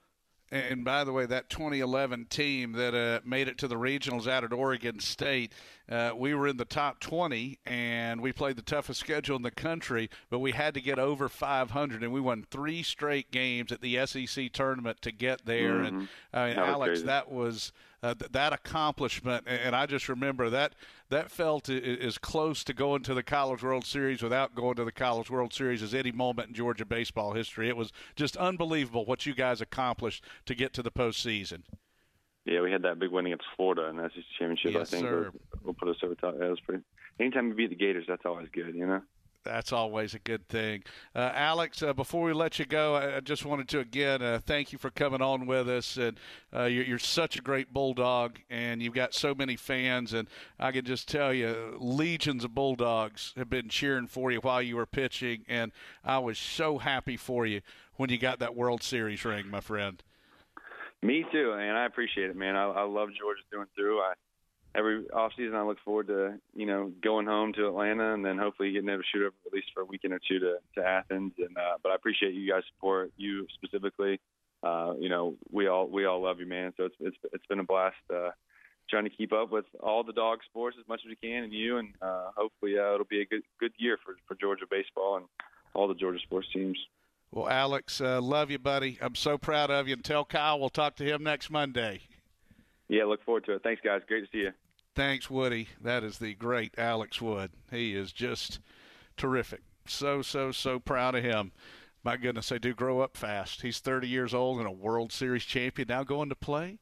And 0.51 0.83
by 0.83 1.03
the 1.03 1.13
way, 1.13 1.25
that 1.27 1.49
2011 1.49 2.25
team 2.25 2.71
that 2.73 2.95
uh, 2.95 3.19
made 3.23 3.47
it 3.47 3.57
to 3.59 3.67
the 3.67 3.75
regionals 3.75 4.27
out 4.27 4.43
at 4.43 4.51
Oregon 4.51 4.99
State, 4.99 5.51
uh, 5.89 6.11
we 6.15 6.33
were 6.33 6.47
in 6.47 6.57
the 6.57 6.65
top 6.65 6.99
20, 6.99 7.59
and 7.65 8.19
we 8.19 8.31
played 8.31 8.55
the 8.55 8.63
toughest 8.63 8.99
schedule 8.99 9.35
in 9.35 9.43
the 9.43 9.51
country, 9.51 10.09
but 10.29 10.39
we 10.39 10.51
had 10.51 10.73
to 10.73 10.81
get 10.81 10.97
over 10.97 11.29
500, 11.29 12.01
and 12.01 12.11
we 12.11 12.19
won 12.19 12.45
three 12.49 12.81
straight 12.81 13.31
games 13.31 13.71
at 13.71 13.81
the 13.81 14.05
SEC 14.05 14.51
tournament 14.51 15.01
to 15.03 15.11
get 15.11 15.45
there. 15.45 15.83
Mm-hmm. 15.83 16.05
And 16.33 16.57
uh, 16.57 16.61
Alex, 16.61 16.89
crazy. 16.89 17.05
that 17.05 17.31
was 17.31 17.71
uh, 18.01 18.13
th- 18.13 18.31
that 18.31 18.53
accomplishment, 18.53 19.45
and 19.47 19.75
I 19.75 19.85
just 19.85 20.09
remember 20.09 20.49
that 20.49 20.73
that 21.09 21.31
felt 21.31 21.69
as 21.69 22.17
close 22.17 22.63
to 22.65 22.73
going 22.73 23.03
to 23.03 23.13
the 23.13 23.23
College 23.23 23.63
World 23.63 23.85
Series 23.85 24.21
without 24.21 24.55
going 24.55 24.75
to 24.75 24.85
the 24.85 24.91
College 24.91 25.29
World 25.29 25.53
Series 25.53 25.81
as 25.81 25.93
any 25.93 26.11
moment 26.11 26.49
in 26.49 26.53
Georgia 26.53 26.85
baseball 26.85 27.33
history. 27.33 27.67
It 27.67 27.77
was 27.77 27.91
just 28.15 28.37
unbelievable 28.37 29.05
what 29.05 29.25
you 29.25 29.33
guys 29.33 29.61
accomplished 29.61 30.23
to 30.45 30.55
get 30.55 30.73
to 30.73 30.83
the 30.83 30.91
postseason. 30.91 31.63
Yeah, 32.45 32.61
we 32.61 32.71
had 32.71 32.83
that 32.83 32.99
big 32.99 33.11
win 33.11 33.25
against 33.25 33.45
Florida 33.55 33.87
in 33.89 33.97
the 33.97 34.09
SEC 34.09 34.23
championship. 34.37 34.73
Yes, 34.73 34.93
I 34.93 34.97
think 34.97 35.07
sir. 35.07 35.31
Will, 35.31 35.59
will 35.65 35.73
put 35.73 35.89
us 35.89 35.97
over 36.03 36.15
top. 36.15 36.35
Yeah, 36.39 36.47
it 36.47 36.49
was 36.49 36.59
pretty. 36.61 36.83
Anytime 37.19 37.49
you 37.49 37.53
beat 37.53 37.69
the 37.69 37.75
Gators, 37.75 38.05
that's 38.07 38.25
always 38.25 38.47
good, 38.53 38.73
you 38.75 38.87
know 38.87 39.01
that's 39.43 39.71
always 39.71 40.13
a 40.13 40.19
good 40.19 40.47
thing. 40.47 40.83
Uh, 41.15 41.31
Alex, 41.33 41.81
uh, 41.81 41.93
before 41.93 42.23
we 42.23 42.33
let 42.33 42.59
you 42.59 42.65
go, 42.65 42.95
I 42.95 43.19
just 43.19 43.45
wanted 43.45 43.67
to 43.69 43.79
again 43.79 44.21
uh, 44.21 44.39
thank 44.43 44.71
you 44.71 44.77
for 44.77 44.89
coming 44.89 45.21
on 45.21 45.45
with 45.45 45.69
us. 45.69 45.97
And 45.97 46.19
uh, 46.53 46.63
you're, 46.65 46.83
you're, 46.83 46.99
such 46.99 47.37
a 47.37 47.41
great 47.41 47.73
bulldog, 47.73 48.39
and 48.49 48.81
you've 48.81 48.93
got 48.93 49.13
so 49.13 49.33
many 49.33 49.55
fans. 49.55 50.13
And 50.13 50.27
I 50.59 50.71
can 50.71 50.85
just 50.85 51.07
tell 51.07 51.33
you, 51.33 51.77
legions 51.79 52.43
of 52.43 52.53
bulldogs 52.53 53.33
have 53.37 53.49
been 53.49 53.69
cheering 53.69 54.07
for 54.07 54.31
you 54.31 54.39
while 54.39 54.61
you 54.61 54.75
were 54.75 54.85
pitching, 54.85 55.45
and 55.47 55.71
I 56.03 56.19
was 56.19 56.37
so 56.37 56.77
happy 56.77 57.17
for 57.17 57.45
you 57.45 57.61
when 57.95 58.09
you 58.09 58.17
got 58.17 58.39
that 58.39 58.55
World 58.55 58.83
Series 58.83 59.25
ring, 59.25 59.49
my 59.49 59.61
friend. 59.61 60.01
Me 61.01 61.25
too, 61.31 61.53
and 61.53 61.77
I 61.77 61.85
appreciate 61.85 62.29
it, 62.29 62.35
man. 62.35 62.55
I, 62.55 62.65
I 62.65 62.83
love 62.83 63.09
Georgia 63.17 63.41
and 63.53 63.67
through. 63.75 63.99
I 63.99 64.13
every 64.75 65.09
off 65.09 65.31
season 65.35 65.55
I 65.55 65.63
look 65.63 65.79
forward 65.83 66.07
to 66.07 66.39
you 66.55 66.65
know 66.65 66.91
going 67.03 67.25
home 67.25 67.53
to 67.53 67.67
Atlanta 67.67 68.13
and 68.13 68.23
then 68.23 68.37
hopefully 68.37 68.71
getting 68.71 68.89
able 68.89 68.99
to 68.99 69.07
shoot 69.11 69.21
over 69.21 69.35
at 69.45 69.53
least 69.53 69.67
for 69.73 69.81
a 69.81 69.85
weekend 69.85 70.13
or 70.13 70.19
two 70.27 70.39
to, 70.39 70.57
to 70.75 70.85
Athens 70.85 71.33
and 71.37 71.57
uh, 71.57 71.77
but 71.81 71.91
I 71.91 71.95
appreciate 71.95 72.33
you 72.33 72.49
guys 72.49 72.63
support 72.75 73.11
you 73.17 73.47
specifically 73.53 74.19
uh, 74.63 74.93
you 74.99 75.09
know 75.09 75.35
we 75.51 75.67
all 75.67 75.87
we 75.87 76.05
all 76.05 76.21
love 76.21 76.39
you 76.39 76.45
man 76.45 76.73
so 76.77 76.85
it's 76.85 76.95
it's 76.99 77.17
it's 77.33 77.45
been 77.47 77.59
a 77.59 77.63
blast 77.63 77.95
uh, 78.13 78.29
trying 78.89 79.03
to 79.03 79.09
keep 79.09 79.31
up 79.31 79.51
with 79.51 79.65
all 79.79 80.03
the 80.03 80.13
dog 80.13 80.39
sports 80.45 80.75
as 80.79 80.87
much 80.87 81.01
as 81.05 81.09
we 81.09 81.15
can, 81.15 81.43
and 81.43 81.53
you, 81.53 81.77
and 81.77 81.93
uh, 82.01 82.31
hopefully 82.35 82.77
uh, 82.77 82.93
it'll 82.93 83.05
be 83.05 83.21
a 83.21 83.25
good 83.25 83.43
good 83.59 83.73
year 83.77 83.97
for 84.03 84.15
for 84.27 84.35
Georgia 84.35 84.65
baseball 84.69 85.17
and 85.17 85.25
all 85.73 85.87
the 85.87 85.93
Georgia 85.93 86.19
sports 86.19 86.47
teams. 86.51 86.77
Well, 87.31 87.47
Alex, 87.47 88.01
uh, 88.01 88.19
love 88.21 88.49
you, 88.49 88.57
buddy. 88.57 88.97
I'm 89.01 89.15
so 89.15 89.37
proud 89.37 89.69
of 89.69 89.87
you. 89.87 89.93
And 89.93 90.03
tell 90.03 90.25
Kyle 90.25 90.59
we'll 90.59 90.69
talk 90.69 90.95
to 90.95 91.03
him 91.03 91.23
next 91.23 91.51
Monday. 91.51 92.01
Yeah, 92.89 93.05
look 93.05 93.23
forward 93.23 93.45
to 93.45 93.53
it. 93.53 93.63
Thanks, 93.63 93.81
guys. 93.83 94.01
Great 94.07 94.25
to 94.25 94.31
see 94.31 94.39
you. 94.39 94.51
Thanks, 94.95 95.29
Woody. 95.29 95.69
That 95.79 96.03
is 96.03 96.17
the 96.17 96.33
great 96.33 96.73
Alex 96.77 97.21
Wood. 97.21 97.51
He 97.71 97.95
is 97.95 98.11
just 98.11 98.59
terrific. 99.15 99.61
So, 99.85 100.21
so, 100.21 100.51
so 100.51 100.79
proud 100.79 101.15
of 101.15 101.23
him. 101.23 101.51
My 102.03 102.17
goodness, 102.17 102.49
they 102.49 102.59
do 102.59 102.73
grow 102.73 103.01
up 103.01 103.15
fast. 103.15 103.61
He's 103.61 103.79
30 103.79 104.07
years 104.07 104.33
old 104.33 104.57
and 104.57 104.67
a 104.67 104.71
World 104.71 105.11
Series 105.11 105.43
champion, 105.43 105.87
now 105.89 106.03
going 106.03 106.29
to 106.29 106.35
play 106.35 106.79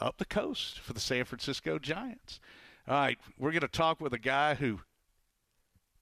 up 0.00 0.18
the 0.18 0.24
coast 0.24 0.78
for 0.78 0.92
the 0.92 1.00
San 1.00 1.24
Francisco 1.24 1.78
Giants. 1.78 2.38
All 2.86 2.94
right, 2.94 3.18
we're 3.38 3.50
going 3.50 3.60
to 3.60 3.68
talk 3.68 4.00
with 4.00 4.12
a 4.12 4.18
guy 4.18 4.54
who 4.54 4.80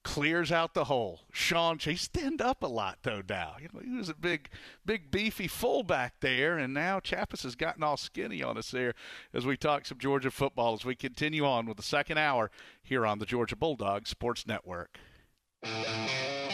clears 0.07 0.53
out 0.53 0.73
the 0.73 0.85
hole. 0.85 1.19
Sean, 1.33 1.77
he 1.79 1.97
stand 1.97 2.41
up 2.41 2.63
a 2.63 2.67
lot 2.67 2.99
though 3.03 3.21
now. 3.27 3.57
You 3.59 3.67
know, 3.73 3.81
he 3.83 3.97
was 3.97 4.07
a 4.07 4.13
big, 4.13 4.47
big 4.85 5.11
beefy 5.11 5.49
fullback 5.49 6.21
there, 6.21 6.57
and 6.57 6.73
now 6.73 7.01
Chapas 7.01 7.43
has 7.43 7.55
gotten 7.55 7.83
all 7.83 7.97
skinny 7.97 8.41
on 8.41 8.57
us 8.57 8.71
there 8.71 8.93
as 9.33 9.45
we 9.45 9.57
talk 9.57 9.85
some 9.85 9.97
Georgia 9.97 10.31
football 10.31 10.73
as 10.73 10.85
we 10.85 10.95
continue 10.95 11.45
on 11.45 11.65
with 11.65 11.75
the 11.75 11.83
second 11.83 12.17
hour 12.19 12.49
here 12.81 13.05
on 13.05 13.19
the 13.19 13.25
Georgia 13.25 13.57
Bulldogs 13.57 14.09
Sports 14.09 14.47
Network. 14.47 14.97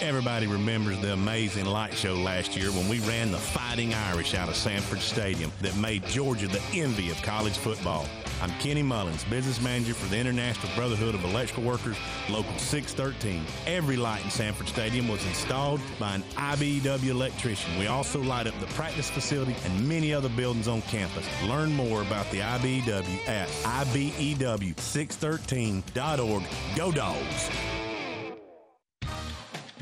Everybody 0.01 0.47
remembers 0.47 0.99
the 0.99 1.13
amazing 1.13 1.65
light 1.65 1.93
show 1.93 2.15
last 2.15 2.57
year 2.57 2.71
when 2.71 2.89
we 2.89 3.01
ran 3.01 3.31
the 3.31 3.37
Fighting 3.37 3.93
Irish 3.93 4.33
out 4.33 4.49
of 4.49 4.55
Sanford 4.55 4.99
Stadium 4.99 5.51
that 5.61 5.75
made 5.77 6.03
Georgia 6.07 6.47
the 6.47 6.61
envy 6.73 7.11
of 7.11 7.21
college 7.21 7.57
football. 7.57 8.07
I'm 8.43 8.51
Kenny 8.59 8.83
Mullins, 8.83 9.23
business 9.23 9.61
manager 9.61 9.93
for 9.93 10.09
the 10.09 10.17
International 10.17 10.69
Brotherhood 10.75 11.15
of 11.15 11.23
Electrical 11.23 11.63
Workers, 11.63 11.95
Local 12.29 12.51
613. 12.57 13.45
Every 13.65 13.95
light 13.95 14.21
in 14.25 14.29
Sanford 14.29 14.67
Stadium 14.67 15.07
was 15.07 15.25
installed 15.25 15.79
by 15.97 16.15
an 16.15 16.23
IBEW 16.35 17.07
electrician. 17.07 17.79
We 17.79 17.87
also 17.87 18.21
light 18.21 18.45
up 18.45 18.59
the 18.59 18.65
practice 18.65 19.09
facility 19.09 19.55
and 19.63 19.87
many 19.87 20.13
other 20.13 20.27
buildings 20.27 20.67
on 20.67 20.81
campus. 20.81 21.25
Learn 21.47 21.73
more 21.73 22.01
about 22.01 22.29
the 22.31 22.39
IBEW 22.39 23.29
at 23.29 23.47
IBEW613.org. 23.47 26.43
Go 26.75 26.91
Dogs! 26.91 27.49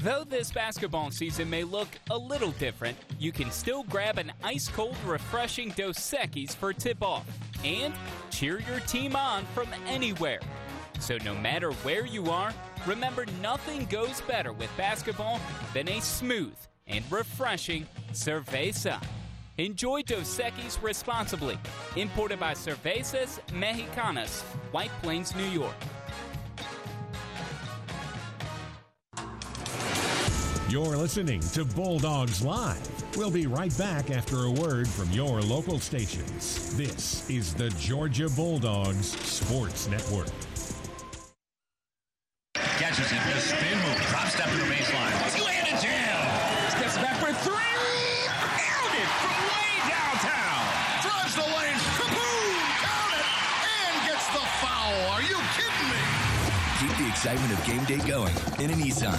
Though 0.04 0.24
this 0.24 0.52
basketball 0.52 1.12
season 1.12 1.48
may 1.48 1.64
look 1.64 1.88
a 2.10 2.18
little 2.18 2.50
different, 2.54 2.98
you 3.20 3.32
can 3.32 3.52
still 3.52 3.84
grab 3.84 4.18
an 4.18 4.32
ice 4.44 4.68
cold, 4.68 4.96
refreshing 5.06 5.70
Dos 5.76 5.98
Equis 5.98 6.56
for 6.56 6.74
tip 6.74 7.04
off 7.04 7.24
and 7.64 7.94
cheer 8.32 8.62
your 8.62 8.80
team 8.82 9.16
on 9.16 9.46
from 9.54 9.68
anywhere. 9.86 10.40
So, 11.00 11.20
no 11.24 11.36
matter 11.36 11.72
where 11.84 12.08
you 12.08 12.32
are, 12.32 12.52
remember 12.88 13.28
nothing 13.44 13.86
goes 13.86 14.22
better 14.22 14.54
with 14.54 14.76
basketball 14.76 15.40
than 15.72 15.88
a 15.88 16.02
smooth 16.02 16.56
and 16.88 17.06
refreshing 17.12 17.86
cerveza. 18.12 19.00
Enjoy 19.60 20.02
Dos 20.02 20.40
Equis 20.40 20.82
responsibly. 20.82 21.60
Imported 21.96 22.40
by 22.40 22.56
Cervezas 22.56 23.40
Mexicanas, 23.50 24.42
White 24.72 24.92
Plains, 25.04 25.36
New 25.36 25.50
York. 25.50 25.76
You're 30.72 30.96
listening 30.96 31.42
to 31.52 31.66
Bulldogs 31.66 32.42
Live. 32.42 32.80
We'll 33.18 33.30
be 33.30 33.46
right 33.46 33.78
back 33.78 34.10
after 34.10 34.46
a 34.46 34.52
word 34.52 34.88
from 34.88 35.12
your 35.12 35.42
local 35.42 35.82
stations. 35.82 36.78
This 36.78 37.30
is 37.30 37.54
the 37.54 37.72
Georgia 37.72 38.30
Bulldogs 38.30 39.12
Sports 39.20 39.90
Network. 39.90 40.32
Catches 42.56 43.12
does 43.12 43.44
spin 43.44 43.78
move, 43.84 44.00
drop 44.08 44.28
step 44.28 44.48
to 44.48 44.56
the 44.56 44.64
baseline. 44.64 45.12
Slammed 45.36 45.68
it 45.68 45.82
jam. 45.84 46.72
Steps 46.72 46.96
back 47.04 47.20
for 47.20 47.34
three. 47.44 48.32
Nailed 48.56 48.96
it 48.96 49.12
from 49.20 49.44
way 49.52 49.76
downtown. 49.92 50.64
Drives 51.04 51.36
the 51.36 51.48
lanes, 51.52 51.84
kaboom! 52.00 52.64
Count 52.80 53.12
it! 53.20 53.28
And 53.76 54.08
gets 54.08 54.28
the 54.32 54.46
foul. 54.64 54.96
Are 55.12 55.22
you 55.22 55.36
kidding 55.52 55.90
me? 55.92 56.00
Keep 56.80 56.96
the 56.96 57.11
excitement 57.24 57.54
of 57.54 57.64
game 57.68 57.84
day 57.84 58.00
going 58.08 58.34
in 58.58 58.72
a 58.72 58.74
Nissan 58.74 59.12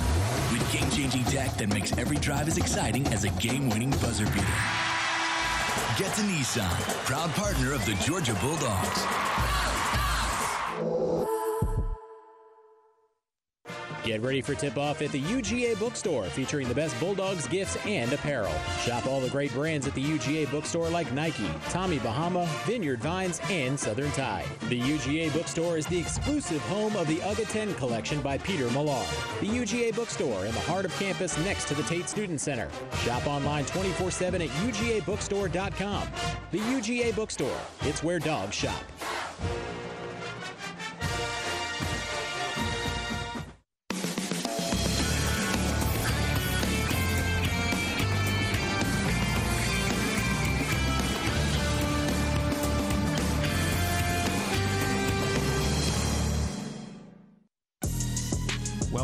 with 0.51 0.73
game-changing 0.73 1.23
tech 1.27 1.57
that 1.57 1.69
makes 1.69 1.97
every 1.97 2.17
drive 2.17 2.49
as 2.49 2.59
exciting 2.59 3.07
as 3.13 3.23
a 3.23 3.29
game-winning 3.39 3.91
buzzer 3.91 4.25
beater. 4.25 4.47
Get 5.97 6.13
to 6.17 6.23
Nissan, 6.23 6.69
proud 7.07 7.31
partner 7.35 7.73
of 7.73 7.87
the 7.87 7.95
Georgia 8.05 8.35
Bulldogs. 8.41 9.07
Get 14.05 14.21
ready 14.21 14.41
for 14.41 14.57
tip 14.57 14.77
off 14.77 15.01
at 15.01 15.13
the 15.13 15.21
UGA 15.21 15.79
Bookstore, 15.79 16.25
featuring 16.25 16.67
the 16.67 16.75
best 16.75 16.99
Bulldogs 16.99 17.47
gifts 17.47 17.77
and 17.87 18.13
apparel. 18.13 18.53
Shop 18.81 19.07
all 19.07 19.21
the 19.21 19.31
great 19.31 19.53
brands 19.53 19.87
at 19.87 19.95
the 19.95 20.03
UGA 20.03 20.51
Bookstore 20.51 20.89
like 20.89 21.13
Nike, 21.13 21.49
Tommy 21.71 22.01
Bahama, 22.01 22.47
Vineyard 22.65 23.01
Vines, 23.01 23.41
and 23.49 23.79
Southern 23.79 24.11
Tide. 24.11 24.47
The 24.69 24.81
UGA 24.81 25.33
Bookstore 25.33 25.79
is 25.79 25.87
the 25.87 25.99
exclusive 25.99 26.61
home 26.63 26.97
of 26.97 27.07
the 27.07 27.23
UGA 27.23 27.45
10 27.45 27.75
collection 27.75 28.21
by 28.23 28.39
Peter 28.39 28.69
Millar. 28.71 29.05
The 29.41 29.47
UGA 29.47 29.95
Bookstore 29.95 30.47
in 30.47 30.53
the 30.53 30.61
heart 30.61 30.85
of 30.85 30.93
campus 30.99 31.39
next 31.45 31.69
to 31.69 31.75
the 31.75 31.85
Tate 31.85 32.09
Student 32.09 32.41
Center. 32.41 32.69
Shop 33.05 33.25
online 33.29 33.65
24 33.67 34.11
7 34.11 34.43
at 34.43 34.49
UGABookstore.com. 34.49 36.09
The 36.51 36.59
UGA 36.59 37.15
Bookstore, 37.15 37.61
it's 37.83 38.03
where 38.03 38.19
dogs 38.19 38.57
shop. 38.57 38.83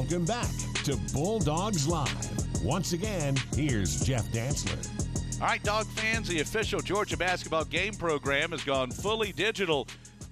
Welcome 0.08 0.24
back 0.24 0.48
to 0.84 0.96
Bulldogs 1.12 1.86
Live. 1.86 2.64
Once 2.64 2.94
again, 2.94 3.36
here's 3.54 4.00
Jeff 4.00 4.24
Dantzler. 4.28 5.38
All 5.38 5.48
right, 5.48 5.62
dog 5.62 5.86
fans, 5.88 6.28
the 6.28 6.40
official 6.40 6.80
Georgia 6.80 7.18
basketball 7.18 7.66
game 7.66 7.92
program 7.92 8.52
has 8.52 8.64
gone 8.64 8.90
fully 8.90 9.32
digital 9.32 9.86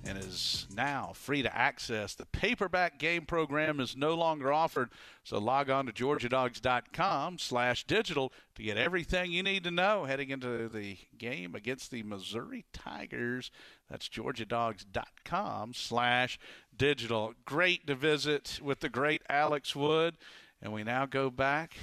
and 0.06 0.16
is 0.16 0.66
now 0.74 1.12
free 1.14 1.42
to 1.42 1.54
access. 1.54 2.14
The 2.14 2.24
paperback 2.26 2.98
game 2.98 3.26
program 3.26 3.80
is 3.80 3.96
no 3.96 4.14
longer 4.14 4.50
offered, 4.50 4.90
so 5.24 5.38
log 5.38 5.68
on 5.68 5.84
to 5.84 5.92
georgiadogs.com 5.92 7.38
slash 7.38 7.84
digital 7.84 8.32
to 8.54 8.62
get 8.62 8.78
everything 8.78 9.30
you 9.30 9.42
need 9.42 9.64
to 9.64 9.70
know 9.70 10.04
heading 10.04 10.30
into 10.30 10.68
the 10.68 10.96
game 11.18 11.54
against 11.54 11.90
the 11.90 12.02
Missouri 12.02 12.64
Tigers. 12.72 13.50
That's 13.90 14.08
georgiadogs.com 14.08 15.74
slash 15.74 16.38
digital. 16.76 17.34
Great 17.44 17.86
to 17.86 17.94
visit 17.94 18.60
with 18.62 18.80
the 18.80 18.88
great 18.88 19.22
Alex 19.28 19.74
Wood, 19.74 20.16
and 20.60 20.72
we 20.72 20.84
now 20.84 21.06
go 21.06 21.30
back 21.30 21.74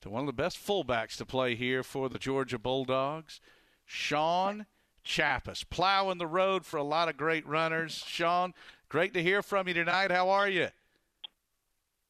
to 0.00 0.10
one 0.10 0.20
of 0.20 0.26
the 0.26 0.32
best 0.32 0.58
fullbacks 0.58 1.16
to 1.16 1.26
play 1.26 1.54
here 1.54 1.82
for 1.82 2.08
the 2.08 2.18
Georgia 2.18 2.58
Bulldogs, 2.58 3.40
Shaun 3.84 4.66
Chapas, 5.04 5.64
plowing 5.68 6.18
the 6.18 6.26
road 6.26 6.64
for 6.64 6.76
a 6.76 6.82
lot 6.82 7.08
of 7.08 7.16
great 7.16 7.46
runners. 7.46 8.04
Shaun, 8.06 8.54
great 8.88 9.14
to 9.14 9.22
hear 9.22 9.42
from 9.42 9.68
you 9.68 9.74
tonight. 9.74 10.10
How 10.10 10.28
are 10.28 10.48
you? 10.48 10.68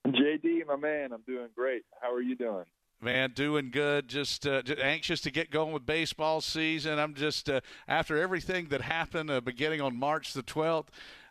JD, 0.06 0.66
my 0.66 0.76
man, 0.76 1.12
I'm 1.12 1.22
doing 1.26 1.48
great. 1.54 1.82
How 2.00 2.12
are 2.12 2.22
you 2.22 2.34
doing? 2.34 2.64
Man, 3.00 3.30
doing 3.30 3.70
good. 3.70 4.08
Just, 4.08 4.46
uh, 4.46 4.62
just 4.62 4.80
anxious 4.80 5.20
to 5.20 5.30
get 5.30 5.50
going 5.50 5.72
with 5.72 5.86
baseball 5.86 6.40
season. 6.40 6.98
I'm 6.98 7.14
just 7.14 7.48
uh, 7.48 7.60
after 7.86 8.16
everything 8.16 8.68
that 8.68 8.80
happened 8.80 9.30
uh, 9.30 9.40
beginning 9.40 9.80
on 9.80 9.96
March 9.96 10.32
the 10.32 10.42
12th. 10.42 10.88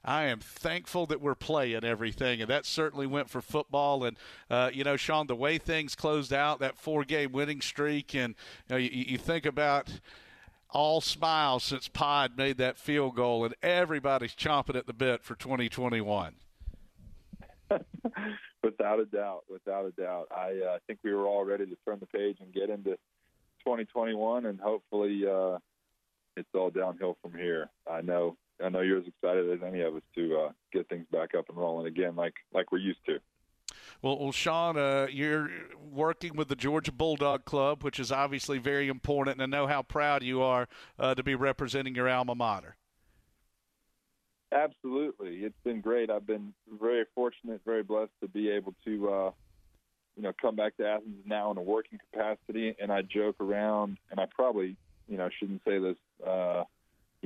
I 0.08 0.28
am 0.28 0.39
thankful 0.39 1.06
that 1.08 1.20
we're 1.20 1.36
playing 1.36 1.84
everything, 1.84 2.39
and 2.39 2.50
that 2.50 2.65
certainly 2.65 3.06
went 3.06 3.30
for 3.30 3.41
football. 3.41 4.06
And 4.06 4.15
uh, 4.50 4.72
you 4.74 4.86
know, 4.86 4.96
Shaun, 4.96 5.28
the 5.28 5.36
way 5.36 5.58
things 5.58 5.96
closed 5.96 6.32
out, 6.32 6.60
that 6.60 6.78
four-game 6.78 7.34
winning 7.34 7.60
streak, 7.60 8.15
and 8.15 8.34
you, 8.70 8.74
know, 8.74 8.78
you, 8.78 8.89
you 8.89 9.17
think 9.17 9.46
about 9.46 10.00
all 10.70 11.02
smiles 11.02 11.65
since 11.65 11.89
Pod 11.89 12.38
made 12.38 12.58
that 12.58 12.78
field 12.78 13.15
goal, 13.15 13.43
and 13.43 13.54
everybody's 13.62 14.34
chomping 14.34 14.78
at 14.78 14.88
the 14.88 14.93
bit 14.93 15.24
for 15.24 15.36
2021. 15.36 16.36
without 18.63 19.00
a 19.02 19.06
doubt, 19.06 19.43
without 19.50 19.86
a 19.86 19.91
doubt. 19.91 20.28
I 20.32 20.54
uh, 20.65 20.78
think 20.88 21.00
we 21.04 21.13
were 21.13 21.26
all 21.26 21.43
ready 21.43 21.65
to 21.65 21.76
turn 21.86 22.00
the 22.00 22.06
page 22.06 22.38
and 22.39 22.54
get 22.54 22.70
into 22.70 22.91
2021, 23.65 24.46
and 24.46 24.58
hopefully 24.60 25.26
uh, 25.30 25.58
it's 26.38 26.48
all 26.54 26.70
downhill 26.70 27.17
from 27.22 27.34
here. 27.34 27.70
I 27.89 28.02
know, 28.02 28.38
I 28.63 28.70
know 28.70 28.82
you're 28.82 29.00
as 29.00 29.08
excited 29.08 29.50
as 29.52 29.60
any 29.65 29.82
of 29.82 29.96
us 29.96 30.02
to 30.15 30.38
uh, 30.38 30.52
get 30.74 30.89
things 30.89 31.06
back 31.12 31.36
up 31.36 31.50
and 31.50 31.58
rolling 31.58 31.88
again, 31.88 32.15
like 32.15 32.34
like 32.54 32.72
we're 32.72 32.80
used 32.80 33.06
to. 33.06 33.20
Well, 34.02 34.17
well 34.20 34.32
Shaun, 34.32 34.78
uh, 34.78 35.08
you're 35.12 35.50
working 35.91 36.36
with 36.36 36.48
the 36.48 36.56
Georgia 36.56 36.91
Bulldog 36.91 37.46
Club, 37.46 37.84
which 37.84 38.00
is 38.00 38.12
obviously 38.12 38.58
very 38.58 38.88
important, 38.88 39.39
and 39.39 39.56
I 39.56 39.58
know 39.58 39.67
how 39.67 39.82
proud 39.82 40.24
you 40.24 40.41
are 40.41 40.67
uh, 41.00 41.15
to 41.15 41.24
be 41.24 41.36
representing 41.36 41.96
your 41.96 42.10
alma 42.10 42.36
mater. 42.36 42.76
Absolutely, 44.52 45.39
it's 45.43 45.60
been 45.63 45.82
great. 45.82 46.10
I've 46.10 46.26
been 46.26 46.54
very 46.80 47.06
fortunate, 47.13 47.62
very 47.65 47.84
blessed 47.84 48.13
to 48.22 48.28
be 48.30 48.50
able 48.50 48.74
to, 48.86 49.10
uh, 49.10 49.32
you 50.15 50.24
know, 50.24 50.32
come 50.41 50.56
back 50.56 50.78
to 50.78 50.88
Athens 50.88 51.22
now 51.26 51.52
in 51.52 51.58
a 51.58 51.62
working 51.62 52.00
capacity. 52.12 52.74
And 52.82 52.91
I 52.91 53.02
joke 53.02 53.36
around, 53.41 53.98
and 54.10 54.20
I 54.20 54.26
probably, 54.34 54.78
you 55.10 55.17
know, 55.17 55.30
shouldn't 55.38 55.62
say 55.67 55.80
this, 55.80 55.98
uh, 56.26 56.63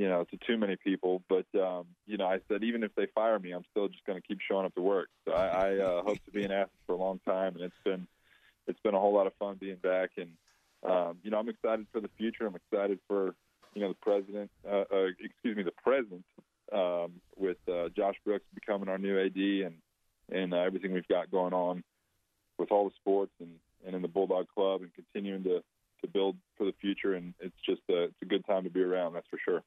you 0.01 0.09
know, 0.09 0.23
to 0.23 0.37
too 0.47 0.57
many 0.57 0.77
people, 0.77 1.21
but 1.29 1.45
um, 1.53 1.85
you 2.07 2.17
know, 2.17 2.25
I 2.25 2.39
said 2.47 2.63
even 2.63 2.81
if 2.81 2.89
they 2.95 3.05
fire 3.13 3.37
me, 3.37 3.51
I'm 3.51 3.65
still 3.69 3.87
just 3.87 4.03
going 4.03 4.19
to 4.19 4.27
keep 4.27 4.39
showing 4.41 4.65
up 4.65 4.73
to 4.73 4.81
work. 4.81 5.09
So 5.25 5.31
I, 5.31 5.45
I 5.45 5.77
uh, 5.77 6.01
hope 6.07 6.17
to 6.25 6.31
be 6.31 6.43
an 6.43 6.51
Athens 6.51 6.81
for 6.87 6.93
a 6.93 6.97
long 6.97 7.19
time, 7.23 7.53
and 7.53 7.65
it's 7.65 7.83
been, 7.85 8.07
it's 8.65 8.79
been 8.79 8.95
a 8.95 8.99
whole 8.99 9.13
lot 9.13 9.27
of 9.27 9.33
fun 9.35 9.57
being 9.59 9.75
back. 9.75 10.09
And 10.17 10.31
um, 10.89 11.19
you 11.21 11.29
know, 11.29 11.37
I'm 11.37 11.49
excited 11.49 11.85
for 11.91 12.01
the 12.01 12.09
future. 12.17 12.47
I'm 12.47 12.55
excited 12.55 12.97
for, 13.07 13.35
you 13.75 13.83
know, 13.83 13.89
the 13.89 13.97
president, 14.01 14.49
uh, 14.67 14.85
uh, 14.91 15.05
excuse 15.23 15.55
me, 15.55 15.61
the 15.61 15.71
present 15.83 16.25
um, 16.73 17.21
with 17.37 17.57
uh, 17.71 17.89
Josh 17.95 18.15
Brooks 18.25 18.45
becoming 18.55 18.89
our 18.89 18.97
new 18.97 19.23
AD 19.23 19.37
and 19.37 19.75
and 20.31 20.51
uh, 20.55 20.61
everything 20.61 20.93
we've 20.93 21.07
got 21.09 21.29
going 21.29 21.53
on 21.53 21.83
with 22.57 22.71
all 22.71 22.85
the 22.85 22.95
sports 22.95 23.33
and, 23.39 23.51
and 23.85 23.95
in 23.95 24.01
the 24.01 24.07
Bulldog 24.07 24.47
Club 24.47 24.81
and 24.81 24.89
continuing 24.95 25.43
to 25.43 25.61
to 26.01 26.07
build 26.07 26.37
for 26.57 26.65
the 26.65 26.73
future. 26.81 27.13
And 27.13 27.35
it's 27.39 27.61
just 27.63 27.81
a, 27.87 28.05
it's 28.05 28.21
a 28.23 28.25
good 28.25 28.43
time 28.47 28.63
to 28.63 28.71
be 28.71 28.81
around. 28.81 29.13
That's 29.13 29.27
for 29.27 29.37
sure 29.45 29.61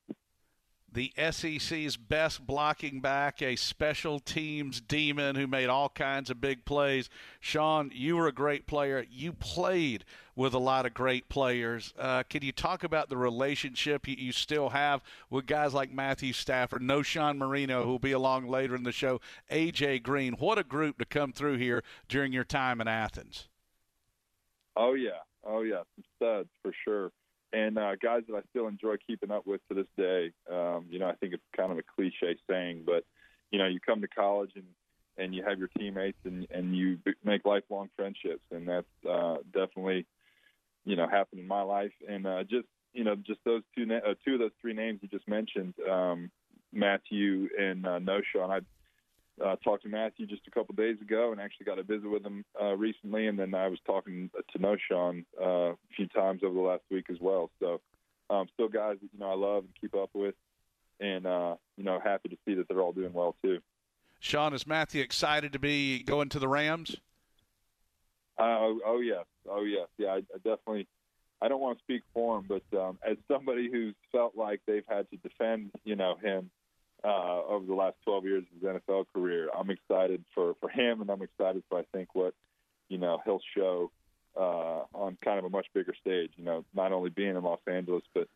the 0.94 1.12
SEC's 1.18 1.96
best 1.96 2.46
blocking 2.46 3.00
back, 3.00 3.42
a 3.42 3.57
special 3.57 4.20
teams 4.20 4.80
demon 4.80 5.35
who 5.35 5.46
made 5.46 5.68
all 5.68 5.88
kinds 5.88 6.30
of 6.30 6.40
big 6.40 6.64
plays. 6.64 7.11
Shaun, 7.40 7.90
you 7.92 8.16
were 8.16 8.28
a 8.28 8.33
great 8.33 8.66
player. 8.66 9.04
You 9.11 9.33
played 9.33 10.04
with 10.37 10.54
a 10.54 10.59
lot 10.59 10.87
of 10.87 10.94
great 10.94 11.28
players. 11.28 11.92
Uh, 11.98 12.22
can 12.22 12.42
you 12.42 12.52
talk 12.52 12.85
about 12.85 13.09
the 13.09 13.16
relationship 13.16 14.07
you, 14.07 14.14
you, 14.16 14.33
still 14.33 14.70
have 14.70 15.02
with 15.30 15.46
guys 15.46 15.74
like 15.74 15.92
Matthew 15.92 16.33
Stafford, 16.33 16.83
Knowshon 16.83 17.38
Moreno, 17.38 17.83
who 17.83 17.90
will 17.90 17.98
be 17.98 18.12
along 18.12 18.48
later 18.48 18.76
in 18.76 18.85
the 18.85 18.92
show, 18.92 19.20
AJ 19.50 20.04
Green? 20.04 20.35
What 20.35 20.59
a 20.59 20.64
group 20.64 20.98
to 20.98 21.04
come 21.04 21.33
through 21.33 21.59
here 21.59 21.83
during 22.09 22.33
your 22.33 22.44
time 22.44 22.80
in 22.80 22.88
Athens. 22.88 23.48
Oh 24.76 24.94
yeah, 24.94 25.22
oh 25.44 25.62
yeah, 25.62 25.83
some 25.96 26.04
studs 26.16 26.48
for 26.62 26.72
sure 26.85 27.12
and 27.55 27.79
uh, 27.79 27.95
guys 28.03 28.23
that 28.29 28.37
I 28.37 28.40
still 28.51 28.67
enjoy 28.67 28.97
keeping 29.07 29.31
up 29.31 29.47
with 29.47 29.61
to 29.69 29.75
this 29.75 29.87
day. 29.97 30.33
Um, 30.51 30.87
you 30.90 30.99
know, 30.99 31.07
I 31.07 31.14
think 31.14 31.35
it's 31.35 31.43
kind 31.57 31.71
of 31.71 31.79
a 31.79 31.83
cliche 31.97 32.37
saying, 32.51 32.83
but 32.85 33.05
you 33.51 33.59
know, 33.59 33.67
you 33.67 33.79
come 33.81 34.01
to 34.01 34.09
college 34.09 34.51
and 34.57 34.64
and 35.17 35.33
you 35.33 35.45
have 35.45 35.59
your 35.59 35.69
teammates 35.79 36.19
and 36.25 36.47
and 36.51 36.77
you 36.77 36.99
make 37.25 37.45
lifelong 37.45 37.88
friendships, 37.97 38.43
and 38.51 38.69
that's 38.69 38.87
uh, 39.09 39.37
definitely 39.53 40.07
you 40.85 40.97
know 40.97 41.07
happened 41.07 41.40
in 41.40 41.49
my 41.49 41.62
life. 41.62 41.93
And 42.09 42.27
uh, 42.27 42.43
just 42.43 42.67
you 42.93 43.05
know, 43.05 43.14
just 43.14 43.40
those 43.45 43.62
two 43.77 43.87
na- 43.87 43.99
uh, 44.07 44.14
two 44.25 44.35
of 44.35 44.40
those 44.40 44.53
three 44.61 44.75
names 44.75 45.01
you 45.03 45.09
just 45.09 45.29
mentioned, 45.29 45.75
um, 45.88 46.31
Matthew 46.73 47.49
and 47.59 47.87
uh, 47.87 48.01
Knowshon. 48.01 48.51
I 48.51 48.61
uh, 49.42 49.57
talked 49.57 49.83
to 49.83 49.88
Matthew 49.88 50.27
just 50.27 50.47
a 50.47 50.51
couple 50.51 50.75
days 50.75 51.01
ago, 51.01 51.33
and 51.33 51.40
actually 51.40 51.66
got 51.66 51.79
a 51.79 51.83
visit 51.83 52.09
with 52.09 52.25
him 52.25 52.44
uh, 52.61 52.75
recently. 52.77 53.27
And 53.27 53.38
then 53.38 53.55
I 53.55 53.68
was 53.68 53.79
talking 53.87 54.31
to 54.53 54.59
Knowshon 54.59 55.25
uh, 55.40 55.73
a 55.73 55.77
few 55.97 56.07
times 56.09 56.42
over 56.44 56.55
the 56.55 56.61
last 56.61 56.83
week 56.90 57.07
as 57.11 57.18
well. 57.20 57.51
So, 57.61 57.81
um, 58.31 58.47
still 58.55 58.68
guys 58.68 58.97
that 59.03 59.09
you 59.12 59.18
know 59.18 59.31
I 59.31 59.35
love 59.35 59.64
and 59.64 59.73
keep 59.81 59.94
up 59.94 60.11
with, 60.14 60.35
and 61.01 61.27
uh, 61.27 61.57
you 61.77 61.85
know 61.85 61.99
happy 62.03 62.29
to 62.29 62.37
see 62.47 62.55
that 62.55 62.68
they're 62.68 62.81
all 62.81 62.92
doing 62.92 63.12
well 63.12 63.35
too. 63.42 63.59
Shaun, 64.20 64.55
is 64.55 64.66
Matthew 64.66 65.03
excited 65.03 65.53
to 65.53 65.59
be 65.59 66.03
going 66.03 66.29
to 66.31 66.38
the 66.38 66.49
Rams? 66.49 66.97
Uh, 68.38 68.42
oh, 68.42 68.81
oh 68.87 69.01
yes, 69.01 69.25
oh 69.49 69.64
yes, 69.64 69.88
yeah. 69.99 70.09
I, 70.09 70.16
I 70.16 70.37
definitely. 70.37 70.87
I 71.42 71.49
don't 71.49 71.61
want 71.61 71.77
to 71.77 71.85
speak 71.85 72.03
for 72.14 72.38
him, 72.38 72.47
but 72.49 72.79
um, 72.79 72.99
as 73.07 73.18
somebody 73.31 73.68
who's 73.70 73.94
felt 74.11 74.35
like 74.35 74.62
they've 74.66 74.87
had 74.88 75.11
to 75.11 75.16
defend, 75.18 75.73
you 75.85 75.94
know, 75.94 76.16
him 76.23 76.49
uh, 77.05 77.43
over 77.49 77.67
the 77.67 77.75
last 77.75 77.97
12 78.05 78.25
years 78.25 78.45
of 78.45 78.61
his 78.61 78.83
NFL 78.83 79.07
career. 79.12 79.49
I'm 79.57 79.71
excited 79.71 80.25
for, 80.35 80.55
for 80.61 80.69
him, 80.69 81.01
and 81.01 81.11
I'm 81.11 81.23
excited 81.23 81.62
for 81.69 81.79
I 81.79 81.85
think 81.93 82.14
what 82.14 82.35
you 82.88 82.99
know 82.99 83.21
he'll 83.25 83.40
show 83.57 83.90
uh, 84.37 84.85
on 84.95 85.17
kind 85.23 85.38
of 85.38 85.45
a 85.45 85.51
much 85.51 85.67
bigger 85.75 85.95
stage. 86.01 86.31
You 86.37 86.45
know, 86.45 86.64
not 86.75 86.93
only 86.93 87.11
being 87.11 87.37
in 87.37 87.43
Los 87.43 87.61
Angeles, 87.67 88.03
but 88.14 88.29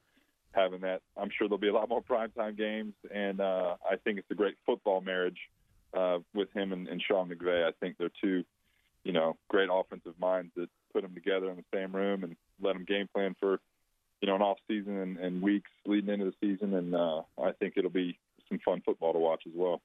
having 0.52 0.80
that. 0.80 1.02
I'm 1.16 1.30
sure 1.36 1.48
there'll 1.48 1.58
be 1.58 1.68
a 1.68 1.72
lot 1.72 1.88
more 1.88 2.02
primetime 2.02 2.56
games, 2.56 2.94
and 3.12 3.40
uh, 3.40 3.76
I 3.88 3.96
think 3.96 4.18
it's 4.18 4.30
a 4.30 4.34
great 4.34 4.56
football 4.66 5.00
marriage 5.00 5.38
uh, 5.94 6.18
with 6.34 6.52
him 6.52 6.72
and, 6.72 6.88
and 6.88 7.02
Sean 7.06 7.28
McVay. 7.28 7.66
I 7.66 7.72
think 7.80 7.96
they're 7.98 8.10
two, 8.20 8.44
you 9.04 9.12
know, 9.12 9.36
great 9.48 9.68
offensive 9.72 10.14
minds 10.20 10.52
that 10.56 10.68
put 10.92 11.02
them 11.02 11.14
together 11.14 11.50
in 11.50 11.56
the 11.56 11.64
same 11.72 11.94
room 11.94 12.24
and 12.24 12.36
let 12.60 12.74
them 12.74 12.84
game 12.84 13.08
plan 13.12 13.36
for, 13.38 13.60
you 14.20 14.28
know, 14.28 14.36
an 14.36 14.42
off 14.42 14.58
season 14.68 14.98
and, 14.98 15.18
and 15.18 15.42
weeks 15.42 15.70
leading 15.86 16.12
into 16.12 16.26
the 16.26 16.34
season. 16.40 16.74
And 16.74 16.94
uh, 16.94 17.22
I 17.42 17.52
think 17.52 17.74
it'll 17.76 17.90
be 17.90 18.18
some 18.48 18.58
fun 18.64 18.82
football 18.84 19.12
to 19.12 19.18
watch 19.18 19.42
as 19.46 19.52
well. 19.54 19.82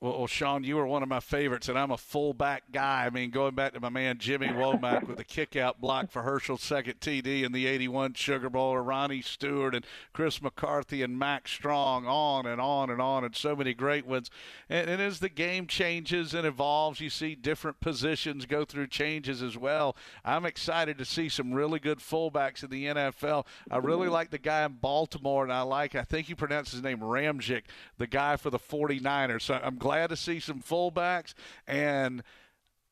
Well, 0.00 0.18
well, 0.18 0.26
Shaun, 0.26 0.64
you 0.64 0.76
were 0.76 0.86
one 0.86 1.02
of 1.02 1.08
my 1.08 1.20
favorites, 1.20 1.70
and 1.70 1.78
I'm 1.78 1.90
a 1.90 1.96
fullback 1.96 2.64
guy. 2.70 3.06
I 3.06 3.10
mean, 3.10 3.30
going 3.30 3.54
back 3.54 3.72
to 3.72 3.80
my 3.80 3.88
man 3.88 4.18
Jimmy 4.18 4.48
Womack 4.48 5.08
with 5.08 5.16
the 5.16 5.24
kickout 5.24 5.80
block 5.80 6.10
for 6.10 6.20
Herschel's 6.22 6.62
second 6.62 7.00
TD 7.00 7.42
in 7.42 7.52
the 7.52 7.66
81 7.66 8.12
Sugar 8.12 8.50
Bowl, 8.50 8.74
or 8.74 8.82
Ronnie 8.82 9.22
Stewart 9.22 9.74
and 9.74 9.86
Chris 10.12 10.42
McCarthy 10.42 11.02
and 11.02 11.18
Max 11.18 11.52
Strong, 11.52 12.06
on 12.06 12.44
and 12.44 12.60
on 12.60 12.90
and 12.90 13.00
on, 13.00 13.24
and 13.24 13.34
so 13.34 13.56
many 13.56 13.72
great 13.72 14.04
ones. 14.04 14.30
And, 14.68 14.90
and 14.90 15.00
as 15.00 15.20
the 15.20 15.30
game 15.30 15.66
changes 15.66 16.34
and 16.34 16.46
evolves, 16.46 17.00
you 17.00 17.08
see 17.08 17.34
different 17.34 17.80
positions 17.80 18.44
go 18.44 18.66
through 18.66 18.88
changes 18.88 19.42
as 19.42 19.56
well. 19.56 19.96
I'm 20.22 20.44
excited 20.44 20.98
to 20.98 21.06
see 21.06 21.30
some 21.30 21.54
really 21.54 21.78
good 21.78 22.00
fullbacks 22.00 22.62
in 22.62 22.68
the 22.68 22.86
NFL. 22.86 23.46
I 23.70 23.78
really 23.78 24.08
like 24.08 24.30
the 24.30 24.38
guy 24.38 24.66
in 24.66 24.72
Baltimore, 24.72 25.44
and 25.44 25.52
I 25.52 25.62
like, 25.62 25.94
I 25.94 26.02
think 26.02 26.28
you 26.28 26.36
pronounce 26.36 26.72
his 26.72 26.82
name 26.82 26.98
Ramczyk, 26.98 27.62
the 27.96 28.06
guy 28.06 28.36
for 28.36 28.50
the 28.50 28.58
49ers. 28.58 29.42
So 29.42 29.58
I'm 29.62 29.78
glad 29.78 29.93
glad 29.94 30.10
to 30.10 30.16
see 30.16 30.40
some 30.40 30.60
fullbacks, 30.60 31.34
and 31.68 32.24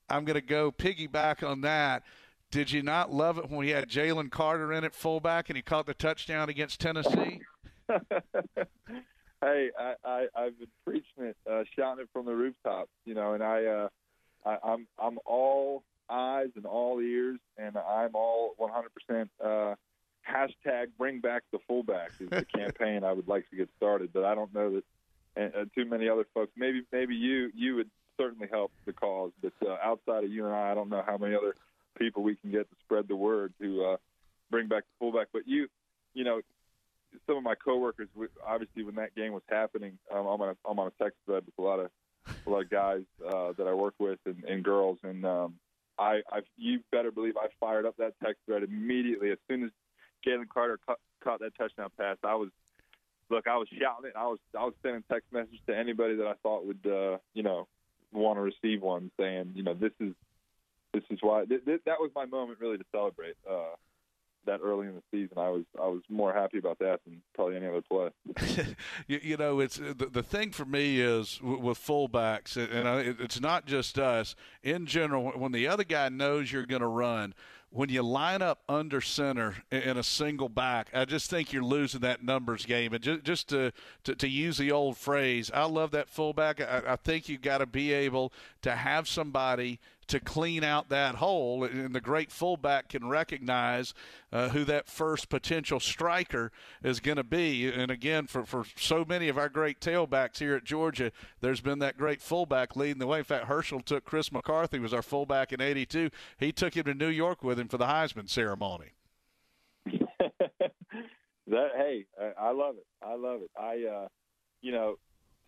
I'm 0.08 0.24
going 0.24 0.36
to 0.36 0.40
go 0.40 0.70
piggyback 0.70 1.46
on 1.46 1.62
that. 1.62 2.04
Did 2.52 2.70
you 2.70 2.80
not 2.80 3.12
love 3.12 3.38
it 3.38 3.50
when 3.50 3.58
we 3.58 3.70
had 3.70 3.88
Jalen 3.88 4.30
Carter 4.30 4.72
in 4.72 4.84
at 4.84 4.94
fullback 4.94 5.50
and 5.50 5.56
he 5.56 5.62
caught 5.62 5.86
the 5.86 5.94
touchdown 5.94 6.48
against 6.48 6.78
Tennessee? 6.78 7.40
hey, 7.88 9.70
I, 9.76 9.94
I 10.04 10.26
I've 10.36 10.56
been 10.58 10.68
preaching 10.86 11.24
it, 11.24 11.36
uh, 11.50 11.64
shouting 11.76 12.04
it 12.04 12.08
from 12.12 12.26
the 12.26 12.36
rooftops, 12.36 12.90
you 13.04 13.14
know, 13.14 13.34
and 13.34 13.42
I, 13.42 13.64
uh, 13.64 13.88
I 14.46 14.58
I'm 14.62 14.86
I'm 14.96 15.18
all 15.26 15.82
eyes 16.08 16.50
and 16.54 16.66
all 16.66 17.00
ears, 17.00 17.40
and 17.58 17.76
I'm 17.76 18.14
all 18.14 18.54
100% 18.60 19.28
uh, 19.44 19.74
hashtag 20.30 20.86
Bring 20.96 21.18
Back 21.18 21.42
the 21.50 21.58
Fullback 21.66 22.12
is 22.20 22.30
the 22.30 22.44
campaign 22.56 23.02
I 23.02 23.12
would 23.12 23.26
like 23.26 23.50
to 23.50 23.56
get 23.56 23.70
started, 23.76 24.12
but 24.12 24.24
I 24.24 24.36
don't 24.36 24.54
know 24.54 24.74
that 24.74 24.84
and, 25.36 25.54
and 25.54 25.70
too 25.74 25.84
many 25.84 26.08
other 26.08 26.26
folks. 26.34 26.52
Maybe 26.56 26.82
maybe 26.92 27.14
you 27.14 27.50
you 27.54 27.76
would 27.76 27.90
certainly 28.18 28.48
help 28.50 28.72
the 28.86 28.92
cause, 28.92 29.32
but 29.42 29.52
uh, 29.66 29.76
outside 29.82 30.24
of 30.24 30.30
you 30.30 30.46
and 30.46 30.54
I, 30.54 30.72
I 30.72 30.74
don't 30.74 30.88
know 30.88 31.02
how 31.06 31.16
many 31.16 31.34
other 31.34 31.54
people 31.98 32.22
we 32.22 32.36
can 32.36 32.50
get 32.50 32.68
to 32.70 32.76
spread 32.84 33.08
the 33.08 33.16
word 33.16 33.52
to 33.60 33.84
uh, 33.84 33.96
bring 34.50 34.68
back 34.68 34.84
the 34.84 34.92
fullback. 34.98 35.28
But 35.32 35.42
you, 35.46 35.68
you 36.14 36.24
know, 36.24 36.40
some 37.26 37.36
of 37.36 37.42
my 37.42 37.54
coworkers, 37.54 38.08
obviously 38.46 38.84
when 38.84 38.94
that 38.96 39.14
game 39.14 39.32
was 39.32 39.42
happening, 39.48 39.98
um, 40.12 40.26
I'm 40.26 40.40
on 40.40 40.48
a, 40.50 40.56
I'm 40.68 40.78
on 40.78 40.88
a 40.88 41.02
text 41.02 41.18
thread 41.26 41.44
with 41.44 41.58
a 41.58 41.62
lot 41.62 41.80
of 41.80 41.90
a 42.46 42.50
lot 42.50 42.62
of 42.62 42.70
guys 42.70 43.02
uh, 43.26 43.52
that 43.58 43.66
I 43.66 43.74
work 43.74 43.94
with 43.98 44.18
and, 44.26 44.44
and 44.44 44.62
girls, 44.62 44.98
and 45.02 45.24
um, 45.24 45.54
I, 45.98 46.20
I 46.30 46.40
you 46.56 46.80
better 46.90 47.10
believe 47.10 47.36
I 47.36 47.48
fired 47.58 47.86
up 47.86 47.96
that 47.98 48.14
text 48.22 48.40
thread 48.46 48.62
immediately 48.62 49.30
as 49.30 49.38
soon 49.48 49.64
as 49.64 49.70
Jalen 50.26 50.48
Carter 50.48 50.78
ca- 50.86 50.96
caught 51.22 51.40
that 51.40 51.56
touchdown 51.58 51.90
pass. 51.98 52.16
I 52.22 52.34
was 52.34 52.50
look, 53.32 53.48
I 53.48 53.56
was 53.56 53.68
shouting 53.68 54.10
it. 54.10 54.12
I 54.16 54.26
was 54.26 54.38
I 54.56 54.64
was 54.64 54.74
sending 54.82 55.02
text 55.10 55.32
messages 55.32 55.58
to 55.66 55.76
anybody 55.76 56.16
that 56.16 56.26
I 56.26 56.34
thought 56.42 56.66
would 56.66 56.86
uh, 56.86 57.18
you 57.34 57.42
know 57.42 57.66
want 58.12 58.36
to 58.36 58.42
receive 58.42 58.82
one, 58.82 59.10
saying 59.18 59.52
you 59.54 59.62
know 59.62 59.74
this 59.74 59.92
is 59.98 60.12
this 60.92 61.02
is 61.10 61.18
why 61.22 61.44
th- 61.46 61.64
th- 61.64 61.80
that 61.86 61.98
was 61.98 62.10
my 62.14 62.26
moment 62.26 62.60
really 62.60 62.78
to 62.78 62.84
celebrate. 62.92 63.34
Uh, 63.48 63.74
that 64.44 64.60
early 64.60 64.88
in 64.88 64.94
the 64.94 65.02
season, 65.12 65.38
I 65.38 65.50
was 65.50 65.62
I 65.80 65.86
was 65.86 66.02
more 66.08 66.32
happy 66.32 66.58
about 66.58 66.80
that 66.80 67.00
than 67.04 67.22
probably 67.34 67.56
any 67.56 67.66
other 67.66 67.80
play. 67.80 68.10
you, 69.06 69.20
you, 69.22 69.36
know, 69.36 69.60
it's 69.60 69.76
the, 69.76 70.08
the 70.10 70.22
thing 70.22 70.50
for 70.50 70.64
me 70.64 71.00
is 71.00 71.40
with 71.40 71.78
fullbacks, 71.78 72.56
and 72.56 72.88
I, 72.88 73.14
it's 73.20 73.40
not 73.40 73.66
just 73.66 74.00
us. 74.00 74.34
In 74.64 74.86
general, 74.86 75.30
when 75.38 75.52
the 75.52 75.68
other 75.68 75.84
guy 75.84 76.08
knows 76.08 76.50
you're 76.50 76.66
going 76.66 76.82
to 76.82 76.88
run, 76.88 77.34
when 77.72 77.88
you 77.88 78.02
line 78.02 78.42
up 78.42 78.62
under 78.68 79.00
center 79.00 79.56
in 79.70 79.96
a 79.96 80.02
single 80.02 80.50
back, 80.50 80.88
I 80.92 81.06
just 81.06 81.30
think 81.30 81.52
you're 81.52 81.62
losing 81.62 82.00
that 82.02 82.22
numbers 82.22 82.66
game. 82.66 82.92
And 82.92 83.02
just, 83.02 83.24
just 83.24 83.48
to, 83.48 83.72
to, 84.04 84.14
to 84.14 84.28
use 84.28 84.58
the 84.58 84.70
old 84.70 84.98
phrase, 84.98 85.50
I 85.52 85.64
love 85.64 85.90
that 85.92 86.10
fullback. 86.10 86.60
I, 86.60 86.82
I 86.86 86.96
think 86.96 87.28
you've 87.28 87.40
got 87.40 87.58
to 87.58 87.66
be 87.66 87.92
able 87.92 88.32
to 88.60 88.72
have 88.72 89.08
somebody 89.08 89.80
to 90.12 90.20
clean 90.20 90.62
out 90.62 90.88
that 90.90 91.16
hole. 91.16 91.64
And 91.64 91.94
the 91.94 92.00
great 92.00 92.30
fullback 92.30 92.88
can 92.88 93.08
recognize 93.08 93.94
uh, 94.30 94.50
who 94.50 94.64
that 94.64 94.88
first 94.88 95.28
potential 95.28 95.80
striker 95.80 96.52
is 96.82 97.00
going 97.00 97.16
to 97.16 97.24
be. 97.24 97.70
And 97.72 97.90
again, 97.90 98.26
for, 98.26 98.44
for 98.44 98.64
so 98.76 99.04
many 99.06 99.28
of 99.28 99.38
our 99.38 99.48
great 99.48 99.80
tailbacks 99.80 100.38
here 100.38 100.54
at 100.54 100.64
Georgia, 100.64 101.12
there's 101.40 101.60
been 101.60 101.78
that 101.80 101.96
great 101.96 102.20
fullback 102.20 102.76
leading 102.76 102.98
the 102.98 103.06
way. 103.06 103.18
In 103.18 103.24
fact, 103.24 103.46
Herschel 103.46 103.80
took 103.80 104.04
Chris 104.04 104.30
McCarthy, 104.30 104.78
was 104.78 104.94
our 104.94 105.02
fullback 105.02 105.52
in 105.52 105.60
82. 105.60 106.10
He 106.38 106.52
took 106.52 106.76
him 106.76 106.84
to 106.84 106.94
New 106.94 107.08
York 107.08 107.42
with 107.42 107.58
him 107.58 107.68
for 107.68 107.78
the 107.78 107.86
Heisman 107.86 108.28
ceremony. 108.28 108.92
that 109.86 111.70
hey, 111.76 112.04
I 112.38 112.52
love 112.52 112.76
it. 112.76 112.86
I 113.02 113.14
love 113.14 113.40
it. 113.42 113.50
I 113.58 114.04
uh, 114.04 114.08
you 114.60 114.72
know, 114.72 114.96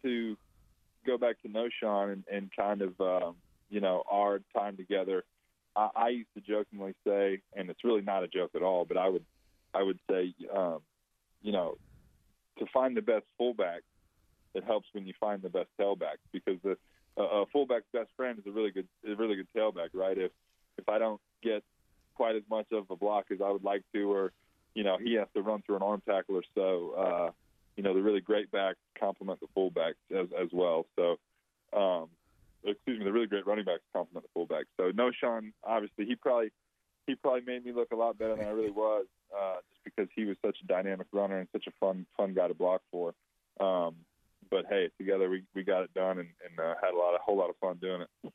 to 0.02 0.36
go 1.06 1.18
back 1.18 1.36
to 1.42 1.48
Knowshon 1.48 2.12
and, 2.12 2.24
and 2.32 2.50
kind 2.58 2.82
of 2.82 3.00
um, 3.00 3.36
you 3.70 3.80
know 3.80 4.02
our 4.10 4.40
time 4.56 4.76
together, 4.76 5.24
I, 5.76 5.88
I 5.94 6.08
used 6.08 6.32
to 6.34 6.40
jokingly 6.40 6.94
say, 7.06 7.40
and 7.54 7.70
it's 7.70 7.84
really 7.84 8.02
not 8.02 8.24
a 8.24 8.28
joke 8.28 8.52
at 8.54 8.62
all, 8.62 8.84
but 8.84 8.96
I 8.96 9.08
would 9.08 9.24
I 9.74 9.82
would 9.82 9.98
say, 10.08 10.34
um, 10.54 10.80
you 11.42 11.52
know, 11.52 11.76
to 12.58 12.66
find 12.72 12.96
the 12.96 13.02
best 13.02 13.24
fullback, 13.36 13.82
it 14.54 14.64
helps 14.64 14.86
when 14.92 15.06
you 15.06 15.14
find 15.18 15.42
the 15.42 15.48
best 15.48 15.68
tailback 15.78 16.16
because 16.32 16.58
the 16.62 16.76
uh, 17.16 17.22
a 17.22 17.46
fullback's 17.46 17.86
best 17.92 18.10
friend 18.16 18.38
is 18.38 18.46
a 18.46 18.50
really 18.50 18.70
good 18.70 18.88
a 19.06 19.14
really 19.14 19.36
good 19.36 19.48
tailback, 19.56 19.88
right? 19.92 20.16
If 20.16 20.32
if 20.78 20.88
I 20.88 20.98
don't 20.98 21.20
get 21.42 21.62
quite 22.14 22.36
as 22.36 22.42
much 22.48 22.66
of 22.72 22.90
a 22.90 22.96
block 22.96 23.26
as 23.32 23.38
I 23.44 23.50
would 23.50 23.64
like 23.64 23.82
to, 23.94 24.12
or 24.12 24.32
you 24.74 24.84
know 24.84 24.96
he 25.02 25.14
has 25.14 25.28
to 25.34 25.42
run 25.42 25.62
through 25.62 25.76
an 25.76 25.82
arm 25.82 26.02
tackle 26.06 26.36
or 26.36 26.42
so, 26.54 26.94
uh, 26.96 27.30
you 27.76 27.82
know 27.82 27.94
the 27.94 28.02
really 28.02 28.20
great 28.20 28.50
backs 28.50 28.78
complement 28.98 29.40
the 29.40 29.48
fullbacks 29.56 29.94
as 30.16 30.28
as 30.40 30.48
well. 30.52 30.86
So, 30.96 31.16
um, 31.76 32.08
excuse 32.64 32.98
me, 32.98 33.04
the 33.04 33.12
really 33.12 33.26
great 33.26 33.46
running 33.46 33.64
backs 33.64 33.82
complement 33.92 34.26
the 34.26 34.38
fullbacks. 34.38 34.66
So 34.78 34.90
no, 34.94 35.10
Sean, 35.12 35.52
obviously 35.64 36.06
he 36.06 36.16
probably 36.16 36.50
he 37.06 37.14
probably 37.14 37.42
made 37.42 37.64
me 37.64 37.72
look 37.72 37.88
a 37.92 37.96
lot 37.96 38.18
better 38.18 38.36
than 38.36 38.46
I 38.46 38.50
really 38.50 38.70
was, 38.70 39.06
uh, 39.36 39.56
just 39.70 39.84
because 39.84 40.08
he 40.14 40.24
was 40.24 40.36
such 40.44 40.56
a 40.62 40.66
dynamic 40.66 41.06
runner 41.12 41.38
and 41.38 41.48
such 41.52 41.66
a 41.66 41.72
fun 41.78 42.06
fun 42.16 42.34
guy 42.34 42.48
to 42.48 42.54
block 42.54 42.82
for. 42.90 43.14
Um, 43.60 43.96
but 44.50 44.64
hey, 44.68 44.90
together 44.98 45.28
we, 45.28 45.42
we 45.54 45.62
got 45.62 45.82
it 45.84 45.94
done 45.94 46.18
and, 46.18 46.28
and 46.48 46.58
uh, 46.58 46.74
had 46.82 46.94
a 46.94 46.96
lot 46.96 47.14
a 47.14 47.18
whole 47.22 47.36
lot 47.36 47.50
of 47.50 47.56
fun 47.56 47.78
doing 47.80 48.02
it. 48.02 48.32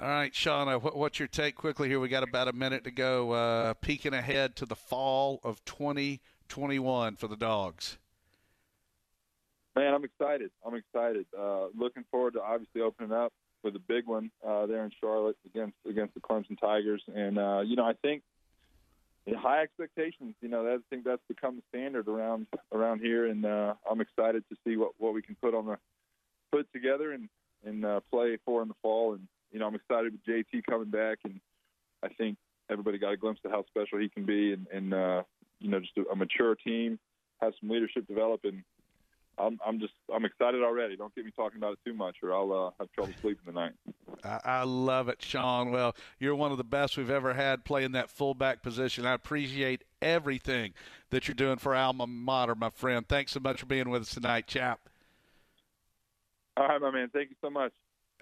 All 0.00 0.06
right, 0.06 0.32
Shaun, 0.32 0.68
uh, 0.68 0.78
what, 0.78 0.96
what's 0.96 1.18
your 1.18 1.26
take 1.26 1.56
quickly 1.56 1.88
here? 1.88 1.98
We 1.98 2.08
got 2.08 2.22
about 2.22 2.46
a 2.46 2.52
minute 2.52 2.84
to 2.84 2.92
go. 2.92 3.32
Uh, 3.32 3.74
peeking 3.74 4.14
ahead 4.14 4.54
to 4.56 4.66
the 4.66 4.76
fall 4.76 5.40
of 5.42 5.64
2021 5.64 7.16
for 7.16 7.26
the 7.26 7.36
Dogs. 7.36 7.98
Man, 9.74 9.92
I'm 9.92 10.04
excited. 10.04 10.52
I'm 10.64 10.76
excited. 10.76 11.26
Uh, 11.36 11.66
looking 11.76 12.04
forward 12.12 12.34
to 12.34 12.42
obviously 12.42 12.80
opening 12.80 13.10
up 13.10 13.32
with 13.62 13.76
a 13.76 13.80
big 13.80 14.06
one 14.06 14.30
uh, 14.46 14.66
there 14.66 14.84
in 14.84 14.90
Charlotte 15.00 15.36
against 15.46 15.76
against 15.88 16.14
the 16.14 16.20
Clemson 16.20 16.58
Tigers. 16.60 17.02
And 17.14 17.38
uh, 17.38 17.60
you 17.64 17.76
know, 17.76 17.84
I 17.84 17.94
think 17.94 18.22
high 19.36 19.62
expectations. 19.62 20.34
You 20.40 20.48
know, 20.48 20.64
that, 20.64 20.74
I 20.74 20.78
think 20.90 21.04
that's 21.04 21.22
become 21.28 21.56
the 21.56 21.62
standard 21.68 22.08
around 22.08 22.46
around 22.72 23.00
here, 23.00 23.26
and 23.26 23.44
uh, 23.44 23.74
I'm 23.90 24.00
excited 24.00 24.44
to 24.50 24.56
see 24.66 24.76
what 24.76 24.92
what 24.98 25.14
we 25.14 25.22
can 25.22 25.36
put 25.40 25.54
on 25.54 25.66
the 25.66 25.78
put 26.52 26.70
together 26.72 27.12
and 27.12 27.28
and 27.64 27.84
uh, 27.84 28.00
play 28.10 28.38
for 28.44 28.62
in 28.62 28.68
the 28.68 28.74
fall. 28.82 29.14
And 29.14 29.26
you 29.52 29.58
know, 29.58 29.66
I'm 29.66 29.74
excited 29.74 30.12
with 30.12 30.24
JT 30.24 30.64
coming 30.68 30.90
back, 30.90 31.18
and 31.24 31.40
I 32.02 32.08
think 32.08 32.38
everybody 32.70 32.98
got 32.98 33.12
a 33.12 33.16
glimpse 33.16 33.40
of 33.44 33.50
how 33.50 33.64
special 33.66 33.98
he 33.98 34.08
can 34.08 34.24
be, 34.24 34.52
and, 34.52 34.66
and 34.72 34.94
uh, 34.94 35.22
you 35.58 35.70
know, 35.70 35.80
just 35.80 35.96
a, 35.96 36.12
a 36.12 36.16
mature 36.16 36.54
team, 36.54 36.98
have 37.40 37.52
some 37.60 37.70
leadership 37.70 38.06
develop, 38.06 38.40
and 38.44 38.62
I'm, 39.38 39.58
I'm 39.64 39.78
just 39.78 39.92
I'm 40.12 40.24
excited 40.24 40.62
already. 40.62 40.96
Don't 40.96 41.14
get 41.14 41.24
me 41.24 41.30
talking 41.30 41.58
about 41.58 41.74
it 41.74 41.78
too 41.84 41.94
much, 41.94 42.16
or 42.22 42.34
I'll 42.34 42.52
uh, 42.52 42.70
have 42.78 42.90
trouble 42.92 43.12
sleeping 43.20 43.46
tonight. 43.46 43.72
I, 44.24 44.40
I 44.44 44.62
love 44.64 45.08
it, 45.08 45.22
Shaun. 45.22 45.70
Well, 45.70 45.94
you're 46.18 46.34
one 46.34 46.50
of 46.50 46.58
the 46.58 46.64
best 46.64 46.96
we've 46.96 47.10
ever 47.10 47.34
had 47.34 47.64
playing 47.64 47.92
that 47.92 48.10
fullback 48.10 48.62
position. 48.62 49.06
I 49.06 49.12
appreciate 49.12 49.84
everything 50.02 50.74
that 51.10 51.28
you're 51.28 51.34
doing 51.34 51.58
for 51.58 51.74
alma 51.74 52.06
mater, 52.06 52.54
my 52.54 52.70
friend. 52.70 53.06
Thanks 53.06 53.32
so 53.32 53.40
much 53.40 53.60
for 53.60 53.66
being 53.66 53.90
with 53.90 54.02
us 54.02 54.10
tonight, 54.10 54.46
chap. 54.46 54.80
All 56.56 56.66
right, 56.66 56.80
my 56.80 56.90
man. 56.90 57.08
Thank 57.12 57.30
you 57.30 57.36
so 57.40 57.50
much. 57.50 57.72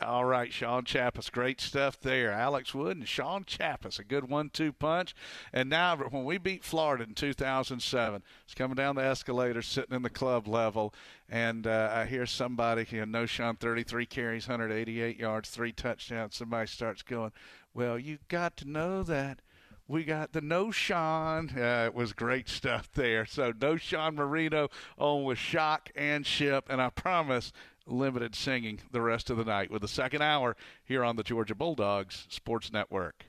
All 0.03 0.27
right, 0.27 0.53
Shaun 0.53 0.85
Chapas, 0.85 1.33
great 1.33 1.59
stuff 1.59 1.99
there. 1.99 2.31
Alex 2.31 2.75
Wood 2.75 2.99
and 2.99 3.09
Shaun 3.09 3.45
Chapas, 3.45 3.99
a 3.99 4.05
good 4.05 4.29
one-two 4.29 4.75
punch. 4.75 5.15
And 5.55 5.71
now, 5.71 5.97
when 5.97 6.27
we 6.27 6.37
beat 6.37 6.63
Florida 6.63 7.05
in 7.05 7.15
2007, 7.15 8.23
it's 8.45 8.55
coming 8.55 8.75
down 8.75 8.97
the 8.97 9.03
escalator, 9.03 9.63
sitting 9.63 9.97
in 9.97 10.03
the 10.03 10.11
club 10.11 10.47
level, 10.47 10.93
and 11.31 11.67
uh, 11.67 11.91
I 11.95 12.05
hear 12.05 12.27
somebody, 12.27 12.87
you 12.91 13.07
know, 13.07 13.25
Sean, 13.25 13.57
33 13.57 14.05
carries, 14.05 14.47
188 14.47 15.19
yards, 15.19 15.49
three 15.49 15.73
touchdowns. 15.73 16.37
Somebody 16.37 16.67
starts 16.67 17.01
going, 17.01 17.33
"Well, 17.73 17.99
you 17.99 18.19
got 18.29 18.59
to 18.59 18.69
know 18.69 19.03
that." 19.03 19.41
we 19.89 20.03
got 20.03 20.33
the 20.33 20.41
Knowshon. 20.41 21.57
Uh, 21.57 21.87
it 21.87 21.95
was 21.95 22.13
great 22.13 22.49
stuff 22.49 22.91
there. 22.93 23.25
So 23.25 23.53
Knowshon 23.53 24.15
Moreno 24.15 24.69
on 24.99 25.23
with 25.25 25.39
shock 25.39 25.91
and 25.95 26.27
ship, 26.27 26.67
and 26.69 26.83
I 26.83 26.91
promise 26.91 27.53
limited 27.87 28.35
singing 28.35 28.81
the 28.91 29.01
rest 29.01 29.31
of 29.31 29.37
the 29.37 29.45
night 29.45 29.71
with 29.71 29.83
the 29.83 29.89
second 29.89 30.23
hour 30.23 30.57
here 30.85 31.05
on 31.05 31.17
the 31.17 31.23
Georgia 31.23 31.55
Bulldogs 31.55 32.27
Sports 32.29 32.73
Network. 32.73 33.27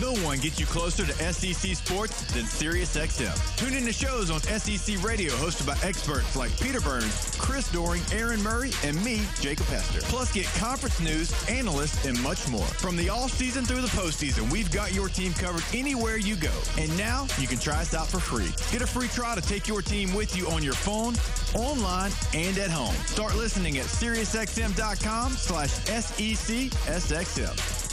No 0.00 0.12
one 0.24 0.38
gets 0.38 0.58
you 0.58 0.66
closer 0.66 1.06
to 1.06 1.32
SEC 1.32 1.76
sports 1.76 2.24
than 2.32 2.44
SiriusXM. 2.44 3.56
Tune 3.56 3.74
in 3.74 3.84
to 3.84 3.92
shows 3.92 4.30
on 4.30 4.40
SEC 4.40 5.02
Radio 5.04 5.32
hosted 5.34 5.66
by 5.66 5.76
experts 5.86 6.34
like 6.36 6.58
Peter 6.60 6.80
Burns, 6.80 7.36
Chris 7.38 7.70
Doering, 7.70 8.02
Aaron 8.12 8.42
Murray, 8.42 8.70
and 8.82 9.02
me, 9.04 9.22
Jacob 9.40 9.66
Hester. 9.66 10.00
Plus, 10.02 10.32
get 10.32 10.46
conference 10.58 10.98
news, 11.00 11.32
analysts, 11.48 12.04
and 12.06 12.20
much 12.22 12.48
more. 12.48 12.66
From 12.66 12.96
the 12.96 13.08
all 13.08 13.28
season 13.28 13.64
through 13.64 13.82
the 13.82 13.88
postseason, 13.88 14.50
we've 14.50 14.70
got 14.72 14.92
your 14.92 15.08
team 15.08 15.32
covered 15.34 15.62
anywhere 15.72 16.16
you 16.16 16.34
go. 16.36 16.52
And 16.78 16.96
now 16.98 17.26
you 17.38 17.46
can 17.46 17.58
try 17.58 17.80
us 17.80 17.94
out 17.94 18.08
for 18.08 18.18
free. 18.18 18.52
Get 18.72 18.82
a 18.82 18.86
free 18.86 19.08
trial 19.08 19.36
to 19.36 19.42
take 19.42 19.68
your 19.68 19.82
team 19.82 20.12
with 20.12 20.36
you 20.36 20.48
on 20.48 20.62
your 20.62 20.74
phone, 20.74 21.14
online, 21.54 22.10
and 22.34 22.58
at 22.58 22.70
home. 22.70 22.94
Start 23.06 23.36
listening 23.36 23.78
at 23.78 23.86
SiriusXM.com 23.86 25.32
slash 25.32 25.70
SECSXM. 25.86 27.83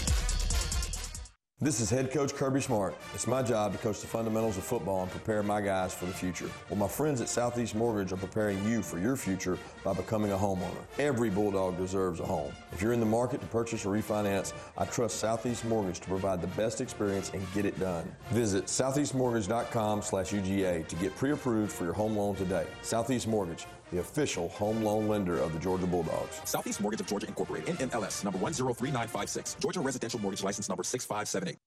This 1.63 1.79
is 1.79 1.91
head 1.91 2.11
coach 2.11 2.33
Kirby 2.33 2.59
Smart. 2.59 2.95
It's 3.13 3.27
my 3.27 3.43
job 3.43 3.73
to 3.73 3.77
coach 3.77 4.01
the 4.01 4.07
fundamentals 4.07 4.57
of 4.57 4.63
football 4.63 5.03
and 5.03 5.11
prepare 5.11 5.43
my 5.43 5.61
guys 5.61 5.93
for 5.93 6.07
the 6.07 6.11
future. 6.11 6.49
Well, 6.71 6.79
my 6.79 6.87
friends 6.87 7.21
at 7.21 7.29
Southeast 7.29 7.75
Mortgage 7.75 8.11
are 8.11 8.17
preparing 8.17 8.67
you 8.67 8.81
for 8.81 8.97
your 8.97 9.15
future 9.15 9.59
by 9.83 9.93
becoming 9.93 10.31
a 10.31 10.35
homeowner. 10.35 10.81
Every 10.97 11.29
Bulldog 11.29 11.77
deserves 11.77 12.19
a 12.19 12.25
home. 12.25 12.51
If 12.71 12.81
you're 12.81 12.93
in 12.93 12.99
the 12.99 13.05
market 13.05 13.41
to 13.41 13.45
purchase 13.45 13.85
or 13.85 13.95
refinance, 13.95 14.53
I 14.75 14.85
trust 14.85 15.17
Southeast 15.17 15.63
Mortgage 15.63 15.99
to 15.99 16.07
provide 16.07 16.41
the 16.41 16.47
best 16.47 16.81
experience 16.81 17.29
and 17.35 17.45
get 17.53 17.65
it 17.65 17.79
done. 17.79 18.11
Visit 18.31 18.65
southeastmortgage.com 18.65 20.01
slash 20.01 20.31
UGA 20.31 20.87
to 20.87 20.95
get 20.95 21.15
pre-approved 21.15 21.71
for 21.71 21.83
your 21.83 21.93
home 21.93 22.17
loan 22.17 22.35
today. 22.35 22.65
Southeast 22.81 23.27
Mortgage, 23.27 23.67
the 23.91 23.99
official 23.99 24.49
home 24.49 24.83
loan 24.83 25.07
lender 25.07 25.37
of 25.37 25.53
the 25.53 25.59
Georgia 25.59 25.85
Bulldogs. 25.85 26.41
Southeast 26.45 26.81
Mortgage 26.81 27.01
of 27.01 27.07
Georgia 27.07 27.27
Incorporated, 27.27 27.75
NMLS, 27.75 28.23
number 28.23 28.39
103956. 28.39 29.57
Georgia 29.59 29.81
Residential 29.81 30.19
Mortgage 30.19 30.43
License 30.43 30.69
number 30.69 30.83
6578. 30.83 31.57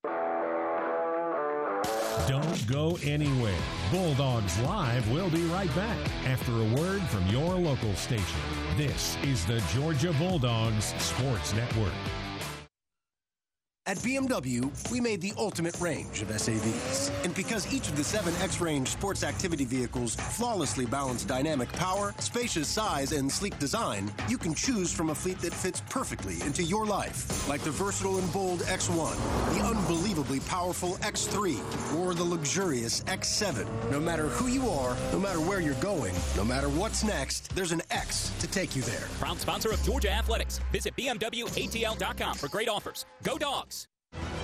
Don't 2.28 2.66
go 2.66 2.96
anywhere. 3.02 3.58
Bulldogs 3.90 4.58
Live 4.60 5.10
will 5.10 5.28
be 5.30 5.42
right 5.46 5.74
back 5.74 5.98
after 6.26 6.52
a 6.52 6.80
word 6.80 7.02
from 7.02 7.26
your 7.26 7.54
local 7.56 7.94
station. 7.94 8.40
This 8.76 9.18
is 9.24 9.44
the 9.44 9.62
Georgia 9.74 10.12
Bulldogs 10.12 10.94
Sports 10.98 11.52
Network. 11.54 11.92
At 13.86 13.98
BMW, 13.98 14.64
we 14.90 14.98
made 14.98 15.20
the 15.20 15.34
ultimate 15.36 15.78
range 15.78 16.22
of 16.22 16.28
SAVs. 16.28 17.10
And 17.22 17.34
because 17.34 17.70
each 17.70 17.86
of 17.86 17.96
the 17.96 18.02
seven 18.02 18.32
X 18.40 18.58
Range 18.58 18.88
sports 18.88 19.22
activity 19.22 19.66
vehicles 19.66 20.14
flawlessly 20.14 20.86
balance 20.86 21.22
dynamic 21.22 21.70
power, 21.74 22.14
spacious 22.18 22.66
size, 22.66 23.12
and 23.12 23.30
sleek 23.30 23.58
design, 23.58 24.10
you 24.26 24.38
can 24.38 24.54
choose 24.54 24.90
from 24.90 25.10
a 25.10 25.14
fleet 25.14 25.38
that 25.40 25.52
fits 25.52 25.82
perfectly 25.90 26.40
into 26.46 26.62
your 26.62 26.86
life. 26.86 27.46
Like 27.46 27.60
the 27.60 27.72
versatile 27.72 28.16
and 28.16 28.32
bold 28.32 28.60
X1, 28.60 29.16
the 29.54 29.62
unbelievably 29.62 30.40
powerful 30.40 30.94
X3, 31.02 31.94
or 31.98 32.14
the 32.14 32.24
luxurious 32.24 33.02
X7. 33.02 33.66
No 33.90 34.00
matter 34.00 34.28
who 34.28 34.46
you 34.46 34.66
are, 34.70 34.96
no 35.12 35.20
matter 35.20 35.40
where 35.40 35.60
you're 35.60 35.74
going, 35.74 36.14
no 36.38 36.44
matter 36.44 36.70
what's 36.70 37.04
next, 37.04 37.54
there's 37.54 37.72
an 37.72 37.82
X 37.90 38.32
to 38.38 38.46
take 38.46 38.74
you 38.74 38.80
there. 38.80 39.08
Proud 39.20 39.38
sponsor 39.38 39.70
of 39.72 39.82
Georgia 39.82 40.10
Athletics. 40.10 40.58
Visit 40.72 40.96
BMWATL.com 40.96 42.38
for 42.38 42.48
great 42.48 42.70
offers. 42.70 43.04
Go 43.22 43.36
Dogs! 43.36 43.73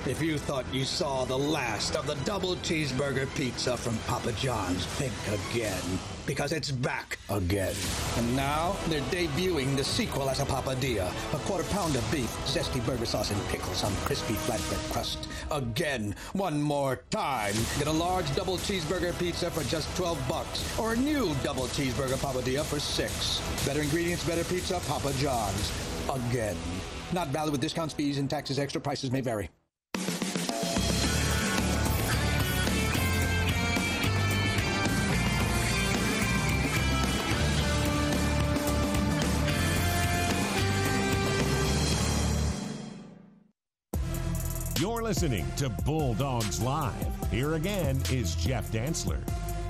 If 0.06 0.22
you 0.22 0.38
thought 0.38 0.64
you 0.72 0.84
saw 0.86 1.26
the 1.26 1.36
last 1.36 1.94
of 1.94 2.06
the 2.06 2.14
double 2.24 2.56
cheeseburger 2.56 3.32
pizza 3.34 3.76
from 3.76 3.98
Papa 4.06 4.32
John's, 4.32 4.86
think 4.86 5.12
again. 5.28 5.98
Because 6.26 6.52
it's 6.52 6.70
back 6.70 7.18
again. 7.28 7.74
And 8.16 8.34
now 8.34 8.76
they're 8.88 9.02
debuting 9.02 9.76
the 9.76 9.84
sequel 9.84 10.30
as 10.30 10.40
a 10.40 10.46
Papadia. 10.46 11.06
A 11.34 11.38
quarter 11.40 11.64
pound 11.64 11.96
of 11.96 12.10
beef, 12.10 12.30
zesty 12.46 12.84
burger 12.86 13.04
sauce, 13.04 13.30
and 13.30 13.48
pickles 13.48 13.84
on 13.84 13.92
crispy 14.06 14.34
flatbread 14.34 14.90
crust. 14.90 15.28
Again, 15.50 16.14
one 16.32 16.62
more 16.62 17.02
time. 17.10 17.54
Get 17.78 17.86
a 17.86 17.92
large 17.92 18.34
double 18.34 18.56
cheeseburger 18.56 19.16
pizza 19.18 19.50
for 19.50 19.64
just 19.64 19.94
12 19.96 20.18
bucks. 20.26 20.78
Or 20.78 20.94
a 20.94 20.96
new 20.96 21.34
double 21.42 21.64
cheeseburger 21.64 22.16
Papadia 22.16 22.64
for 22.64 22.80
6. 22.80 23.66
Better 23.66 23.82
ingredients, 23.82 24.26
better 24.26 24.44
pizza, 24.44 24.80
Papa 24.88 25.12
John's. 25.18 25.72
Again. 26.08 26.56
Not 27.12 27.28
valid 27.28 27.52
with 27.52 27.60
discounts, 27.60 27.92
fees, 27.92 28.16
and 28.16 28.30
taxes. 28.30 28.58
Extra 28.58 28.80
prices 28.80 29.10
may 29.10 29.20
vary. 29.20 29.50
You're 44.90 45.04
listening 45.04 45.46
to 45.54 45.68
Bulldogs 45.68 46.60
Live. 46.60 47.30
Here 47.30 47.54
again 47.54 48.02
is 48.10 48.34
Jeff 48.34 48.72
Dantzler. 48.72 49.20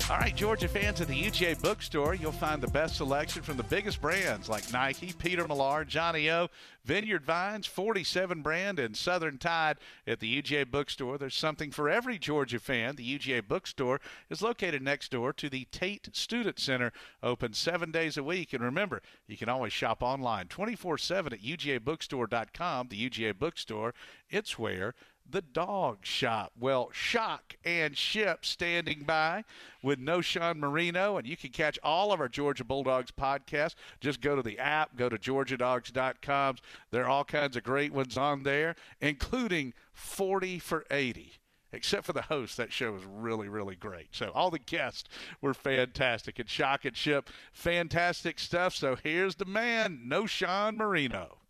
All 0.09 0.17
right, 0.17 0.35
Georgia 0.35 0.67
fans 0.67 0.99
at 0.99 1.07
the 1.07 1.23
UGA 1.23 1.61
bookstore, 1.61 2.15
you'll 2.15 2.33
find 2.33 2.61
the 2.61 2.67
best 2.67 2.97
selection 2.97 3.43
from 3.43 3.55
the 3.55 3.63
biggest 3.63 4.01
brands 4.01 4.49
like 4.49 4.73
Nike, 4.73 5.13
Peter 5.13 5.47
Millar, 5.47 5.85
johnnie-O, 5.85 6.49
Vineyard 6.83 7.23
Vines, 7.23 7.65
47 7.65 8.41
brand, 8.41 8.77
and 8.77 8.97
Southern 8.97 9.37
Tide 9.37 9.77
at 10.05 10.19
the 10.19 10.41
UGA 10.41 10.69
bookstore. 10.69 11.17
There's 11.17 11.35
something 11.35 11.71
for 11.71 11.87
every 11.87 12.17
Georgia 12.17 12.59
fan. 12.59 12.95
The 12.97 13.17
UGA 13.17 13.47
bookstore 13.47 14.01
is 14.29 14.41
located 14.41 14.81
next 14.81 15.11
door 15.11 15.31
to 15.33 15.49
the 15.49 15.65
Tate 15.71 16.09
Student 16.13 16.59
Center, 16.59 16.91
open 17.23 17.53
seven 17.53 17.91
days 17.91 18.17
a 18.17 18.23
week. 18.23 18.51
And 18.51 18.63
remember, 18.63 19.01
you 19.27 19.37
can 19.37 19.47
always 19.47 19.71
shop 19.71 20.01
online 20.01 20.47
24 20.47 20.97
7 20.97 21.31
at 21.31 21.41
UGAbookstore.com. 21.41 22.87
The 22.89 23.09
UGA 23.09 23.37
bookstore, 23.37 23.93
it's 24.29 24.59
where 24.59 24.93
the 25.29 25.41
dog 25.41 26.05
shop. 26.05 26.51
Well, 26.59 26.89
Shock 26.91 27.55
and 27.63 27.97
Ship 27.97 28.45
standing 28.45 29.03
by 29.03 29.43
with 29.81 29.99
Knowshon 29.99 30.57
Moreno. 30.57 31.17
and 31.17 31.27
you 31.27 31.37
can 31.37 31.51
catch 31.51 31.79
all 31.83 32.11
of 32.11 32.19
our 32.19 32.29
Georgia 32.29 32.63
Bulldogs 32.63 33.11
podcasts. 33.11 33.75
Just 33.99 34.21
go 34.21 34.35
to 34.35 34.41
the 34.41 34.59
app, 34.59 34.95
go 34.95 35.09
to 35.09 35.17
georgiadogs.com. 35.17 36.57
There 36.91 37.03
are 37.03 37.09
all 37.09 37.23
kinds 37.23 37.55
of 37.55 37.63
great 37.63 37.93
ones 37.93 38.17
on 38.17 38.43
there, 38.43 38.75
including 38.99 39.73
40 39.93 40.59
for 40.59 40.85
80 40.91 41.33
except 41.73 42.05
for 42.05 42.13
the 42.13 42.23
host. 42.23 42.57
That 42.57 42.73
show 42.73 42.91
was 42.91 43.03
really, 43.05 43.47
really 43.47 43.75
great. 43.75 44.09
So 44.11 44.31
all 44.33 44.51
the 44.51 44.59
guests 44.59 45.09
were 45.39 45.53
fantastic. 45.53 46.39
And 46.39 46.49
Shock 46.49 46.85
and 46.85 46.95
Ship, 46.95 47.29
fantastic 47.53 48.39
stuff. 48.39 48.75
So 48.75 48.97
here's 49.01 49.35
the 49.35 49.45
man, 49.45 50.01
Knowshon 50.05 50.77
Moreno. 50.77 51.40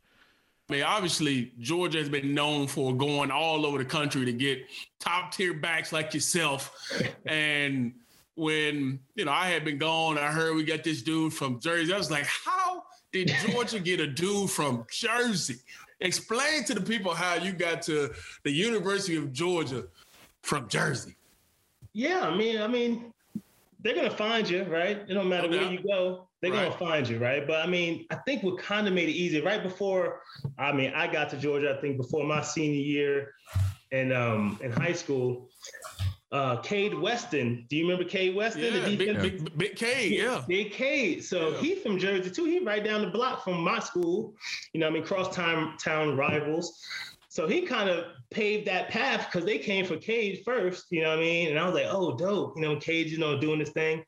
I 0.71 0.73
mean, 0.73 0.83
obviously, 0.83 1.51
Georgia 1.59 1.97
has 1.97 2.07
been 2.07 2.33
known 2.33 2.65
for 2.65 2.95
going 2.95 3.29
all 3.29 3.65
over 3.65 3.77
the 3.77 3.83
country 3.83 4.23
to 4.23 4.31
get 4.31 4.63
top 5.01 5.33
tier 5.33 5.53
backs 5.53 5.91
like 5.91 6.13
yourself. 6.13 6.73
and 7.25 7.91
when, 8.35 9.01
you 9.15 9.25
know, 9.25 9.33
I 9.33 9.47
had 9.47 9.65
been 9.65 9.77
gone, 9.77 10.17
I 10.17 10.27
heard 10.27 10.55
we 10.55 10.63
got 10.63 10.85
this 10.85 11.01
dude 11.01 11.33
from 11.33 11.59
Jersey. 11.59 11.93
I 11.93 11.97
was 11.97 12.09
like, 12.09 12.25
how 12.25 12.83
did 13.11 13.33
Georgia 13.51 13.81
get 13.81 13.99
a 13.99 14.07
dude 14.07 14.49
from 14.49 14.85
Jersey? 14.89 15.57
Explain 15.99 16.63
to 16.63 16.73
the 16.73 16.79
people 16.79 17.13
how 17.13 17.33
you 17.33 17.51
got 17.51 17.81
to 17.83 18.09
the 18.45 18.51
University 18.51 19.17
of 19.17 19.33
Georgia 19.33 19.83
from 20.41 20.69
Jersey. 20.69 21.17
Yeah, 21.91 22.21
I 22.21 22.33
mean, 22.33 22.61
I 22.61 22.67
mean, 22.67 23.11
they're 23.83 23.95
gonna 23.95 24.09
find 24.09 24.49
you, 24.49 24.63
right? 24.63 24.97
It 25.07 25.13
don't 25.13 25.29
matter 25.29 25.47
No 25.49 25.57
where 25.57 25.71
you 25.71 25.81
go, 25.83 26.27
they're 26.41 26.51
Right. 26.51 26.65
gonna 26.65 26.77
find 26.77 27.07
you, 27.07 27.17
right? 27.19 27.45
But 27.45 27.63
I 27.63 27.67
mean, 27.67 28.05
I 28.11 28.15
think 28.15 28.43
what 28.43 28.57
kind 28.59 28.87
of 28.87 28.93
made 28.93 29.09
it 29.09 29.13
easy 29.13 29.41
right 29.41 29.61
before. 29.63 30.21
I 30.57 30.71
mean, 30.71 30.91
I 30.95 31.07
got 31.07 31.29
to 31.31 31.37
Georgia. 31.37 31.75
I 31.77 31.81
think 31.81 31.97
before 31.97 32.23
my 32.23 32.41
senior 32.41 32.79
year, 32.81 33.33
in 33.91 34.11
um 34.11 34.59
in 34.63 34.71
high 34.71 34.93
school. 34.93 35.49
Uh, 36.33 36.61
Cade 36.61 36.93
Weston. 36.97 37.65
Do 37.69 37.75
you 37.75 37.83
remember 37.83 38.09
Cade 38.09 38.33
Weston? 38.33 38.61
Yeah, 38.63 38.85
the 38.87 38.95
big, 38.95 39.21
big, 39.21 39.57
big 39.57 39.75
K, 39.75 40.07
yeah. 40.07 40.41
Big 40.47 40.71
Cade. 40.71 41.25
So 41.25 41.51
he 41.55 41.75
from 41.75 41.99
Jersey 41.99 42.31
too. 42.31 42.45
He 42.45 42.59
right 42.59 42.81
down 42.81 43.01
the 43.01 43.09
block 43.09 43.43
from 43.43 43.59
my 43.61 43.79
school. 43.79 44.33
You 44.71 44.79
know, 44.79 44.85
what 44.85 44.91
I 44.91 44.93
mean, 44.93 45.03
cross 45.03 45.35
town 45.35 45.75
town 45.77 46.15
rivals. 46.15 46.81
So 47.31 47.47
he 47.47 47.61
kind 47.61 47.89
of 47.89 48.07
paved 48.29 48.67
that 48.67 48.89
path 48.89 49.29
because 49.31 49.45
they 49.45 49.57
came 49.57 49.85
for 49.85 49.95
Cade 49.95 50.41
first. 50.43 50.87
You 50.89 51.01
know 51.01 51.11
what 51.11 51.19
I 51.19 51.21
mean? 51.21 51.47
And 51.47 51.57
I 51.57 51.63
was 51.63 51.73
like, 51.73 51.85
oh, 51.87 52.13
dope. 52.17 52.57
You 52.57 52.61
know, 52.61 52.75
Cade, 52.75 53.07
you 53.07 53.19
know, 53.19 53.39
doing 53.39 53.57
this 53.57 53.69
thing. 53.69 54.03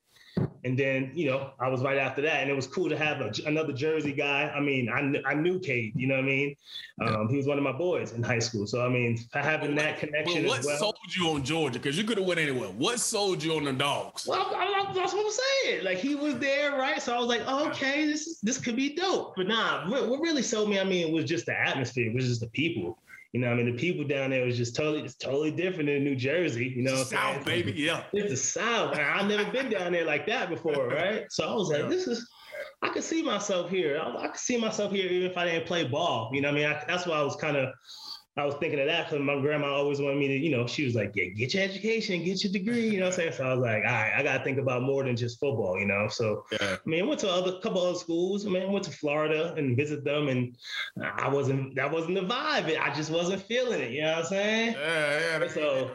And 0.65 0.77
then, 0.77 1.11
you 1.15 1.29
know, 1.29 1.51
I 1.59 1.69
was 1.69 1.81
right 1.83 1.97
after 1.97 2.21
that, 2.21 2.41
and 2.41 2.49
it 2.49 2.55
was 2.55 2.67
cool 2.67 2.89
to 2.89 2.97
have 2.97 3.21
a, 3.21 3.31
another 3.45 3.71
Jersey 3.71 4.11
guy. 4.11 4.51
I 4.53 4.59
mean, 4.59 4.89
I, 4.89 4.99
kn- 4.99 5.23
I 5.25 5.35
knew 5.35 5.57
Cade. 5.59 5.93
You 5.95 6.07
know 6.07 6.15
what 6.15 6.23
I 6.23 6.27
mean? 6.27 6.55
Um, 7.01 7.29
he 7.29 7.37
was 7.37 7.45
one 7.45 7.57
of 7.57 7.63
my 7.63 7.71
boys 7.71 8.11
in 8.11 8.23
high 8.23 8.39
school. 8.39 8.67
So 8.67 8.85
I 8.85 8.89
mean, 8.89 9.17
having 9.33 9.75
that 9.75 9.99
But 9.99 10.09
connection 10.09 10.45
what 10.45 10.59
as 10.59 10.65
well. 10.65 10.77
sold 10.77 10.97
you 11.15 11.29
on 11.29 11.43
Georgia? 11.45 11.79
Because 11.79 11.97
you 11.97 12.03
could 12.03 12.17
have 12.17 12.27
went 12.27 12.41
anywhere. 12.41 12.69
What 12.69 12.99
sold 12.99 13.41
you 13.41 13.55
on 13.55 13.63
the 13.63 13.73
dogs? 13.73 14.25
Well, 14.27 14.53
I, 14.53 14.85
I, 14.89 14.93
that's 14.93 15.13
what 15.13 15.25
I'm 15.25 15.31
saying. 15.63 15.85
Like 15.85 15.97
he 15.97 16.15
was 16.15 16.37
there, 16.39 16.73
right? 16.73 17.01
So 17.01 17.15
I 17.15 17.19
was 17.19 17.27
like, 17.27 17.43
oh, 17.45 17.67
okay, 17.69 18.05
this 18.05 18.39
this 18.39 18.57
could 18.57 18.75
be 18.75 18.95
dope. 18.95 19.35
But 19.37 19.47
nah, 19.47 19.89
what, 19.89 20.09
what 20.09 20.19
really 20.19 20.43
sold 20.43 20.69
me, 20.69 20.79
I 20.79 20.83
mean, 20.83 21.13
was 21.13 21.25
just 21.25 21.45
the 21.45 21.57
atmosphere. 21.57 22.09
It 22.09 22.15
was 22.15 22.27
just 22.27 22.41
the 22.41 22.47
people. 22.47 22.97
You 23.33 23.39
know, 23.39 23.49
I 23.49 23.55
mean, 23.55 23.65
the 23.65 23.77
people 23.77 24.03
down 24.03 24.29
there 24.29 24.45
was 24.45 24.55
just 24.55 24.75
totally, 24.75 25.01
it's 25.01 25.15
totally 25.15 25.49
different 25.49 25.87
than 25.87 26.03
New 26.03 26.15
Jersey. 26.15 26.71
You 26.75 26.83
know? 26.83 26.95
South, 27.03 27.43
baby, 27.43 27.73
yeah. 27.75 28.03
It's 28.13 28.29
the 28.29 28.37
South. 28.37 28.93
and 28.93 29.01
I've 29.01 29.27
never 29.27 29.51
been 29.51 29.71
down 29.71 29.91
there 29.91 30.05
like 30.05 30.27
that 30.27 30.49
before, 30.49 30.87
right? 30.87 31.25
So 31.31 31.47
I 31.47 31.53
was 31.53 31.69
like, 31.69 31.89
this 31.89 32.07
is. 32.07 32.29
I 32.83 32.89
could 32.89 33.03
see 33.03 33.23
myself 33.23 33.71
here. 33.71 33.99
I, 33.99 34.25
I 34.25 34.27
could 34.27 34.39
see 34.39 34.57
myself 34.57 34.91
here 34.91 35.09
even 35.09 35.31
if 35.31 35.37
I 35.37 35.45
didn't 35.45 35.65
play 35.65 35.87
ball. 35.87 36.29
You 36.31 36.41
know, 36.41 36.49
what 36.49 36.61
I 36.61 36.63
mean, 36.63 36.71
I, 36.71 36.83
that's 36.87 37.07
why 37.07 37.17
I 37.17 37.23
was 37.23 37.35
kind 37.35 37.57
of. 37.57 37.73
I 38.35 38.45
was 38.45 38.55
thinking 38.55 38.79
of 38.79 38.87
that 38.87 39.07
because 39.07 39.23
my 39.23 39.39
grandma 39.39 39.67
always 39.67 40.01
wanted 40.01 40.17
me 40.17 40.27
to, 40.27 40.33
you 40.33 40.49
know, 40.49 40.65
she 40.65 40.83
was 40.83 40.95
like, 40.95 41.11
yeah, 41.15 41.25
get 41.25 41.53
your 41.53 41.61
education, 41.61 42.23
get 42.23 42.43
your 42.43 42.51
degree, 42.51 42.89
you 42.89 42.99
know 42.99 43.05
what 43.05 43.13
I'm 43.13 43.17
saying? 43.17 43.33
So 43.33 43.43
I 43.43 43.53
was 43.53 43.59
like, 43.59 43.83
all 43.85 43.91
right, 43.91 44.11
I 44.17 44.23
got 44.23 44.39
to 44.39 44.43
think 44.43 44.57
about 44.57 44.81
more 44.81 45.03
than 45.03 45.15
just 45.15 45.39
football, 45.39 45.79
you 45.79 45.85
know? 45.85 46.07
So, 46.09 46.43
yeah. 46.51 46.77
I 46.83 46.89
mean, 46.89 47.03
I 47.03 47.07
went 47.07 47.19
to 47.19 47.29
other 47.29 47.59
couple 47.59 47.85
other 47.85 47.97
schools. 47.97 48.47
I 48.47 48.49
mean, 48.49 48.63
I 48.63 48.65
went 48.65 48.85
to 48.85 48.91
Florida 48.91 49.53
and 49.55 49.77
visit 49.77 50.03
them, 50.03 50.29
and 50.29 50.57
I 50.99 51.29
wasn't, 51.29 51.75
that 51.75 51.91
wasn't 51.91 52.15
the 52.15 52.21
vibe. 52.21 52.75
I 52.79 52.91
just 52.95 53.11
wasn't 53.11 53.43
feeling 53.43 53.81
it, 53.81 53.91
you 53.91 54.01
know 54.01 54.13
what 54.13 54.17
I'm 54.19 54.25
saying? 54.25 54.73
Yeah, 54.79 55.39
yeah. 55.39 55.47
So, 55.49 55.91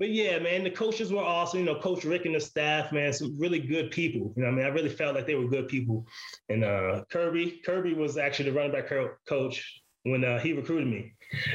but 0.00 0.10
yeah, 0.10 0.40
man, 0.40 0.64
the 0.64 0.70
coaches 0.70 1.12
were 1.12 1.22
awesome. 1.22 1.60
You 1.60 1.66
know, 1.66 1.76
Coach 1.76 2.04
Rick 2.04 2.26
and 2.26 2.34
the 2.34 2.40
staff, 2.40 2.90
man, 2.90 3.12
some 3.12 3.38
really 3.38 3.60
good 3.60 3.92
people. 3.92 4.32
You 4.36 4.42
know, 4.42 4.48
what 4.48 4.54
I 4.54 4.56
mean, 4.56 4.66
I 4.66 4.70
really 4.70 4.88
felt 4.88 5.14
like 5.14 5.28
they 5.28 5.36
were 5.36 5.46
good 5.46 5.68
people. 5.68 6.06
And 6.48 6.64
uh, 6.64 7.04
Kirby, 7.08 7.60
Kirby 7.64 7.94
was 7.94 8.18
actually 8.18 8.50
the 8.50 8.56
running 8.56 8.72
back 8.72 8.90
coach 9.28 9.81
when 10.04 10.24
uh, 10.24 10.38
he 10.38 10.52
recruited 10.52 10.88
me. 10.88 11.12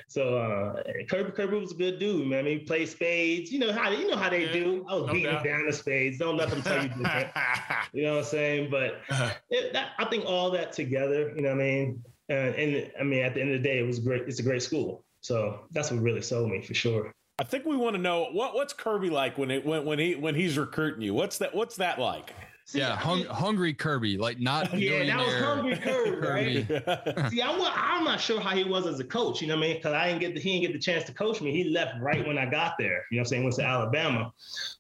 So 0.08 0.38
uh, 0.38 0.82
Kirby, 1.10 1.32
Kirby 1.32 1.60
was 1.60 1.72
a 1.72 1.76
good 1.76 2.00
dude, 2.00 2.28
man. 2.28 2.40
I 2.40 2.42
mean, 2.44 2.60
he 2.60 2.66
played 2.66 2.90
spades. 2.90 3.52
You 3.52 3.60
know 3.60 3.72
how 3.72 3.92
you 3.92 4.08
know 4.08 4.18
how 4.18 4.30
they 4.30 4.52
do. 4.52 4.86
I 4.90 4.96
was 4.96 5.08
no 5.08 5.14
beating 5.14 5.32
doubt. 5.32 5.44
down 5.44 5.66
the 5.68 5.74
spades. 5.74 6.18
Don't 6.18 6.38
let 6.38 6.50
them 6.50 6.62
tell 6.62 6.82
you 6.82 6.90
different. 6.90 7.30
you 7.94 8.04
know 8.04 8.14
what 8.14 8.20
I'm 8.20 8.26
saying? 8.26 8.70
But 8.72 9.02
it, 9.50 9.74
that, 9.74 9.92
I 10.00 10.06
think 10.06 10.26
all 10.26 10.50
that 10.52 10.74
together, 10.74 11.32
you 11.36 11.42
know 11.42 11.50
what 11.50 11.62
I 11.62 11.64
mean. 11.64 12.04
Uh, 12.30 12.34
and 12.34 12.92
I 13.00 13.04
mean, 13.04 13.24
at 13.24 13.34
the 13.36 13.42
end 13.42 13.54
of 13.54 13.62
the 13.62 13.68
day, 13.68 13.80
it 13.80 13.86
was 13.86 14.00
great. 14.00 14.24
It's 14.24 14.40
a 14.40 14.44
great 14.44 14.64
school. 14.64 15.04
So 15.22 15.62
that's 15.72 15.92
what 15.92 16.02
really 16.02 16.22
sold 16.22 16.50
me 16.50 16.62
for 16.62 16.74
sure. 16.74 17.14
I 17.40 17.44
think 17.44 17.66
we 17.66 17.78
want 17.78 17.96
to 17.96 18.02
know 18.02 18.30
what 18.32 18.56
what's 18.56 18.74
Kirby 18.74 19.10
like 19.10 19.38
when 19.38 19.52
it 19.52 19.66
when 19.66 19.86
when 19.86 20.00
he 20.00 20.16
when 20.16 20.34
he's 20.34 20.58
recruiting 20.58 21.04
you. 21.04 21.14
What's 21.14 21.38
that 21.38 21.54
What's 21.54 21.76
that 21.76 22.00
like? 22.00 22.34
Yeah, 22.74 22.96
hung, 22.96 23.24
hungry 23.26 23.74
Kirby, 23.74 24.18
like 24.18 24.40
not 24.40 24.74
Yeah, 24.78 25.06
that 25.06 25.26
was 25.26 25.36
hungry 25.36 25.78
Kirby, 25.78 26.66
right? 26.70 27.30
See, 27.32 27.42
I, 27.42 27.58
wa- 27.58 27.72
I'm 27.74 28.04
not 28.04 28.20
sure 28.20 28.40
how 28.40 28.56
he 28.56 28.64
was 28.64 28.86
as 28.86 29.00
a 29.00 29.04
coach. 29.04 29.42
You 29.42 29.48
know 29.48 29.56
what 29.56 29.64
I 29.64 29.68
mean? 29.68 29.78
Because 29.78 29.94
I 29.94 30.08
didn't 30.08 30.22
get 30.22 30.36
the, 30.36 30.42
he 30.42 30.52
didn't 30.54 30.62
get 30.64 30.74
the 30.74 30.80
chance 30.80 31.04
to 31.06 31.14
coach 31.14 31.42
me. 31.42 31.52
He 31.52 31.70
left 31.70 31.96
right 32.02 32.26
when 32.28 32.38
I 32.38 32.46
got 32.46 32.74
there. 32.78 33.06
You 33.12 33.18
know 33.18 33.22
what 33.22 33.22
I'm 33.22 33.26
saying? 33.26 33.44
Went 33.44 33.56
to 33.56 33.64
Alabama. 33.64 34.34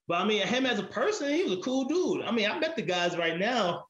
But 0.07 0.21
I 0.21 0.25
mean, 0.25 0.45
him 0.45 0.65
as 0.65 0.79
a 0.79 0.83
person, 0.83 1.29
he 1.29 1.43
was 1.43 1.53
a 1.53 1.57
cool 1.57 1.85
dude. 1.85 2.25
I 2.25 2.31
mean, 2.31 2.49
I 2.49 2.59
bet 2.59 2.75
the 2.75 2.81
guys 2.81 3.17
right 3.17 3.37
now 3.37 3.85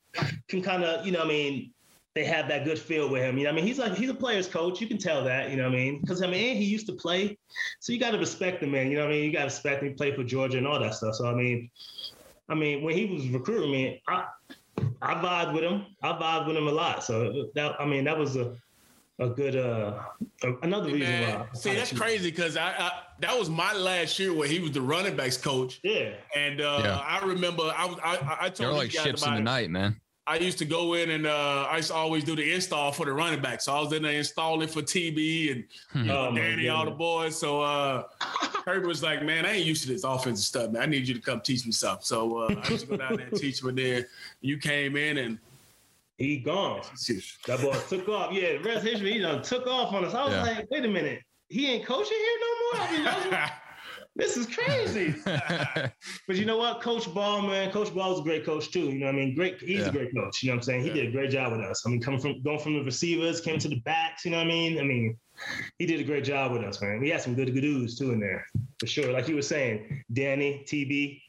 can 0.47 0.61
kind 0.61 0.83
of, 0.83 1.05
you 1.05 1.11
know, 1.11 1.19
what 1.19 1.27
I 1.27 1.29
mean, 1.29 1.71
they 2.17 2.25
have 2.25 2.47
that 2.47 2.65
good 2.65 2.79
feel 2.79 3.09
with 3.09 3.21
him. 3.21 3.37
You 3.37 3.43
know, 3.43 3.51
what 3.51 3.53
I 3.53 3.55
mean, 3.57 3.67
he's 3.67 3.77
like 3.77 3.93
he's 3.93 4.09
a 4.09 4.13
player's 4.13 4.47
coach. 4.47 4.81
You 4.81 4.87
can 4.87 4.97
tell 4.97 5.23
that. 5.25 5.51
You 5.51 5.57
know, 5.57 5.69
what 5.69 5.73
I 5.73 5.77
mean, 5.77 6.01
because 6.01 6.23
I 6.23 6.27
mean, 6.27 6.57
he 6.57 6.63
used 6.63 6.87
to 6.87 6.93
play, 6.93 7.37
so 7.79 7.93
you 7.93 7.99
got 7.99 8.11
to 8.11 8.17
respect 8.17 8.59
the 8.59 8.65
man. 8.65 8.89
You 8.89 8.97
know, 8.97 9.03
what 9.03 9.11
I 9.11 9.15
mean, 9.15 9.23
you 9.25 9.31
got 9.31 9.39
to 9.39 9.45
respect 9.45 9.83
him. 9.83 9.89
He 9.89 9.93
played 9.93 10.15
for 10.15 10.23
Georgia 10.23 10.57
and 10.57 10.67
all 10.67 10.79
that 10.79 10.95
stuff. 10.95 11.13
So 11.13 11.27
I 11.27 11.35
mean, 11.35 11.69
I 12.49 12.55
mean, 12.55 12.81
when 12.83 12.95
he 12.95 13.05
was 13.05 13.27
recruiting 13.29 13.71
me, 13.71 14.01
I 14.07 14.25
I 15.01 15.15
vibed 15.15 15.53
with 15.53 15.63
him. 15.63 15.85
I 16.01 16.13
vibed 16.13 16.47
with 16.47 16.57
him 16.57 16.67
a 16.67 16.71
lot. 16.71 17.03
So 17.03 17.49
that 17.55 17.79
I 17.79 17.85
mean, 17.85 18.03
that 18.05 18.17
was 18.17 18.35
a 18.35 18.55
a 19.19 19.29
good 19.29 19.55
uh 19.55 19.99
a- 20.43 20.57
another 20.61 20.91
reason 20.91 21.09
Man, 21.09 21.39
why. 21.39 21.47
I 21.51 21.55
see, 21.55 21.69
kinda 21.69 21.79
that's 21.79 21.89
choose- 21.89 21.99
crazy 21.99 22.29
because 22.29 22.55
I, 22.55 22.69
I 22.77 22.91
that 23.19 23.37
was 23.37 23.49
my 23.49 23.73
last 23.73 24.19
year 24.19 24.31
where 24.33 24.47
he 24.47 24.59
was 24.59 24.71
the 24.71 24.81
running 24.81 25.15
backs 25.15 25.37
coach. 25.37 25.79
Yeah, 25.83 26.11
and 26.35 26.61
uh, 26.61 26.81
Yeah. 26.83 26.97
I 26.99 27.25
remember 27.25 27.63
I 27.75 27.85
was 27.85 27.97
I, 28.03 28.15
I- 28.17 28.45
I 28.45 28.49
They're 28.49 28.71
like 28.71 28.93
guys 28.93 29.03
ships 29.03 29.25
in 29.25 29.33
the 29.33 29.39
it. 29.39 29.43
night, 29.43 29.69
man. 29.71 29.99
I 30.29 30.35
used 30.37 30.57
to 30.57 30.65
go 30.65 30.93
in 30.95 31.11
and 31.11 31.25
uh, 31.25 31.67
I 31.71 31.77
used 31.77 31.87
to 31.87 31.93
always 31.95 32.25
do 32.25 32.35
the 32.35 32.53
install 32.53 32.91
for 32.91 33.05
the 33.05 33.13
running 33.13 33.41
back. 33.41 33.61
So 33.61 33.73
I 33.73 33.79
was 33.79 33.93
in 33.93 34.03
there 34.03 34.11
installing 34.11 34.67
for 34.67 34.81
TB 34.81 35.51
and 35.53 35.63
Hmm. 35.93 36.03
you 36.05 36.11
Oh, 36.11 36.31
my 36.31 36.39
Danny, 36.39 36.67
all 36.67 36.83
the 36.83 36.91
boys. 36.91 37.39
So 37.39 37.61
uh, 37.61 38.03
Kirby 38.65 38.85
was 38.87 39.01
like, 39.01 39.23
"Man, 39.23 39.45
I 39.45 39.53
ain't 39.53 39.65
used 39.65 39.83
to 39.83 39.87
this 39.87 40.03
offensive 40.03 40.43
stuff, 40.45 40.71
man. 40.71 40.81
I 40.81 40.85
need 40.85 41.07
you 41.07 41.13
to 41.13 41.21
come 41.21 41.39
teach 41.39 41.65
me 41.65 41.71
something." 41.71 42.03
So 42.03 42.39
uh, 42.39 42.55
I 42.61 42.69
used 42.69 42.85
to 42.85 42.91
go 42.91 42.97
down 42.97 43.15
there 43.15 43.27
and 43.27 43.37
teach 43.37 43.61
him. 43.61 43.69
And 43.69 43.77
then 43.77 44.05
you 44.41 44.57
came 44.57 44.97
in 44.97 45.17
and 45.19 45.39
he 46.17 46.37
gone. 46.39 46.81
That 47.45 47.61
boy 47.61 47.77
took 47.87 48.09
off. 48.09 48.33
Yeah, 48.33 48.53
the 48.57 48.59
rest 48.63 48.77
of 48.79 48.83
history, 48.83 49.13
he 49.13 49.19
done 49.19 49.41
took 49.43 49.65
off 49.65 49.93
on 49.93 50.03
us. 50.03 50.13
I 50.13 50.25
was 50.25 50.33
Yeah. 50.33 50.41
like, 50.41 50.67
wait 50.69 50.83
a 50.83 50.87
minute, 50.89 51.21
he 51.47 51.67
ain't 51.71 51.85
coaching 51.85 52.17
here 52.17 52.37
no 52.41 52.79
more. 52.79 52.87
I 52.87 52.91
mean, 52.91 53.03
that's- 53.05 53.51
this 54.17 54.35
is 54.35 54.47
crazy. 54.47 55.15
but 55.25 56.35
you 56.35 56.45
know 56.45 56.57
what, 56.57 56.81
Coach 56.81 57.11
Ball, 57.13 57.41
man, 57.43 57.71
Coach 57.71 57.93
Ball's 57.93 58.19
a 58.19 58.23
great 58.23 58.45
coach 58.45 58.71
too. 58.71 58.85
You 58.89 58.99
know, 58.99 59.05
what 59.07 59.15
I 59.15 59.17
mean, 59.19 59.35
great. 59.35 59.59
He's 59.61 59.81
Yeah. 59.81 59.87
a 59.87 59.91
great 59.91 60.13
coach. 60.15 60.43
You 60.43 60.49
know, 60.49 60.55
what 60.55 60.59
I'm 60.59 60.63
saying 60.63 60.83
he 60.83 60.89
did 60.89 61.07
a 61.07 61.11
great 61.11 61.29
job 61.31 61.51
with 61.51 61.61
us. 61.61 61.83
I 61.85 61.89
mean, 61.89 62.01
coming 62.01 62.19
from 62.19 62.41
going 62.41 62.59
from 62.59 62.73
the 62.73 62.83
receivers, 62.83 63.39
came 63.41 63.59
to 63.59 63.67
the 63.69 63.79
backs. 63.81 64.25
You 64.25 64.31
know, 64.31 64.37
what 64.37 64.47
I 64.47 64.49
mean, 64.49 64.79
I 64.79 64.83
mean, 64.83 65.17
he 65.79 65.85
did 65.85 65.99
a 65.99 66.03
great 66.03 66.23
job 66.23 66.51
with 66.51 66.63
us, 66.63 66.81
man. 66.81 66.99
We 66.99 67.09
had 67.09 67.21
some 67.21 67.35
good 67.35 67.53
good 67.53 67.61
dudes 67.61 67.97
too 67.97 68.11
in 68.11 68.19
there 68.19 68.45
for 68.79 68.87
sure. 68.87 69.11
Like 69.13 69.27
you 69.27 69.35
were 69.35 69.41
saying, 69.41 70.03
Danny, 70.11 70.63
TB, 70.67 71.21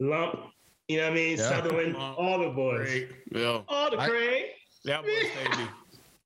Lump. 0.00 0.40
You 0.88 0.96
know 0.98 1.04
what 1.04 1.12
I 1.12 1.14
mean? 1.14 1.38
Yeah. 1.38 1.48
Sutherland, 1.48 1.96
all 1.96 2.38
the 2.40 2.48
boys, 2.50 2.88
Great. 2.88 3.08
Yeah. 3.32 3.60
all 3.68 3.90
the 3.90 3.98
I- 3.98 4.08
Craig. 4.08 4.44
That 4.84 5.04
was 5.04 5.12
Stacey. 5.12 5.68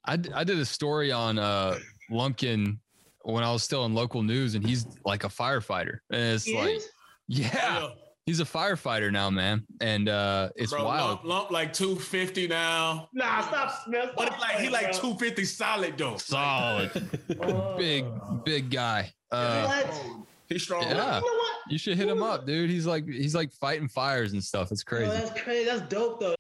I, 0.07 0.17
d- 0.17 0.31
I 0.35 0.45
did 0.45 0.59
a 0.59 0.65
story 0.65 1.11
on 1.11 1.39
uh, 1.39 1.77
Lumpkin 2.11 2.79
when 3.25 3.43
I 3.45 3.53
was 3.53 3.63
still 3.63 3.85
in 3.87 3.95
local 3.95 4.23
news, 4.23 4.55
and 4.55 4.65
he's 4.67 4.87
like 5.05 5.25
a 5.25 5.29
firefighter. 5.29 5.99
And 6.11 6.35
it's 6.35 6.45
He 6.45 6.57
like, 6.57 6.77
is? 6.77 6.89
yeah, 7.29 7.89
He's 8.27 8.41
a 8.41 8.45
firefighter 8.45 9.13
now, 9.13 9.29
man, 9.29 9.67
and 9.83 10.09
uh, 10.09 10.49
it's 10.57 10.73
Bro, 10.73 10.85
wild. 10.85 11.09
Lump, 11.11 11.25
lump 11.25 11.51
like 11.51 11.73
250 11.75 12.49
now. 12.49 13.09
Nah, 13.13 13.43
stop, 13.43 13.71
Smith. 13.85 14.11
But 14.17 14.29
it's 14.33 14.41
like 14.41 14.57
he 14.61 14.71
like 14.71 14.93
250 14.93 15.45
solid 15.45 15.99
though. 15.99 16.17
Solid, 16.17 16.91
big, 17.77 18.07
big 18.45 18.71
guy. 18.71 19.13
Uh, 19.31 19.67
what? 19.67 20.03
He's 20.49 20.63
strong. 20.63 20.83
yeah, 20.85 20.89
You 20.91 20.95
know 20.97 21.21
what? 21.21 21.57
you 21.69 21.77
should 21.79 21.97
hit 21.99 22.09
him 22.09 22.23
up, 22.23 22.47
dude. 22.47 22.71
He's 22.71 22.87
like 22.87 23.07
he's 23.07 23.35
like 23.35 23.53
fighting 23.53 23.89
fires 23.89 24.33
and 24.33 24.43
stuff. 24.43 24.73
It's 24.73 24.83
Yo, 24.91 24.97
crazy. 24.97 25.11
that's 25.11 25.43
crazy. 25.43 25.65
That's 25.67 25.83
dope 25.89 26.21
though. 26.21 26.35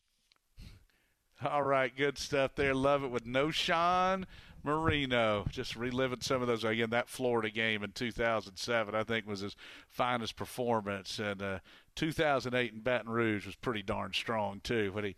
All 1.44 1.62
right, 1.62 1.94
good 1.94 2.16
stuff 2.16 2.54
there. 2.54 2.74
Love 2.74 3.04
it 3.04 3.10
with 3.10 3.24
Knowshon 3.26 4.24
Moreno. 4.64 5.44
Just 5.50 5.76
reliving 5.76 6.20
some 6.20 6.42
of 6.42 6.48
those 6.48 6.64
again. 6.64 6.90
That 6.90 7.08
Florida 7.08 7.50
game 7.50 7.84
in 7.84 7.92
2007, 7.92 8.94
I 8.94 9.04
think, 9.04 9.26
was 9.26 9.40
his 9.40 9.56
finest 9.88 10.36
performance, 10.36 11.18
and 11.18 11.42
uh, 11.42 11.58
2008 11.96 12.72
in 12.72 12.80
Baton 12.80 13.10
Rouge 13.10 13.46
was 13.46 13.56
pretty 13.56 13.82
darn 13.82 14.12
strong 14.12 14.60
too. 14.64 14.90
When 14.92 15.04
he 15.04 15.16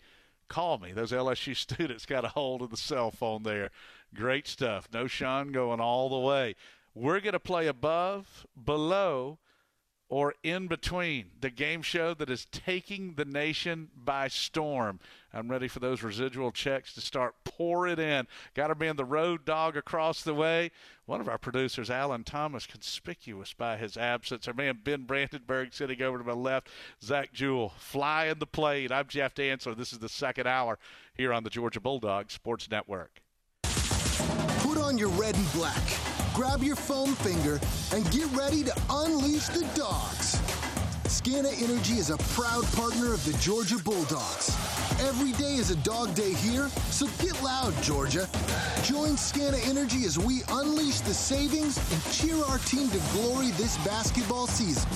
called 0.48 0.82
me, 0.82 0.92
those 0.92 1.12
LSU 1.12 1.56
students 1.56 2.06
got 2.06 2.24
a 2.24 2.28
hold 2.28 2.62
of 2.62 2.70
the 2.70 2.76
cell 2.76 3.10
phone 3.10 3.42
there. 3.42 3.70
Great 4.14 4.46
stuff. 4.46 4.90
Knowshon 4.90 5.52
going 5.52 5.80
all 5.80 6.08
the 6.08 6.18
way. 6.18 6.54
We're 6.94 7.20
going 7.20 7.34
to 7.34 7.40
play 7.40 7.66
above, 7.66 8.46
below, 8.62 9.38
or 10.08 10.34
in 10.42 10.68
between 10.68 11.26
the 11.40 11.50
game 11.50 11.82
show 11.82 12.14
that 12.14 12.30
is 12.30 12.46
taking 12.46 13.14
the 13.14 13.24
nation 13.24 13.88
by 13.96 14.28
storm. 14.28 15.00
I'm 15.34 15.50
ready 15.50 15.68
for 15.68 15.80
those 15.80 16.02
residual 16.02 16.52
checks 16.52 16.94
to 16.94 17.00
start 17.00 17.34
pouring 17.44 17.98
in. 17.98 18.26
Got 18.54 18.68
to 18.68 18.74
be 18.74 18.86
in 18.86 18.96
the 18.96 19.04
road 19.04 19.44
dog 19.44 19.76
across 19.76 20.22
the 20.22 20.34
way. 20.34 20.70
One 21.06 21.20
of 21.20 21.28
our 21.28 21.38
producers, 21.38 21.90
Alan 21.90 22.24
Thomas, 22.24 22.66
conspicuous 22.66 23.52
by 23.52 23.76
his 23.76 23.96
absence. 23.96 24.46
Our 24.46 24.54
man 24.54 24.78
Ben 24.82 25.02
Brandenburg 25.02 25.74
sitting 25.74 26.00
over 26.02 26.18
to 26.18 26.24
my 26.24 26.32
left. 26.32 26.68
Zach 27.02 27.32
Jewell 27.32 27.72
flying 27.78 28.38
the 28.38 28.46
plane. 28.46 28.92
I'm 28.92 29.08
Jeff 29.08 29.34
Dantzler. 29.34 29.76
This 29.76 29.92
is 29.92 29.98
the 29.98 30.08
second 30.08 30.46
hour 30.46 30.78
here 31.14 31.32
on 31.32 31.42
the 31.42 31.50
Georgia 31.50 31.80
Bulldogs 31.80 32.34
Sports 32.34 32.70
Network. 32.70 33.20
Put 34.60 34.78
on 34.78 34.98
your 34.98 35.08
red 35.10 35.34
and 35.34 35.52
black, 35.52 35.82
grab 36.36 36.62
your 36.62 36.76
foam 36.76 37.14
finger, 37.14 37.58
and 37.94 38.04
get 38.10 38.26
ready 38.36 38.62
to 38.62 38.70
unleash 38.90 39.46
the 39.48 39.64
dogs. 39.74 40.36
Scana 41.04 41.50
Energy 41.62 41.94
is 41.94 42.10
a 42.10 42.18
proud 42.34 42.62
partner 42.74 43.14
of 43.14 43.24
the 43.24 43.32
Georgia 43.38 43.78
Bulldogs. 43.78 44.54
Every 45.00 45.32
day 45.32 45.54
is 45.54 45.70
a 45.70 45.76
dog 45.76 46.14
day 46.14 46.34
here, 46.34 46.68
so 46.90 47.06
get 47.22 47.42
loud, 47.42 47.72
Georgia. 47.82 48.28
Join 48.82 49.16
Scana 49.16 49.66
Energy 49.66 50.04
as 50.04 50.18
we 50.18 50.42
unleash 50.50 51.00
the 51.00 51.14
savings 51.14 51.78
and 51.90 52.12
cheer 52.12 52.36
our 52.44 52.58
team 52.58 52.90
to 52.90 53.00
glory 53.14 53.52
this 53.52 53.78
basketball 53.78 54.46
season. 54.46 54.86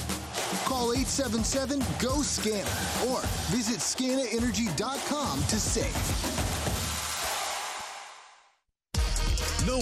Call 0.67 0.95
877-GO-SCANA 0.95 3.11
or 3.11 3.23
visit 3.49 3.79
scanaenergy.com 3.79 5.43
to 5.45 5.59
save. 5.59 6.40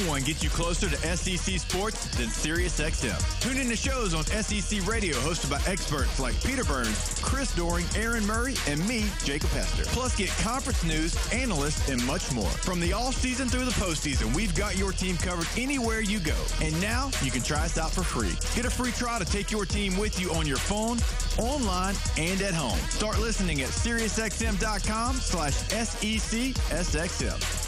One 0.06 0.22
gets 0.22 0.44
you 0.44 0.50
closer 0.50 0.88
to 0.88 0.96
SEC 1.16 1.58
sports 1.58 2.06
than 2.16 2.28
SiriusXM. 2.28 3.40
Tune 3.40 3.56
in 3.56 3.68
to 3.68 3.76
shows 3.76 4.14
on 4.14 4.24
SEC 4.24 4.86
radio 4.86 5.16
hosted 5.18 5.50
by 5.50 5.60
experts 5.70 6.20
like 6.20 6.40
Peter 6.44 6.62
Burns, 6.64 7.18
Chris 7.20 7.54
Doering, 7.54 7.86
Aaron 7.96 8.24
Murray, 8.26 8.54
and 8.68 8.86
me, 8.86 9.06
Jacob 9.24 9.50
Hester. 9.50 9.84
Plus, 9.86 10.16
get 10.16 10.28
conference 10.42 10.84
news, 10.84 11.16
analysts, 11.32 11.88
and 11.88 12.04
much 12.06 12.32
more. 12.32 12.48
From 12.48 12.80
the 12.80 12.92
all 12.92 13.12
season 13.12 13.48
through 13.48 13.64
the 13.64 13.72
postseason, 13.72 14.34
we've 14.34 14.54
got 14.54 14.76
your 14.76 14.92
team 14.92 15.16
covered 15.16 15.48
anywhere 15.56 16.00
you 16.00 16.20
go. 16.20 16.36
And 16.62 16.78
now 16.80 17.10
you 17.22 17.30
can 17.30 17.42
try 17.42 17.64
us 17.64 17.76
out 17.78 17.90
for 17.90 18.02
free. 18.02 18.36
Get 18.54 18.66
a 18.66 18.70
free 18.70 18.92
trial 18.92 19.18
to 19.18 19.24
take 19.24 19.50
your 19.50 19.64
team 19.66 19.96
with 19.96 20.20
you 20.20 20.32
on 20.32 20.46
your 20.46 20.58
phone, 20.58 20.98
online, 21.38 21.96
and 22.16 22.40
at 22.42 22.54
home. 22.54 22.78
Start 22.90 23.18
listening 23.18 23.62
at 23.62 23.70
SiriusXM.com 23.70 25.16
slash 25.16 25.54
SECSXM. 25.70 27.67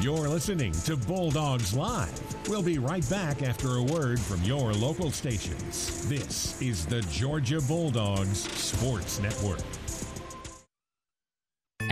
You're 0.00 0.30
listening 0.30 0.72
to 0.86 0.96
Bulldogs 0.96 1.74
Live. 1.74 2.48
We'll 2.48 2.62
be 2.62 2.78
right 2.78 3.06
back 3.10 3.42
after 3.42 3.76
a 3.76 3.82
word 3.82 4.18
from 4.18 4.42
your 4.44 4.72
local 4.72 5.10
stations. 5.10 6.08
This 6.08 6.58
is 6.62 6.86
the 6.86 7.02
Georgia 7.02 7.60
Bulldogs 7.60 8.50
Sports 8.58 9.20
Network. 9.20 9.60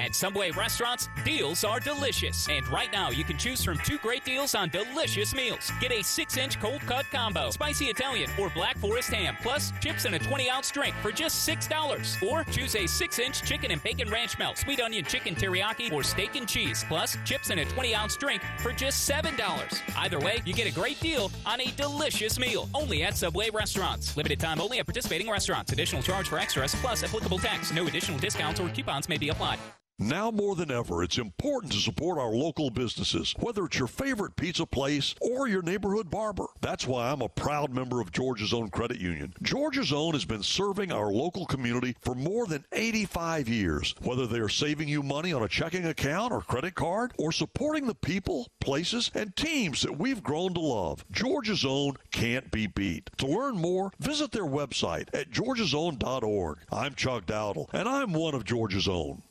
At 0.09 0.15
Subway 0.15 0.51
restaurants, 0.53 1.11
deals 1.23 1.65
are 1.65 1.81
delicious. 1.81 2.49
And 2.49 2.67
right 2.69 2.91
now, 2.91 3.11
you 3.11 3.25
can 3.25 3.37
choose 3.37 3.63
from 3.63 3.77
two 3.85 3.99
great 3.99 4.25
deals 4.25 4.55
on 4.55 4.71
delicious 4.71 5.35
meals. 5.35 5.71
Get 5.83 5.93
a 5.93 6.03
6 6.03 6.37
inch 6.39 6.59
cold 6.59 6.81
cut 6.87 7.05
combo, 7.13 7.51
spicy 7.51 7.89
Italian, 7.89 8.31
or 8.41 8.49
Black 8.49 8.79
Forest 8.79 9.11
ham, 9.11 9.37
plus 9.43 9.71
chips 9.83 10.07
and 10.07 10.15
a 10.15 10.19
20 10.19 10.49
ounce 10.49 10.71
drink 10.71 10.95
for 11.03 11.13
just 11.13 11.47
$6. 11.47 12.27
Or 12.27 12.43
choose 12.45 12.75
a 12.75 12.87
6 12.87 13.19
inch 13.19 13.43
chicken 13.43 13.71
and 13.71 13.83
bacon 13.83 14.09
ranch 14.09 14.39
melt, 14.39 14.57
sweet 14.57 14.81
onion 14.81 15.05
chicken 15.05 15.35
teriyaki, 15.35 15.93
or 15.93 16.03
steak 16.03 16.37
and 16.37 16.49
cheese, 16.49 16.87
plus 16.89 17.19
chips 17.27 17.51
and 17.51 17.61
a 17.61 17.67
20 17.67 17.95
ounce 17.95 18.17
drink 18.17 18.41
for 18.61 18.73
just 18.73 19.07
$7. 19.11 19.83
Either 19.95 20.19
way, 20.21 20.41
you 20.47 20.55
get 20.55 20.67
a 20.67 20.73
great 20.73 20.99
deal 21.01 21.31
on 21.45 21.61
a 21.61 21.71
delicious 21.73 22.39
meal 22.39 22.67
only 22.73 23.03
at 23.03 23.15
Subway 23.15 23.51
restaurants. 23.51 24.17
Limited 24.17 24.41
time 24.41 24.59
only 24.59 24.79
at 24.79 24.87
participating 24.87 25.29
restaurants. 25.29 25.71
Additional 25.73 26.01
charge 26.03 26.31
for 26.31 26.39
extras 26.39 26.75
plus 26.77 27.05
applicable 27.05 27.41
tax. 27.41 27.75
No 27.75 27.87
additional 27.87 28.19
discounts 28.19 28.59
or 28.59 28.71
coupons 28.71 29.07
may 29.07 29.19
be 29.19 29.29
applied. 29.29 29.59
Now 30.01 30.31
more 30.31 30.55
than 30.55 30.71
ever, 30.71 31.03
it's 31.03 31.19
important 31.19 31.73
to 31.73 31.81
support 31.81 32.19
our 32.19 32.31
local 32.31 32.71
businesses, 32.71 33.35
whether 33.41 33.65
it's 33.65 33.81
your 33.81 33.89
favorite 33.89 34.37
pizza 34.37 34.65
place 34.65 35.17
or 35.21 35.49
your 35.49 35.61
neighborhood 35.61 36.09
barber. 36.09 36.47
That's 36.61 36.87
why 36.87 37.11
I'm 37.11 37.21
a 37.21 37.29
proud 37.29 37.73
member 37.73 38.01
of 38.01 38.13
Georgia's 38.13 38.55
Own 38.55 38.71
Credit 38.71 39.01
Union. 39.01 39.35
Georgia's 39.43 39.93
Own 39.93 40.13
has 40.13 40.25
been 40.25 40.45
serving 40.45 40.93
our 40.93 41.11
local 41.11 41.47
community 41.47 41.97
for 42.01 42.15
more 42.15 42.47
than 42.47 42.65
85 42.71 43.49
years. 43.49 43.97
Whether 44.01 44.29
they're 44.29 44.49
saving 44.49 44.87
you 44.87 45.03
money 45.03 45.33
on 45.33 45.43
a 45.43 45.49
checking 45.49 45.85
account 45.85 46.33
or 46.33 46.43
credit 46.43 46.77
card, 46.77 47.13
or 47.19 47.33
supporting 47.33 47.89
the 47.89 47.95
people, 47.97 48.47
places, 48.61 49.11
and 49.15 49.35
teams 49.35 49.83
that 49.83 49.99
we've 49.99 50.23
grown 50.23 50.55
to 50.55 50.61
love, 50.61 51.05
Georgia's 51.11 51.65
Own 51.65 51.97
can't 52.13 52.53
be 52.53 52.69
beat. 52.69 53.11
To 53.17 53.27
learn 53.27 53.57
more, 53.57 53.91
visit 53.99 54.31
their 54.31 54.45
website 54.45 55.09
at 55.13 55.33
georgiasown.org. 55.33 56.59
I'm 56.71 56.95
Chuck 56.95 57.27
Dowdle, 57.27 57.67
and 57.73 57.89
I'm 57.89 58.13
one 58.13 58.37
of 58.37 58.45
Georgia's 58.45 58.87
Own. 58.87 59.23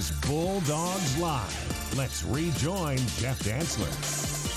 Is 0.00 0.10
Bulldogs 0.26 1.18
Live. 1.18 1.94
Let's 1.94 2.24
rejoin 2.24 2.96
Jeff 3.18 3.38
Dantzler. 3.40 4.49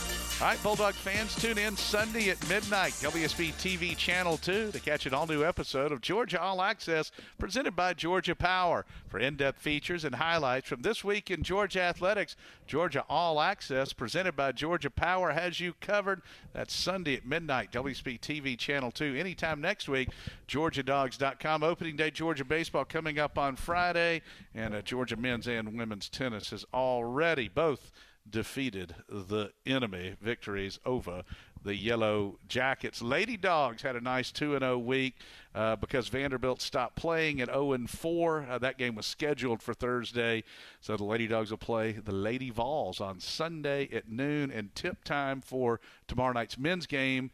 All 0.43 0.49
right, 0.49 0.61
Bulldog 0.61 0.93
fans, 0.93 1.33
tune 1.35 1.57
in 1.57 1.77
Sunday 1.77 2.29
at 2.29 2.49
midnight, 2.49 2.91
WSB 2.95 3.53
TV 3.53 3.95
Channel 3.95 4.35
2, 4.35 4.73
to 4.73 4.79
catch 4.81 5.05
an 5.05 5.13
all 5.13 5.25
new 5.25 5.41
episode 5.41 5.93
of 5.93 6.01
Georgia 6.01 6.41
All 6.41 6.61
Access 6.61 7.13
presented 7.37 7.77
by 7.77 7.93
Georgia 7.93 8.35
Power. 8.35 8.85
For 9.07 9.19
in 9.19 9.37
depth 9.37 9.61
features 9.61 10.03
and 10.03 10.15
highlights 10.15 10.67
from 10.67 10.81
this 10.81 11.01
week 11.01 11.31
in 11.31 11.43
Georgia 11.43 11.79
Athletics, 11.79 12.35
Georgia 12.67 13.05
All 13.07 13.39
Access 13.39 13.93
presented 13.93 14.35
by 14.35 14.51
Georgia 14.51 14.89
Power 14.89 15.31
has 15.31 15.61
you 15.61 15.75
covered. 15.79 16.21
That's 16.51 16.75
Sunday 16.75 17.15
at 17.15 17.25
midnight, 17.25 17.71
WSB 17.71 18.19
TV 18.19 18.57
Channel 18.57 18.91
2. 18.91 19.15
Anytime 19.15 19.61
next 19.61 19.87
week, 19.87 20.09
GeorgiaDogs.com. 20.49 21.63
Opening 21.63 21.95
day 21.95 22.11
Georgia 22.11 22.43
baseball 22.43 22.83
coming 22.83 23.17
up 23.17 23.37
on 23.37 23.55
Friday, 23.55 24.21
and 24.53 24.75
uh, 24.75 24.81
Georgia 24.81 25.15
men's 25.15 25.47
and 25.47 25.77
women's 25.77 26.09
tennis 26.09 26.51
is 26.51 26.65
already 26.73 27.47
both 27.47 27.92
defeated 28.29 28.95
the 29.07 29.51
enemy. 29.65 30.15
Victories 30.21 30.79
over. 30.85 31.23
The 31.63 31.75
Yellow 31.75 32.39
Jackets. 32.49 33.01
Lady 33.01 33.37
Dogs 33.37 33.83
had 33.83 33.95
a 33.95 34.01
nice 34.01 34.31
2 34.31 34.59
0 34.59 34.77
week 34.79 35.15
uh, 35.55 35.77
because 35.77 36.09
Vanderbilt 36.09 36.61
stopped 36.61 36.97
playing 36.97 37.39
at 37.39 37.47
0 37.47 37.77
4. 37.87 38.47
Uh, 38.49 38.57
that 38.57 38.77
game 38.77 38.95
was 38.95 39.05
scheduled 39.05 39.61
for 39.61 39.73
Thursday, 39.73 40.43
so 40.81 40.97
the 40.97 41.05
Lady 41.05 41.25
Dogs 41.25 41.51
will 41.51 41.57
play 41.57 41.93
the 41.93 42.11
Lady 42.11 42.49
Vols 42.49 42.99
on 42.99 43.21
Sunday 43.21 43.87
at 43.93 44.09
noon. 44.09 44.51
And 44.51 44.75
tip 44.75 45.05
time 45.05 45.39
for 45.39 45.79
tomorrow 46.07 46.33
night's 46.33 46.57
men's 46.57 46.85
game 46.85 47.31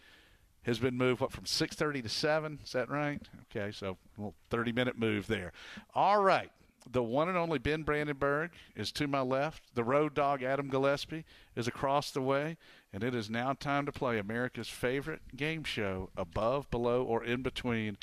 has 0.64 0.78
been 0.78 0.96
moved 0.96 1.22
what 1.22 1.32
from 1.32 1.46
6:30 1.46 2.04
to 2.04 2.10
7 2.10 2.60
is 2.64 2.72
that 2.74 2.90
right? 2.90 3.22
Okay 3.50 3.72
so 3.72 3.98
a 4.18 4.22
little 4.22 4.36
30 4.52 4.74
minute 4.74 4.98
move 4.98 5.26
there. 5.26 5.54
All 5.96 6.22
right 6.22 6.52
the 6.92 7.04
one 7.04 7.30
and 7.30 7.38
only 7.38 7.60
Ben 7.60 7.84
Brandenburg 7.84 8.52
is 8.76 8.92
to 8.94 9.08
my 9.08 9.22
left. 9.22 9.64
The 9.76 9.84
road 9.84 10.14
dog 10.14 10.42
Adam 10.44 10.70
Gillespie 10.70 11.26
is 11.56 11.68
across 11.68 12.12
the 12.12 12.22
way, 12.22 12.58
and 12.92 13.04
it 13.04 13.14
is 13.14 13.30
now 13.30 13.54
time 13.54 13.86
to 13.86 13.92
play 13.92 14.18
America's 14.18 14.68
favorite 14.70 15.22
game 15.36 15.64
show, 15.64 16.10
Above, 16.18 16.70
Below, 16.72 17.04
or 17.04 17.24
In 17.24 17.42
Between, 17.42 17.98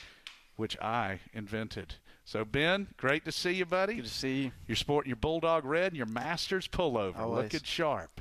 which 0.57 0.79
I 0.81 1.21
invented. 1.33 1.95
So 2.25 2.45
Ben, 2.45 2.89
great 2.97 3.25
to 3.25 3.33
see 3.33 3.53
you, 3.53 3.67
buddy. 3.67 3.95
Good 3.95 4.05
to 4.05 4.11
see 4.11 4.43
you. 4.45 4.53
You're 4.67 4.77
sporting 4.77 5.11
your 5.11 5.17
Bulldog 5.17 5.65
red 5.65 5.89
and 5.89 5.97
your 5.97 6.07
Masters 6.07 6.67
pullover, 6.69 7.19
Always. 7.19 7.45
looking 7.45 7.61
sharp. 7.65 8.21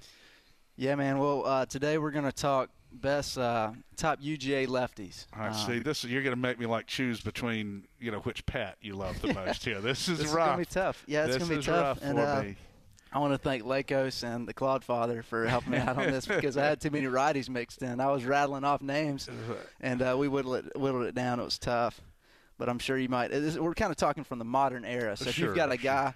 Yeah, 0.78 0.96
man. 0.96 1.20
Well, 1.20 1.46
uh, 1.46 1.66
today 1.66 1.98
we're 1.98 2.12
going 2.12 2.26
to 2.26 2.32
talk 2.32 2.70
best 2.96 3.38
uh, 3.38 3.72
top 3.98 4.22
UGA 4.22 4.68
lefties. 4.68 5.26
I 5.34 5.48
Um, 5.48 5.54
see. 5.54 5.80
This 5.80 6.04
you're 6.04 6.24
going 6.24 6.36
to 6.36 6.42
make 6.42 6.60
me 6.60 6.66
like 6.66 6.88
choose 6.88 7.22
between 7.22 7.88
you 8.00 8.12
know 8.12 8.20
which 8.20 8.46
Pat 8.46 8.78
you 8.82 8.96
love 8.96 9.22
the 9.22 9.34
most 9.34 9.64
here. 9.66 9.82
This 9.82 10.08
is 10.08 10.18
this 10.20 10.28
rough. 10.32 10.46
is 10.48 10.50
gonna 10.52 10.58
be 10.58 10.66
tough. 10.66 11.04
Yeah, 11.08 11.26
it's 11.26 11.38
gonna 11.38 11.56
be 11.58 11.62
tough. 11.62 12.00
and 12.02 12.20
uh. 12.20 12.44
I 13.14 13.20
want 13.20 13.34
to 13.34 13.38
thank 13.38 13.64
Lakos 13.64 14.24
and 14.24 14.46
the 14.46 14.54
Claude 14.54 14.84
Father 14.84 15.24
for 15.24 15.46
helping 15.48 15.72
me 15.72 15.78
out 15.78 15.98
on 15.98 16.12
this 16.12 16.26
because 16.28 16.58
I 16.58 16.66
had 16.66 16.82
too 16.82 16.90
many 16.92 17.06
righties 17.06 17.48
mixed 17.48 17.82
in. 17.82 18.02
I 18.02 18.08
was 18.12 18.26
rattling 18.26 18.66
off 18.66 18.82
names, 18.82 19.30
and 19.80 20.02
uh, 20.02 20.18
we 20.20 20.28
whittled 20.28 20.56
it, 20.66 20.78
whittled 20.78 21.06
it 21.06 21.16
down. 21.16 21.40
It 21.40 21.44
was 21.46 21.58
tough, 21.58 22.02
but 22.58 22.68
I'm 22.68 22.78
sure 22.80 22.98
you 22.98 23.08
might. 23.08 23.32
is- 23.32 23.58
We're 23.58 23.74
kind 23.74 23.92
of 23.92 23.96
talking 23.96 24.26
from 24.26 24.40
the 24.40 24.44
modern 24.46 24.84
era. 24.84 25.16
So 25.16 25.30
if 25.30 25.40
you've 25.40 25.56
got 25.56 25.70
a 25.70 25.78
sure. 25.78 25.84
guy 25.84 26.14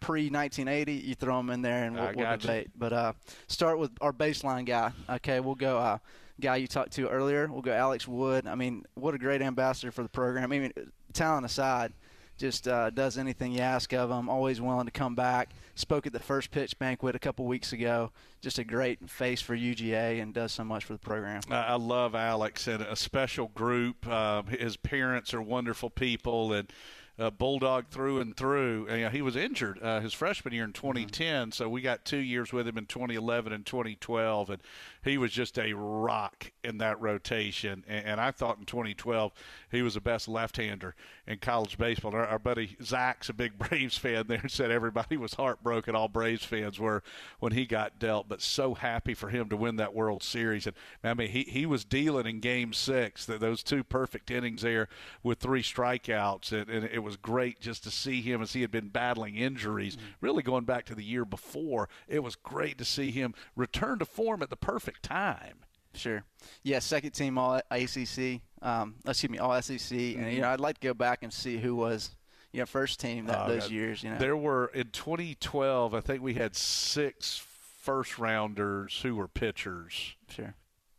pre 0.00 0.30
1980, 0.30 0.92
you 0.92 1.14
throw 1.14 1.36
them 1.36 1.50
in 1.50 1.62
there 1.62 1.84
and 1.84 1.94
we'll, 1.94 2.12
we'll 2.14 2.36
debate. 2.36 2.70
But 2.76 2.92
uh, 2.92 3.12
start 3.46 3.78
with 3.78 3.90
our 4.00 4.12
baseline 4.12 4.66
guy. 4.66 4.92
Okay, 5.08 5.40
we'll 5.40 5.54
go. 5.54 5.78
Uh, 5.78 5.98
guy 6.40 6.56
you 6.56 6.66
talked 6.66 6.92
to 6.92 7.08
earlier. 7.08 7.48
We'll 7.50 7.62
go 7.62 7.72
Alex 7.72 8.06
Wood. 8.06 8.46
I 8.46 8.54
mean, 8.54 8.84
what 8.94 9.14
a 9.14 9.18
great 9.18 9.42
ambassador 9.42 9.90
for 9.90 10.02
the 10.02 10.08
program. 10.08 10.52
I 10.52 10.58
mean, 10.58 10.72
talent 11.12 11.44
aside, 11.44 11.92
just 12.36 12.68
uh, 12.68 12.90
does 12.90 13.18
anything 13.18 13.52
you 13.52 13.60
ask 13.60 13.92
of 13.92 14.10
him. 14.10 14.28
Always 14.28 14.60
willing 14.60 14.86
to 14.86 14.92
come 14.92 15.16
back. 15.16 15.50
Spoke 15.74 16.06
at 16.06 16.12
the 16.12 16.20
first 16.20 16.50
pitch 16.50 16.78
banquet 16.78 17.16
a 17.16 17.18
couple 17.18 17.46
weeks 17.46 17.72
ago. 17.72 18.12
Just 18.40 18.58
a 18.58 18.64
great 18.64 19.10
face 19.10 19.40
for 19.40 19.56
UGA 19.56 20.22
and 20.22 20.32
does 20.32 20.52
so 20.52 20.62
much 20.62 20.84
for 20.84 20.92
the 20.92 21.00
program. 21.00 21.40
I 21.50 21.56
I 21.56 21.74
love 21.74 22.14
Alex 22.14 22.68
and 22.68 22.82
a 22.82 22.94
special 22.94 23.48
group. 23.48 24.06
Uh, 24.06 24.42
his 24.44 24.76
parents 24.76 25.34
are 25.34 25.42
wonderful 25.42 25.90
people 25.90 26.52
and 26.52 26.72
uh, 27.18 27.30
bulldog 27.30 27.88
through 27.88 28.20
and 28.20 28.36
through. 28.36 28.86
And, 28.88 28.98
you 28.98 29.04
know, 29.04 29.10
he 29.10 29.22
was 29.22 29.36
injured 29.36 29.82
uh, 29.82 30.00
his 30.00 30.12
freshman 30.12 30.54
year 30.54 30.64
in 30.64 30.72
2010, 30.72 31.52
so 31.52 31.68
we 31.68 31.80
got 31.80 32.04
two 32.04 32.18
years 32.18 32.52
with 32.52 32.68
him 32.68 32.78
in 32.78 32.86
2011 32.86 33.52
and 33.52 33.66
2012, 33.66 34.50
and 34.50 34.62
he 35.04 35.18
was 35.18 35.32
just 35.32 35.58
a 35.58 35.72
rock 35.72 36.52
in 36.64 36.78
that 36.78 37.00
rotation. 37.00 37.84
And, 37.86 38.06
and 38.06 38.20
I 38.20 38.30
thought 38.30 38.58
in 38.58 38.64
2012 38.64 39.32
he 39.70 39.82
was 39.82 39.94
the 39.94 40.00
best 40.00 40.28
left-hander 40.28 40.94
in 41.26 41.38
college 41.38 41.78
baseball. 41.78 42.14
Our, 42.14 42.26
our 42.26 42.38
buddy 42.38 42.76
Zach's 42.82 43.28
a 43.28 43.32
big 43.32 43.58
Braves 43.68 43.98
fan 43.98 44.26
there, 44.26 44.48
said 44.48 44.70
everybody 44.70 45.16
was 45.16 45.34
heartbroken. 45.34 45.94
All 45.94 46.08
Braves 46.08 46.44
fans 46.44 46.78
were 46.78 47.02
when 47.38 47.52
he 47.52 47.66
got 47.66 47.98
dealt, 47.98 48.28
but 48.28 48.42
so 48.42 48.74
happy 48.74 49.14
for 49.14 49.28
him 49.28 49.48
to 49.48 49.56
win 49.56 49.76
that 49.76 49.94
World 49.94 50.22
Series. 50.22 50.66
And 50.66 50.76
I 51.04 51.14
mean, 51.14 51.28
he 51.28 51.44
he 51.44 51.66
was 51.66 51.84
dealing 51.84 52.26
in 52.26 52.40
Game 52.40 52.72
Six. 52.72 53.26
That 53.26 53.40
those 53.40 53.62
two 53.62 53.84
perfect 53.84 54.30
innings 54.30 54.62
there 54.62 54.88
with 55.22 55.38
three 55.38 55.62
strikeouts, 55.62 56.52
and, 56.52 56.68
and 56.70 56.84
it 56.84 57.00
was 57.00 57.16
great 57.16 57.60
just 57.60 57.84
to 57.84 57.90
see 57.90 58.20
him 58.22 58.42
as 58.42 58.52
he 58.52 58.62
had 58.62 58.70
been 58.70 58.88
battling 58.88 59.36
injuries. 59.36 59.96
Mm-hmm. 59.96 60.06
Really 60.20 60.42
going 60.42 60.64
back 60.64 60.84
to 60.86 60.94
the 60.94 61.04
year 61.04 61.24
before, 61.24 61.88
it 62.06 62.22
was 62.22 62.36
great 62.36 62.78
to 62.78 62.84
see 62.84 63.10
him 63.10 63.34
return 63.56 63.98
to 63.98 64.04
form 64.04 64.42
at 64.42 64.50
the 64.50 64.56
perfect 64.56 64.87
time. 65.02 65.60
Sure. 65.94 66.24
Yeah, 66.62 66.78
second 66.78 67.10
team 67.12 67.38
All 67.38 67.60
ACC. 67.70 68.40
Um, 68.62 68.96
excuse 69.06 69.30
me, 69.30 69.38
All 69.38 69.60
SEC. 69.60 69.92
And 69.98 70.32
you 70.32 70.40
know, 70.40 70.50
I'd 70.50 70.60
like 70.60 70.78
to 70.80 70.86
go 70.86 70.94
back 70.94 71.22
and 71.22 71.32
see 71.32 71.56
who 71.58 71.74
was, 71.74 72.14
you 72.52 72.60
know, 72.60 72.66
first 72.66 73.00
team 73.00 73.26
that 73.26 73.38
Uh, 73.38 73.48
those 73.48 73.70
years. 73.70 74.02
You 74.02 74.10
know, 74.10 74.18
There 74.18 74.36
were 74.36 74.66
in 74.68 74.90
2012, 74.90 75.94
I 75.94 76.00
think 76.00 76.22
we 76.22 76.34
had 76.34 76.54
six 76.54 77.44
first 77.80 78.18
rounders 78.18 79.00
who 79.02 79.16
were 79.16 79.28
pitchers. 79.28 80.14
Sure. 80.28 80.54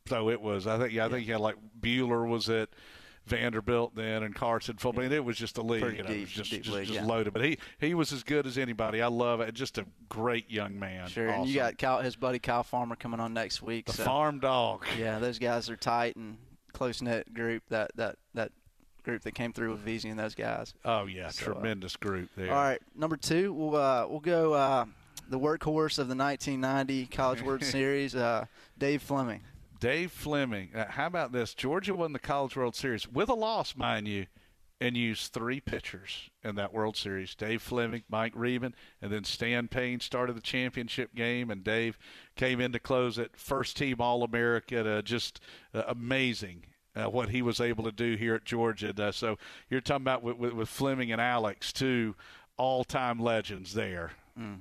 So 0.08 0.30
it 0.30 0.42
was. 0.42 0.66
I 0.68 0.78
think. 0.80 0.92
Yeah, 0.94 1.06
I 1.06 1.10
think 1.10 1.28
you 1.28 1.34
had 1.34 1.42
like 1.42 1.56
Buehler 1.80 2.28
was 2.28 2.50
at 2.50 2.70
Vanderbilt 3.30 3.96
then, 3.96 4.24
and 4.24 4.34
Carson. 4.36 4.78
I 4.84 4.92
mean, 4.92 5.12
it 5.12 5.24
was 5.24 5.38
just 5.38 5.58
a 5.58 5.62
league. 5.62 5.82
Pretty 5.82 5.98
you 5.98 6.04
know, 6.04 6.10
it 6.10 6.14
deep- 6.14 6.22
was 6.22 6.32
just 6.32 6.52
deep 6.52 6.64
just, 6.64 6.76
league, 6.76 6.88
just 6.88 7.00
yeah. 7.00 7.06
loaded. 7.06 7.34
But 7.34 7.44
he 7.46 7.58
he 7.80 7.94
was 7.94 8.12
as 8.12 8.24
good 8.24 8.46
as 8.48 8.58
anybody. 8.58 9.02
I 9.02 9.08
love 9.08 9.42
it. 9.42 9.54
Just 9.54 9.78
a 9.78 9.86
great 10.10 10.50
young 10.52 10.78
man. 10.80 11.08
Sure. 11.08 11.30
And 11.30 11.48
you 11.48 11.56
got 11.56 11.78
Kyle, 11.78 12.02
his 12.02 12.16
buddy 12.16 12.40
Kyle 12.40 12.64
Farmer 12.64 12.96
coming 12.96 13.20
on 13.20 13.34
next 13.34 13.62
week. 13.62 13.86
the 13.86 13.94
so- 13.94 14.04
farm 14.04 14.40
dog. 14.40 14.86
Yeah, 14.98 15.20
those 15.20 15.40
guys 15.40 15.70
are 15.70 15.76
tight 15.78 16.16
and 16.16 16.38
close 16.74 17.02
knit 17.02 17.34
group. 17.34 17.64
That 17.70 17.92
that 17.96 18.18
that 18.34 18.52
group 19.04 19.22
that 19.24 19.34
came 19.34 19.54
through 19.54 19.72
with 19.72 19.86
Veazey 19.86 20.10
and 20.10 20.20
those 20.20 20.36
guys. 20.36 20.74
Oh 20.84 21.06
yeah, 21.06 21.30
So, 21.30 21.52
uh, 21.52 21.54
tremendous 21.54 21.96
group 21.96 22.30
there. 22.36 22.50
All 22.52 22.62
right, 22.62 22.82
number 22.96 23.16
two, 23.18 23.54
we'll 23.54 23.76
uh, 23.76 24.06
we'll 24.08 24.20
go 24.20 24.54
uh, 24.54 24.86
the 25.30 25.40
workhorse 25.40 26.00
of 26.00 26.08
the 26.08 26.16
1990 26.16 27.06
College 27.08 27.42
World 27.42 27.64
Series, 27.76 28.16
uh, 28.16 28.46
Dave 28.78 29.02
Fleming. 29.02 29.42
Dave 29.80 30.12
Fleming. 30.12 30.72
Uh, 30.76 30.92
how 30.92 31.08
about 31.08 31.32
this? 31.32 31.54
Georgia 31.54 31.94
won 31.94 32.14
the 32.14 32.20
College 32.20 32.56
World 32.56 32.76
Series 32.76 33.08
with 33.08 33.30
a 33.30 33.34
loss, 33.34 33.76
mind 33.76 34.08
you, 34.08 34.26
and 34.82 34.96
used 34.98 35.32
three 35.32 35.60
pitchers 35.60 36.30
in 36.44 36.56
that 36.56 36.74
World 36.74 36.98
Series. 36.98 37.36
Dave 37.36 37.62
Fleming, 37.62 38.04
Mike 38.10 38.34
Rebhan, 38.34 38.74
and 39.02 39.12
then 39.12 39.24
Stan 39.24 39.68
Payne 39.68 40.00
started 40.00 40.36
the 40.36 40.42
championship 40.42 41.16
game, 41.16 41.50
and 41.50 41.64
Dave 41.64 41.98
came 42.36 42.60
in 42.60 42.72
to 42.74 42.80
close 42.80 43.18
it. 43.18 43.32
First 43.36 43.78
team 43.78 43.98
All 44.00 44.24
American. 44.24 44.86
Uh, 44.86 45.02
just 45.02 45.40
uh, 45.74 45.84
amazing. 45.88 46.66
Uh, 46.96 47.06
what 47.10 47.30
he 47.30 47.42
was 47.42 47.62
able 47.62 47.84
to 47.84 47.92
do 47.92 48.16
here 48.16 48.36
at 48.36 48.44
Georgia. 48.44 48.94
Uh, 48.98 49.12
so 49.12 49.38
you're 49.70 49.80
talking 49.80 50.04
about 50.04 50.24
with, 50.24 50.38
with, 50.38 50.54
with 50.54 50.68
Fleming 50.68 51.12
and 51.12 51.22
Alex, 51.22 51.72
two 51.72 52.16
all-time 52.58 53.20
legends 53.20 53.74
there. 53.74 54.12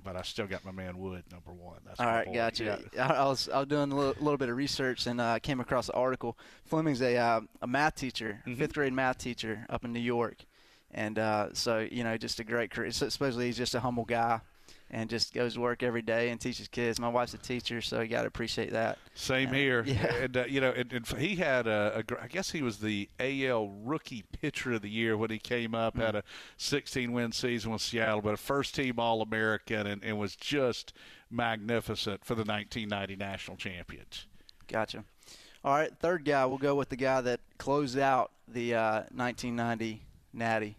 But 0.05 0.17
I 0.17 0.23
still 0.23 0.47
got 0.47 0.65
my 0.65 0.73
man 0.73 0.99
Wood 0.99 1.25
number 1.31 1.53
one. 1.53 1.79
That's 1.87 2.01
Mm. 2.01 2.05
All 2.07 2.25
my 2.27 2.35
gotcha. 2.35 2.81
I, 2.99 3.03
I 3.03 3.25
was 3.27 3.49
I 3.49 3.59
was 3.61 3.69
doing 3.69 3.93
a 3.93 3.95
little, 3.97 4.15
little 4.23 4.37
bit 4.37 4.49
of 4.49 4.57
research 4.57 5.07
and 5.07 5.21
uh, 5.21 5.39
came 5.39 5.61
across 5.61 5.89
an 5.89 5.95
article. 5.95 6.37
Fleming's 6.65 7.01
a 7.03 7.17
uh, 7.17 7.41
a 7.63 7.67
math 7.67 7.95
teacher, 7.95 8.43
Mm-hmm. 8.47 8.59
fifth 8.59 8.75
grade 8.75 8.93
math 8.93 9.19
teacher 9.19 9.67
up 9.71 9.85
in 9.85 9.93
New 9.93 10.01
York, 10.01 10.39
and 10.91 11.19
uh, 11.19 11.49
so 11.53 11.79
you 11.91 12.03
know 12.05 12.17
just 12.17 12.41
a 12.41 12.45
great 12.45 12.71
career. 12.71 12.91
So 12.91 13.09
supposedly 13.09 13.47
he's 13.47 13.57
just 13.57 13.75
a 13.75 13.81
humble 13.81 14.05
guy, 14.05 14.41
and 14.91 15.11
just 15.11 15.35
goes 15.35 15.55
to 15.55 15.61
work 15.61 15.83
every 15.83 16.01
day 16.03 16.31
and 16.31 16.41
teaches 16.41 16.67
kids. 16.69 16.99
My 16.99 17.09
wife's 17.09 17.35
a 17.35 17.39
teacher, 17.39 17.81
so 17.83 18.01
you 18.01 18.09
got 18.09 18.23
to 18.23 18.29
appreciate 18.29 18.71
that. 18.73 18.99
Same 19.15 19.51
Uh, 19.51 19.53
here. 19.53 19.85
yeah. 19.87 20.15
And, 20.23 20.37
uh, 20.37 20.45
you 20.49 20.61
know, 20.61 20.71
and, 20.71 20.91
and 20.93 21.07
he 21.19 21.37
had 21.37 21.67
a, 21.67 22.03
a, 22.09 22.23
I 22.23 22.27
guess 22.29 22.51
he 22.51 22.63
was 22.63 22.79
the 22.79 23.09
AL 23.21 23.69
Rookie 23.85 24.25
Pitcher 24.41 24.73
of 24.73 24.83
the 24.83 24.89
Year 24.91 25.17
when 25.17 25.31
he 25.31 25.39
came 25.39 25.75
up, 25.75 25.95
Mm. 25.97 26.01
had 26.07 26.15
a 26.17 26.23
16 26.57 27.13
win 27.13 27.33
season 27.33 27.71
with 27.73 27.83
Seattle, 27.83 28.23
but 28.23 28.35
a 28.35 28.39
first 28.39 28.75
team 28.75 28.99
All 28.99 29.21
American, 29.23 29.87
and, 29.87 30.03
and 30.03 30.19
was 30.19 30.35
just 30.37 30.93
magnificent 31.31 32.25
for 32.25 32.35
the 32.35 32.45
1990 32.45 33.17
national 33.17 33.57
champions. 33.57 34.27
Gotcha. 34.67 35.05
All 35.65 35.75
right, 35.75 35.91
third 35.99 36.25
guy, 36.25 36.47
we'll 36.47 36.59
go 36.59 36.75
with 36.77 36.89
the 36.89 36.97
guy 36.97 37.21
that 37.21 37.41
closed 37.59 37.99
out 37.99 38.31
the 38.47 38.75
uh, 38.75 38.95
1990 39.13 40.03
Natty, 40.33 40.77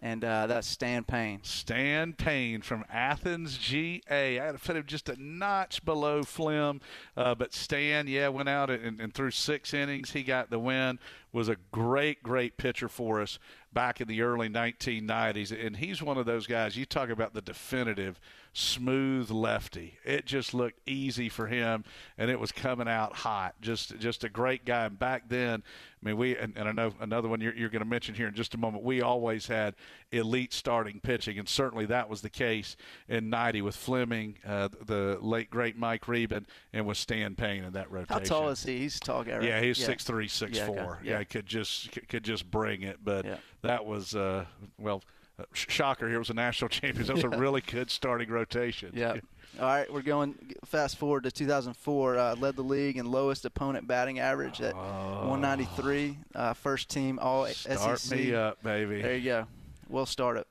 and 0.00 0.24
uh, 0.24 0.46
that's 0.46 0.68
Stan 0.68 1.04
Payne. 1.04 1.40
Stan 1.42 2.12
Payne 2.12 2.62
from 2.62 2.84
Athens, 2.90 3.58
GA. 3.58 4.38
I 4.38 4.44
had 4.44 4.52
to 4.52 4.58
put 4.58 4.76
him 4.76 4.84
just 4.86 5.08
a 5.08 5.20
notch 5.20 5.84
below 5.84 6.22
Flim, 6.22 6.80
uh, 7.16 7.34
but 7.34 7.52
Stan, 7.52 8.06
yeah, 8.06 8.28
went 8.28 8.48
out 8.48 8.70
and, 8.70 9.00
and 9.00 9.12
six 9.32 9.74
innings, 9.74 10.12
he 10.12 10.22
got 10.22 10.50
the 10.50 10.58
win. 10.58 10.98
Was 11.32 11.48
a 11.48 11.56
great, 11.72 12.22
great 12.22 12.56
pitcher 12.56 12.88
for 12.88 13.20
us 13.20 13.38
back 13.78 14.00
in 14.00 14.08
the 14.08 14.22
early 14.22 14.48
1990s, 14.48 15.64
and 15.64 15.76
he's 15.76 16.02
one 16.02 16.18
of 16.18 16.26
those 16.26 16.48
guys. 16.48 16.76
You 16.76 16.84
talk 16.84 17.10
about 17.10 17.32
the 17.32 17.40
definitive 17.40 18.18
smooth 18.52 19.30
lefty. 19.30 19.98
It 20.04 20.26
just 20.26 20.52
looked 20.52 20.80
easy 20.84 21.28
for 21.28 21.46
him, 21.46 21.84
and 22.16 22.28
it 22.28 22.40
was 22.40 22.50
coming 22.50 22.88
out 22.88 23.14
hot. 23.14 23.54
Just, 23.60 23.96
just 24.00 24.24
a 24.24 24.28
great 24.28 24.64
guy. 24.64 24.86
And 24.86 24.98
back 24.98 25.28
then, 25.28 25.62
I 26.02 26.06
mean, 26.06 26.16
we 26.16 26.36
and, 26.36 26.56
and 26.56 26.68
I 26.68 26.72
know 26.72 26.92
another 27.00 27.28
one 27.28 27.40
you're, 27.40 27.54
you're 27.54 27.68
going 27.68 27.82
to 27.82 27.88
mention 27.88 28.16
here 28.16 28.26
in 28.26 28.34
just 28.34 28.54
a 28.54 28.58
moment. 28.58 28.82
We 28.82 29.00
always 29.00 29.46
had 29.46 29.74
elite 30.10 30.52
starting 30.52 30.98
pitching, 31.00 31.38
and 31.38 31.48
certainly 31.48 31.86
that 31.86 32.08
was 32.08 32.20
the 32.20 32.30
case 32.30 32.76
in 33.08 33.30
'90 33.30 33.62
with 33.62 33.76
Fleming, 33.76 34.38
uh, 34.46 34.68
the 34.86 35.18
late 35.20 35.50
great 35.50 35.76
Mike 35.76 36.06
Rebhan, 36.06 36.46
and 36.72 36.84
with 36.86 36.96
Stan 36.98 37.34
Payne 37.36 37.62
in 37.64 37.72
that 37.74 37.90
rotation. 37.92 38.12
How 38.22 38.40
tall 38.40 38.48
is 38.48 38.62
he? 38.64 38.78
He's 38.78 38.98
tall 38.98 39.22
guy, 39.24 39.34
right? 39.38 39.42
Yeah, 39.42 39.60
he's 39.60 39.78
six 39.78 40.02
three, 40.04 40.26
six 40.28 40.56
Yeah, 40.56 40.66
four. 40.66 40.78
okay. 40.78 40.88
Yeah, 41.04 41.12
Yeah. 41.12 41.18
he 41.20 41.24
could 41.26 41.46
just 41.46 41.92
could- 41.92 42.08
could 42.08 42.24
just 42.24 42.48
bring 42.50 42.82
it. 42.82 42.98
But 43.04 43.24
that 43.68 43.84
was 43.84 44.14
uh, 44.14 44.46
well, 44.78 45.02
uh, 45.38 45.44
shocker. 45.52 46.08
Here 46.08 46.18
was 46.18 46.30
a 46.30 46.34
national 46.34 46.68
champion. 46.70 47.06
That 47.06 47.16
was 47.16 47.24
a 47.24 47.28
really 47.28 47.60
good 47.60 47.90
starting 47.90 48.30
rotation. 48.30 48.92
Yeah. 48.94 49.16
All 49.60 49.66
right, 49.66 49.92
we're 49.92 50.02
going 50.02 50.34
fast 50.66 50.98
forward 50.98 51.24
to 51.24 51.30
2004. 51.30 52.18
Uh, 52.18 52.36
led 52.36 52.54
the 52.54 52.62
league 52.62 52.96
in 52.96 53.10
lowest 53.10 53.44
opponent 53.44 53.86
batting 53.88 54.18
average 54.18 54.60
at 54.60 54.74
193. 54.74 56.18
Uh, 56.34 56.52
first 56.52 56.88
team 56.90 57.18
All 57.20 57.46
Start 57.46 57.98
SEC. 57.98 58.18
me 58.18 58.34
up, 58.34 58.62
baby. 58.62 59.00
There 59.00 59.16
you 59.16 59.24
go. 59.24 59.46
We'll 59.88 60.06
start 60.06 60.36
it. 60.36 60.46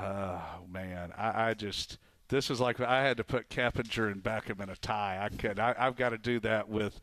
Oh 0.00 0.42
man, 0.70 1.12
I, 1.16 1.50
I 1.50 1.54
just 1.54 1.98
this 2.28 2.50
is 2.50 2.60
like 2.60 2.80
I 2.80 3.02
had 3.02 3.16
to 3.16 3.24
put 3.24 3.48
Keppinger 3.48 4.10
and 4.10 4.22
Beckham 4.22 4.62
in 4.62 4.68
a 4.68 4.76
tie. 4.76 5.18
I 5.22 5.34
could. 5.34 5.58
I, 5.58 5.74
I've 5.78 5.96
got 5.96 6.10
to 6.10 6.18
do 6.18 6.38
that 6.40 6.68
with 6.68 7.00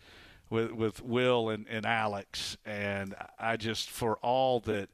with 0.50 0.72
with 0.72 1.02
Will 1.04 1.50
and, 1.50 1.66
and 1.70 1.86
Alex, 1.86 2.58
and 2.66 3.16
I 3.40 3.58
just 3.58 3.90
for 3.90 4.18
all 4.18 4.60
that 4.62 4.90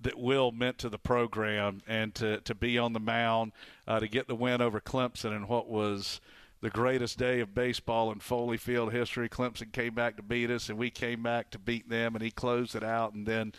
that 0.00 0.18
Will 0.18 0.52
meant 0.52 0.78
to 0.78 0.88
the 0.88 0.98
program 0.98 1.80
and 1.86 2.14
to 2.16 2.40
to 2.40 2.54
be 2.54 2.78
on 2.78 2.92
the 2.92 3.00
mound 3.00 3.52
uh, 3.86 4.00
to 4.00 4.08
get 4.08 4.28
the 4.28 4.34
win 4.34 4.60
over 4.60 4.80
Clemson 4.80 5.34
and 5.34 5.48
what 5.48 5.68
was 5.68 6.20
the 6.60 6.70
greatest 6.70 7.18
day 7.18 7.40
of 7.40 7.54
baseball 7.54 8.10
in 8.10 8.18
Foley 8.18 8.56
Field 8.56 8.92
history. 8.92 9.28
Clemson 9.28 9.72
came 9.72 9.94
back 9.94 10.16
to 10.16 10.22
beat 10.22 10.50
us, 10.50 10.68
and 10.68 10.78
we 10.78 10.90
came 10.90 11.22
back 11.22 11.50
to 11.50 11.58
beat 11.58 11.88
them, 11.88 12.14
and 12.14 12.24
he 12.24 12.30
closed 12.30 12.74
it 12.74 12.82
out, 12.82 13.12
and 13.12 13.26
then 13.26 13.52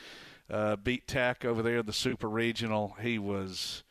uh, 0.49 0.75
beat 0.75 1.07
Tech 1.07 1.45
over 1.45 1.61
there 1.61 1.79
in 1.79 1.85
the 1.85 1.93
Super 1.93 2.29
Regional. 2.29 2.95
He 3.01 3.19
was 3.19 3.83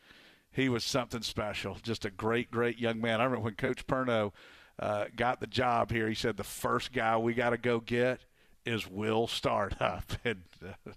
he 0.51 0.69
was 0.69 0.83
something 0.83 1.21
special. 1.21 1.77
Just 1.81 2.05
a 2.05 2.09
great, 2.09 2.49
great 2.51 2.79
young 2.79 2.99
man. 2.99 3.21
I 3.21 3.25
remember 3.25 3.45
when 3.45 3.55
Coach 3.55 3.85
Perno 3.85 4.33
uh, 4.79 5.05
got 5.15 5.39
the 5.39 5.47
job 5.47 5.91
here, 5.91 6.07
he 6.07 6.15
said 6.15 6.35
the 6.35 6.43
first 6.43 6.91
guy 6.91 7.17
we 7.17 7.33
got 7.33 7.51
to 7.51 7.57
go 7.57 7.79
get 7.79 8.21
is 8.65 8.87
Will 8.87 9.27
Startup, 9.27 10.03
and 10.25 10.43
uh, 10.65 10.91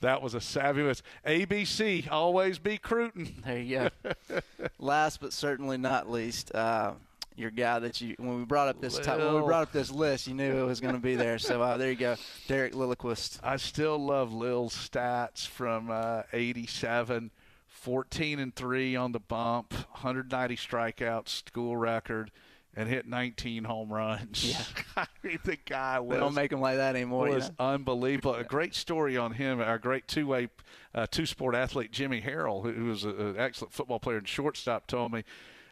that 0.00 0.22
was 0.22 0.34
a 0.34 0.40
fabulous 0.40 1.02
ABC. 1.26 2.10
Always 2.10 2.58
be 2.58 2.78
Cruton. 2.78 3.42
There 3.44 3.58
you 3.58 3.90
go. 4.04 4.40
Last 4.78 5.20
but 5.20 5.32
certainly 5.32 5.76
not 5.76 6.10
least, 6.10 6.54
uh, 6.54 6.92
your 7.36 7.50
guy 7.50 7.78
that 7.78 8.00
you 8.00 8.14
when 8.18 8.38
we 8.38 8.44
brought 8.44 8.68
up 8.68 8.80
this 8.80 8.98
top, 8.98 9.18
when 9.18 9.34
we 9.34 9.40
brought 9.42 9.62
up 9.62 9.72
this 9.72 9.90
list, 9.90 10.26
you 10.26 10.34
knew 10.34 10.58
it 10.58 10.64
was 10.64 10.80
going 10.80 10.94
to 10.94 11.00
be 11.00 11.16
there. 11.16 11.38
So 11.38 11.62
uh, 11.62 11.76
there 11.76 11.90
you 11.90 11.96
go, 11.96 12.16
Derek 12.46 12.74
Lilliquist. 12.74 13.40
I 13.42 13.56
still 13.56 13.98
love 13.98 14.32
Lil's 14.32 14.74
stats 14.74 15.46
from 15.46 15.90
uh, 15.90 16.22
87. 16.32 17.30
14 17.68 18.40
and 18.40 18.54
3 18.56 18.96
on 18.96 19.12
the 19.12 19.20
bump, 19.20 19.72
190 19.72 20.56
strikeouts, 20.56 21.46
school 21.46 21.76
record, 21.76 22.32
and 22.78 22.88
hit 22.88 23.08
19 23.08 23.64
home 23.64 23.92
runs. 23.92 24.44
Yeah. 24.44 24.62
I 24.96 25.06
mean, 25.24 25.40
the 25.44 25.56
guy 25.56 25.98
was 25.98 26.14
They 26.14 26.20
don't 26.20 26.34
make 26.34 26.52
him 26.52 26.60
like 26.60 26.76
that 26.76 26.94
anymore. 26.94 27.26
you 27.28 27.34
was 27.34 27.48
know? 27.58 27.74
unbelievable. 27.74 28.36
A 28.36 28.44
great 28.44 28.72
story 28.72 29.16
on 29.16 29.32
him. 29.32 29.60
Our 29.60 29.78
great 29.78 30.06
two-way, 30.06 30.48
uh, 30.94 31.08
two-sport 31.10 31.56
athlete 31.56 31.90
Jimmy 31.90 32.22
Harrell, 32.22 32.62
who, 32.62 32.70
who 32.70 32.84
was 32.84 33.02
an 33.02 33.34
excellent 33.36 33.72
football 33.74 33.98
player 33.98 34.18
and 34.18 34.28
shortstop, 34.28 34.86
told 34.86 35.12
me 35.12 35.24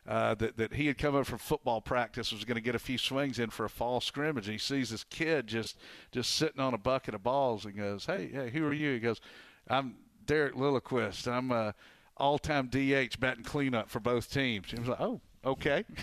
uh, 0.09 0.35
that 0.35 0.57
that 0.57 0.73
he 0.75 0.89
had 0.89 0.99
come 0.99 1.15
up 1.15 1.27
from 1.27 1.39
football 1.39 1.81
practice, 1.81 2.33
was 2.33 2.45
going 2.45 2.57
to 2.57 2.61
get 2.61 2.75
a 2.75 2.81
few 2.81 2.99
swings 2.99 3.39
in 3.39 3.51
for 3.51 3.65
a 3.65 3.71
fall 3.71 4.01
scrimmage, 4.01 4.47
and 4.49 4.53
he 4.53 4.59
sees 4.59 4.91
this 4.91 5.05
kid 5.05 5.47
just 5.47 5.79
just 6.11 6.35
sitting 6.35 6.61
on 6.61 6.75
a 6.75 6.79
bucket 6.79 7.15
of 7.15 7.23
balls, 7.23 7.65
and 7.65 7.77
goes, 7.77 8.07
"Hey, 8.07 8.29
hey, 8.33 8.51
who 8.51 8.67
are 8.67 8.73
you?" 8.73 8.95
He 8.95 8.99
goes, 8.99 9.21
"I'm 9.69 9.95
Derek 10.25 10.55
Lilliquist. 10.55 11.27
I'm 11.29 11.53
a 11.53 11.73
all-time 12.17 12.67
DH 12.69 13.21
batting 13.21 13.45
cleanup 13.45 13.91
for 13.91 14.01
both 14.01 14.33
teams." 14.33 14.73
He 14.73 14.79
was 14.81 14.89
like, 14.89 15.01
"Oh, 15.01 15.21
okay." 15.45 15.85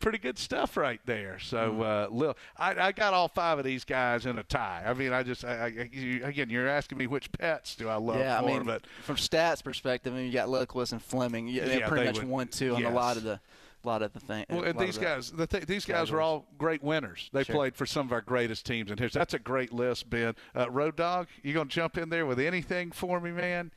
pretty 0.00 0.18
good 0.18 0.38
stuff 0.38 0.76
right 0.76 1.00
there. 1.06 1.38
So, 1.38 1.82
uh, 1.82 2.08
Lil, 2.10 2.36
I, 2.56 2.74
I 2.88 2.92
got 2.92 3.14
all 3.14 3.28
five 3.28 3.58
of 3.58 3.64
these 3.64 3.84
guys 3.84 4.26
in 4.26 4.38
a 4.38 4.42
tie. 4.42 4.82
I 4.86 4.94
mean, 4.94 5.12
I 5.12 5.22
just, 5.22 5.44
I, 5.44 5.64
I, 5.66 5.88
you, 5.92 6.24
again, 6.24 6.50
you're 6.50 6.68
asking 6.68 6.98
me 6.98 7.06
which 7.06 7.30
pets 7.32 7.74
do 7.76 7.88
I 7.88 7.96
love 7.96 8.18
yeah, 8.18 8.38
I 8.38 8.40
more, 8.40 8.50
mean, 8.50 8.64
but 8.64 8.86
from 9.04 9.16
stats 9.16 9.62
perspective, 9.62 10.12
I 10.12 10.16
mean, 10.16 10.26
you 10.26 10.32
got 10.32 10.48
Lilliquist 10.48 10.92
and 10.92 11.02
Fleming. 11.02 11.48
Yeah, 11.48 11.64
they 11.66 11.78
Yeah, 11.80 11.88
pretty 11.88 12.06
much 12.06 12.18
would- 12.18 12.28
one 12.28 12.48
two 12.48 12.74
on 12.76 12.84
a 12.84 12.90
lot 12.90 13.16
of 13.16 13.22
the, 13.22 13.40
lot 13.84 14.02
of 14.02 14.12
the 14.12 14.20
thing. 14.20 14.44
well, 14.48 14.62
and 14.62 14.78
these 14.78 14.96
guys, 14.96 15.32
the 15.32 15.46
th- 15.46 15.66
these 15.66 15.84
guys 15.84 16.10
were 16.12 16.20
all 16.20 16.46
great 16.56 16.82
winners. 16.84 17.28
They 17.32 17.42
Sure. 17.42 17.56
played 17.56 17.74
for 17.74 17.84
some 17.84 18.06
of 18.06 18.12
our 18.12 18.20
greatest 18.20 18.64
teams 18.64 18.90
in 18.92 18.98
history. 18.98 19.18
That's 19.18 19.34
a 19.34 19.40
great 19.40 19.72
list, 19.72 20.08
Ben. 20.08 20.34
Uh, 20.56 20.70
Road 20.70 20.94
Dog, 20.94 21.26
you 21.42 21.52
gonna 21.52 21.68
jump 21.68 21.98
in 21.98 22.08
there 22.08 22.24
with 22.24 22.38
anything 22.38 22.92
for 22.92 23.18
me, 23.20 23.32
man? 23.32 23.72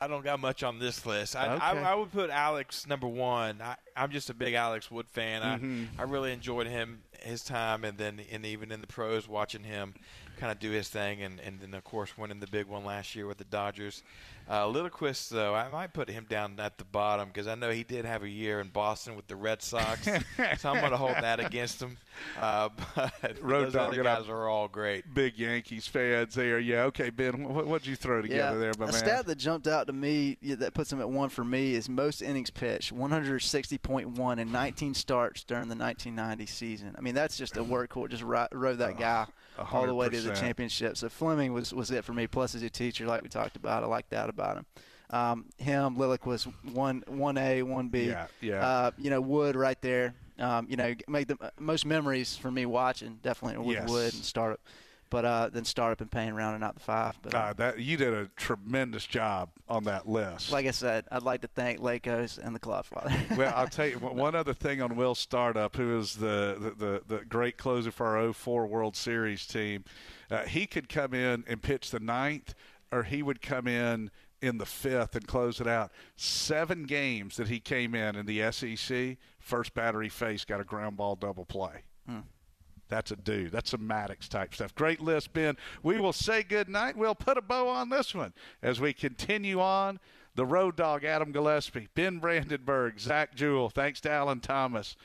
I 0.00 0.06
don't 0.08 0.24
got 0.24 0.40
much 0.40 0.62
on 0.62 0.78
this 0.78 1.04
list. 1.04 1.36
I, 1.36 1.54
Okay. 1.54 1.64
I, 1.64 1.92
I 1.92 1.94
would 1.94 2.10
put 2.10 2.30
Alex 2.30 2.86
number 2.86 3.06
one. 3.06 3.60
I, 3.60 3.76
I'm 3.94 4.10
just 4.10 4.30
a 4.30 4.34
big 4.34 4.54
Alex 4.54 4.90
Wood 4.90 5.06
fan. 5.08 5.42
Mhm. 5.42 5.86
I, 5.98 6.02
I 6.02 6.04
really 6.06 6.32
enjoyed 6.32 6.66
him 6.66 7.02
his 7.20 7.44
time, 7.44 7.84
and 7.84 7.98
then 7.98 8.20
and 8.32 8.46
even 8.46 8.72
in 8.72 8.80
the 8.80 8.86
pros, 8.86 9.28
watching 9.28 9.62
him 9.64 9.94
kind 10.40 10.50
of 10.50 10.58
do 10.58 10.70
his 10.70 10.88
thing, 10.88 11.22
and, 11.22 11.38
and 11.40 11.60
then 11.60 11.74
of 11.74 11.84
course 11.84 12.16
winning 12.16 12.40
the 12.40 12.46
big 12.46 12.66
one 12.66 12.84
last 12.84 13.14
year 13.14 13.26
with 13.26 13.36
the 13.36 13.44
Dodgers. 13.44 14.02
Uh, 14.48 14.64
Lilliquist, 14.64 15.28
though, 15.28 15.54
I 15.54 15.70
might 15.70 15.92
put 15.92 16.08
him 16.08 16.26
down 16.28 16.58
at 16.58 16.76
the 16.76 16.84
bottom 16.84 17.28
because 17.28 17.46
I 17.46 17.54
know 17.54 17.70
he 17.70 17.84
did 17.84 18.04
have 18.04 18.24
a 18.24 18.28
year 18.28 18.58
in 18.60 18.68
Boston 18.68 19.14
with 19.14 19.28
the 19.28 19.36
Red 19.36 19.62
Sox, 19.62 20.02
so 20.58 20.70
I'm 20.70 20.80
going 20.80 20.90
to 20.90 20.96
hold 20.96 21.14
that 21.14 21.38
against 21.38 21.80
him. 21.80 21.98
Uh, 22.40 22.70
but 22.96 23.12
Road 23.40 23.66
those 23.66 23.74
Dog 23.74 23.92
other 23.92 24.02
guys 24.02 24.28
are 24.28 24.48
all 24.48 24.66
great. 24.66 25.14
Big 25.14 25.38
Yankees 25.38 25.86
fans 25.86 26.34
there. 26.34 26.58
Yeah, 26.58 26.84
okay, 26.84 27.10
Ben. 27.10 27.44
What, 27.44 27.66
what'd 27.66 27.86
you 27.86 27.94
throw 27.94 28.22
together 28.22 28.58
there, 28.58 28.72
my 28.76 28.86
a 28.86 28.92
man? 28.92 28.98
stat 28.98 29.26
that 29.26 29.38
jumped 29.38 29.68
out 29.68 29.86
to 29.86 29.92
me 29.92 30.36
yeah, 30.40 30.56
that 30.56 30.74
puts 30.74 30.92
him 30.92 31.00
at 31.00 31.08
one 31.08 31.28
for 31.28 31.44
me 31.44 31.74
is 31.74 31.88
most 31.88 32.20
innings 32.20 32.50
pitched, 32.50 32.92
160.1 32.92 34.38
in 34.38 34.50
19 34.50 34.94
starts 34.94 35.44
during 35.44 35.68
the 35.68 35.76
1990 35.76 36.46
season. 36.46 36.96
I 36.98 37.02
mean, 37.02 37.14
that's 37.14 37.36
just 37.36 37.56
a 37.56 37.62
workhorse. 37.62 38.10
Just 38.10 38.24
ri- 38.24 38.48
rode 38.50 38.78
that 38.78 38.98
guy 38.98 39.26
all 39.58 39.86
the 39.86 39.94
way 39.94 40.08
to 40.08 40.20
the 40.20 40.34
championship. 40.34 40.96
So 40.96 41.08
Fleming 41.08 41.52
was 41.52 41.72
was 41.72 41.90
it 41.90 42.04
for 42.04 42.12
me. 42.12 42.26
Plus, 42.26 42.54
as 42.54 42.62
a 42.62 42.70
teacher, 42.70 43.06
like 43.06 43.22
we 43.22 43.28
talked 43.28 43.56
about, 43.56 43.82
I 43.82 43.86
like 43.86 44.08
that 44.10 44.28
about 44.28 44.56
him. 44.58 44.66
Um, 45.10 45.46
him, 45.58 45.96
Lilick 45.96 46.24
was 46.24 46.44
one 46.72 47.02
one 47.08 47.36
A, 47.36 47.62
one 47.62 47.88
B. 47.88 48.06
Yeah, 48.08 48.26
yeah. 48.40 48.66
Uh, 48.66 48.90
you 48.96 49.10
know, 49.10 49.20
Wood 49.20 49.56
right 49.56 49.80
there. 49.82 50.14
Um, 50.38 50.66
you 50.70 50.76
know, 50.76 50.94
make 51.08 51.28
the 51.28 51.36
most 51.58 51.84
memories 51.84 52.36
for 52.36 52.50
me 52.50 52.64
watching 52.64 53.18
definitely 53.22 53.58
with 53.58 53.76
Yes. 53.76 53.90
Wood 53.90 54.14
and 54.14 54.24
startup. 54.24 54.60
But 55.10 55.24
uh, 55.24 55.50
then 55.52 55.64
startup 55.64 56.00
and 56.00 56.10
Payne 56.10 56.34
rounding 56.34 56.62
out 56.62 56.74
the 56.74 56.80
five. 56.80 57.18
But 57.20 57.34
uh, 57.34 57.52
that 57.54 57.80
you 57.80 57.96
did 57.96 58.14
a 58.14 58.30
tremendous 58.36 59.04
job 59.04 59.50
on 59.68 59.84
that 59.84 60.08
list. 60.08 60.52
like 60.52 60.66
I 60.66 60.70
said, 60.70 61.04
I'd 61.10 61.24
like 61.24 61.40
to 61.42 61.48
thank 61.48 61.80
Lakos 61.80 62.38
and 62.38 62.54
the 62.54 62.60
Cloudfather. 62.60 63.36
well, 63.36 63.52
I'll 63.56 63.66
tell 63.66 63.86
you 63.86 63.98
one 63.98 64.30
one 64.30 64.36
other 64.36 64.54
thing 64.54 64.80
on 64.80 64.94
Will 64.94 65.16
Startup, 65.16 65.74
who 65.74 65.98
is 65.98 66.14
the, 66.14 66.56
the, 66.60 66.70
the, 66.70 67.16
the 67.16 67.24
great 67.24 67.58
closer 67.58 67.90
for 67.90 68.16
our 68.16 68.32
04 68.32 68.68
World 68.68 68.94
Series 68.94 69.44
team. 69.44 69.84
Uh, 70.30 70.42
he 70.42 70.66
could 70.66 70.88
come 70.88 71.14
in 71.14 71.42
and 71.48 71.60
pitch 71.60 71.90
the 71.90 71.98
ninth, 71.98 72.54
or 72.92 73.02
he 73.02 73.24
would 73.24 73.42
come 73.42 73.66
in 73.66 74.12
in 74.40 74.58
the 74.58 74.66
fifth 74.66 75.16
and 75.16 75.26
close 75.26 75.60
it 75.60 75.66
out. 75.66 75.90
Seven 76.14 76.84
games 76.84 77.36
that 77.36 77.48
he 77.48 77.58
came 77.58 77.96
in 77.96 78.14
in 78.14 78.26
the 78.26 78.52
SEC, 78.52 79.16
first 79.40 79.74
battery 79.74 80.08
face 80.08 80.44
got 80.44 80.60
a 80.60 80.64
ground 80.64 80.96
ball 80.96 81.16
double 81.16 81.44
play. 81.44 81.82
Hmm. 82.06 82.20
That's 82.90 83.10
a 83.12 83.16
dude. 83.16 83.52
That's 83.52 83.70
some 83.70 83.88
Maddux 83.88 84.28
type 84.28 84.54
stuff. 84.54 84.74
Great 84.74 85.00
list, 85.00 85.32
Ben. 85.32 85.56
We 85.82 85.98
will 85.98 86.12
say 86.12 86.42
good 86.42 86.68
night. 86.68 86.96
We'll 86.96 87.14
put 87.14 87.38
a 87.38 87.42
bow 87.42 87.68
on 87.68 87.88
this 87.88 88.14
one 88.14 88.34
as 88.62 88.80
we 88.80 88.92
continue 88.92 89.60
on. 89.60 90.00
The 90.34 90.44
Road 90.46 90.76
Dog, 90.76 91.04
Adam 91.04 91.32
Gillespie, 91.32 91.88
Ben 91.94 92.18
Brandenburg, 92.18 93.00
Zach 93.00 93.34
Jewell. 93.34 93.70
Thanks 93.70 94.00
to 94.02 94.10
Alan 94.10 94.40
Thomas. 94.40 94.96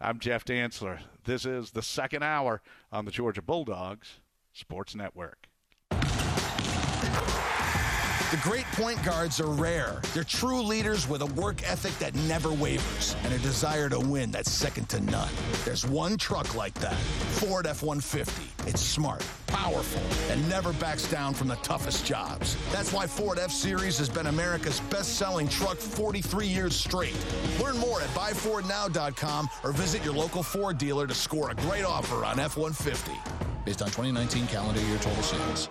I'm 0.00 0.18
Jeff 0.18 0.44
Dantzler. 0.44 1.00
This 1.24 1.46
is 1.46 1.70
the 1.70 1.82
second 1.82 2.22
hour 2.22 2.60
on 2.90 3.04
the 3.04 3.10
Georgia 3.10 3.42
Bulldogs 3.42 4.20
Sports 4.52 4.94
Network. 4.94 5.48
The 8.30 8.38
great 8.38 8.64
point 8.72 9.00
guards 9.04 9.38
are 9.38 9.50
rare. 9.50 10.00
They're 10.14 10.24
true 10.24 10.62
leaders 10.62 11.06
with 11.06 11.20
a 11.20 11.26
work 11.26 11.62
ethic 11.62 11.96
that 11.98 12.14
never 12.26 12.50
wavers 12.50 13.14
and 13.22 13.32
a 13.34 13.38
desire 13.38 13.88
to 13.90 14.00
win 14.00 14.30
that's 14.30 14.50
second 14.50 14.88
to 14.88 15.00
none. 15.00 15.28
There's 15.64 15.86
one 15.86 16.16
truck 16.16 16.54
like 16.54 16.74
that 16.74 16.96
Ford 16.96 17.66
F 17.66 17.82
150. 17.82 18.68
It's 18.68 18.80
smart, 18.80 19.24
powerful, 19.46 20.02
and 20.32 20.48
never 20.48 20.72
backs 20.74 21.08
down 21.10 21.34
from 21.34 21.48
the 21.48 21.56
toughest 21.56 22.06
jobs. 22.06 22.56
That's 22.72 22.92
why 22.94 23.06
Ford 23.06 23.38
F 23.38 23.52
Series 23.52 23.98
has 23.98 24.08
been 24.08 24.26
America's 24.26 24.80
best 24.80 25.16
selling 25.16 25.46
truck 25.46 25.76
43 25.76 26.46
years 26.46 26.74
straight. 26.74 27.16
Learn 27.60 27.76
more 27.76 28.00
at 28.00 28.08
buyfordnow.com 28.08 29.50
or 29.62 29.72
visit 29.72 30.02
your 30.02 30.14
local 30.14 30.42
Ford 30.42 30.78
dealer 30.78 31.06
to 31.06 31.14
score 31.14 31.50
a 31.50 31.54
great 31.54 31.84
offer 31.84 32.24
on 32.24 32.40
F 32.40 32.56
150. 32.56 33.12
Based 33.66 33.82
on 33.82 33.88
2019 33.88 34.46
calendar 34.46 34.80
year 34.80 34.98
total 34.98 35.22
sales. 35.22 35.68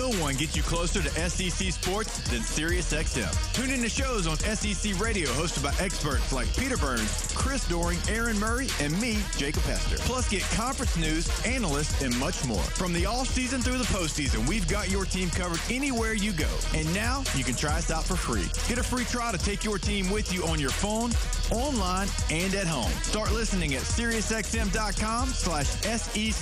No 0.00 0.08
one 0.12 0.34
gets 0.34 0.56
you 0.56 0.62
closer 0.62 1.02
to 1.02 1.10
SEC 1.28 1.70
sports 1.74 2.20
than 2.30 2.40
SiriusXM. 2.40 3.52
Tune 3.52 3.68
in 3.68 3.82
to 3.82 3.88
shows 3.90 4.26
on 4.26 4.38
SEC 4.38 4.98
Radio 4.98 5.28
hosted 5.32 5.62
by 5.62 5.74
experts 5.78 6.32
like 6.32 6.50
Peter 6.56 6.78
Burns, 6.78 7.30
Chris 7.36 7.68
Doering, 7.68 7.98
Aaron 8.08 8.38
Murray, 8.38 8.68
and 8.80 8.98
me, 8.98 9.18
Jacob 9.36 9.62
Hester. 9.64 9.98
Plus, 9.98 10.26
get 10.30 10.40
conference 10.54 10.96
news, 10.96 11.28
analysts, 11.44 12.00
and 12.00 12.18
much 12.18 12.46
more. 12.46 12.62
From 12.62 12.94
the 12.94 13.04
all 13.04 13.26
season 13.26 13.60
through 13.60 13.76
the 13.76 13.84
postseason, 13.84 14.48
we've 14.48 14.66
got 14.68 14.88
your 14.88 15.04
team 15.04 15.28
covered 15.28 15.60
anywhere 15.70 16.14
you 16.14 16.32
go. 16.32 16.48
And 16.74 16.90
now 16.94 17.22
you 17.36 17.44
can 17.44 17.54
try 17.54 17.76
us 17.76 17.90
out 17.90 18.04
for 18.04 18.16
free. 18.16 18.48
Get 18.68 18.78
a 18.78 18.82
free 18.82 19.04
trial 19.04 19.32
to 19.32 19.38
take 19.38 19.64
your 19.64 19.76
team 19.76 20.08
with 20.08 20.32
you 20.32 20.46
on 20.46 20.58
your 20.58 20.70
phone, 20.70 21.10
online, 21.50 22.08
and 22.30 22.54
at 22.54 22.66
home. 22.66 22.90
Start 23.02 23.32
listening 23.32 23.74
at 23.74 23.82
SiriusXM.com 23.82 25.28
slash 25.28 25.66
SECSXM. 25.82 26.40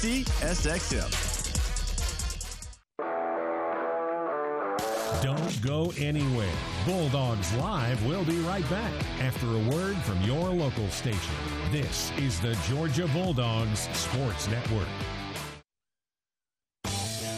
Don't 5.22 5.62
go 5.62 5.92
anywhere. 5.98 6.52
Bulldogs 6.84 7.52
Live 7.54 8.04
will 8.06 8.24
be 8.24 8.38
right 8.40 8.68
back 8.70 8.92
after 9.20 9.46
a 9.46 9.59
word 9.70 9.96
from 9.98 10.20
your 10.22 10.50
local 10.50 10.88
station. 10.90 11.34
This 11.72 12.12
is 12.18 12.40
the 12.40 12.56
Georgia 12.68 13.09
Bulldogs 13.09 13.88
Sports 13.92 14.48
Network. 14.48 14.88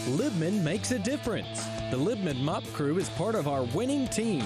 Libman 0.07 0.61
makes 0.63 0.91
a 0.91 0.99
difference. 0.99 1.65
The 1.89 1.97
Libman 1.97 2.41
Mop 2.41 2.65
Crew 2.73 2.97
is 2.97 3.09
part 3.09 3.35
of 3.35 3.47
our 3.47 3.63
winning 3.63 4.07
team. 4.07 4.43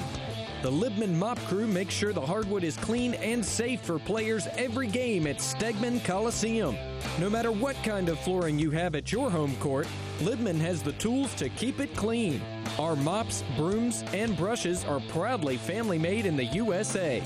The 0.61 0.71
Libman 0.71 1.13
Mop 1.13 1.37
Crew 1.45 1.67
makes 1.67 1.93
sure 1.93 2.11
the 2.11 2.25
hardwood 2.25 2.63
is 2.63 2.75
clean 2.77 3.13
and 3.15 3.45
safe 3.45 3.81
for 3.81 3.99
players 3.99 4.47
every 4.57 4.87
game 4.87 5.27
at 5.27 5.37
Stegeman 5.37 6.03
Coliseum. 6.03 6.75
No 7.19 7.29
matter 7.29 7.51
what 7.51 7.75
kind 7.83 8.09
of 8.09 8.19
flooring 8.19 8.57
you 8.57 8.71
have 8.71 8.95
at 8.95 9.11
your 9.11 9.29
home 9.29 9.55
court, 9.57 9.87
Libman 10.19 10.59
has 10.59 10.81
the 10.81 10.93
tools 10.93 11.33
to 11.35 11.49
keep 11.49 11.79
it 11.79 11.95
clean. 11.95 12.41
Our 12.79 12.95
mops, 12.95 13.43
brooms, 13.55 14.03
and 14.13 14.35
brushes 14.35 14.83
are 14.85 14.99
proudly 15.09 15.57
family 15.57 15.99
made 15.99 16.25
in 16.25 16.35
the 16.35 16.45
USA. 16.45 17.21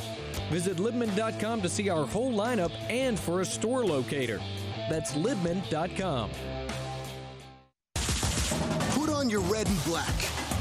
Visit 0.50 0.78
Libman.com 0.78 1.62
to 1.62 1.70
see 1.70 1.90
our 1.90 2.06
whole 2.06 2.34
lineup 2.34 2.72
and 2.90 3.18
for 3.18 3.42
a 3.42 3.46
store 3.46 3.86
locator. 3.86 4.40
That's 4.90 5.14
Libman.com. 5.14 6.32
Put 8.92 9.10
on 9.10 9.30
your 9.30 9.42
red 9.42 9.68
and 9.68 9.84
black, 9.86 10.14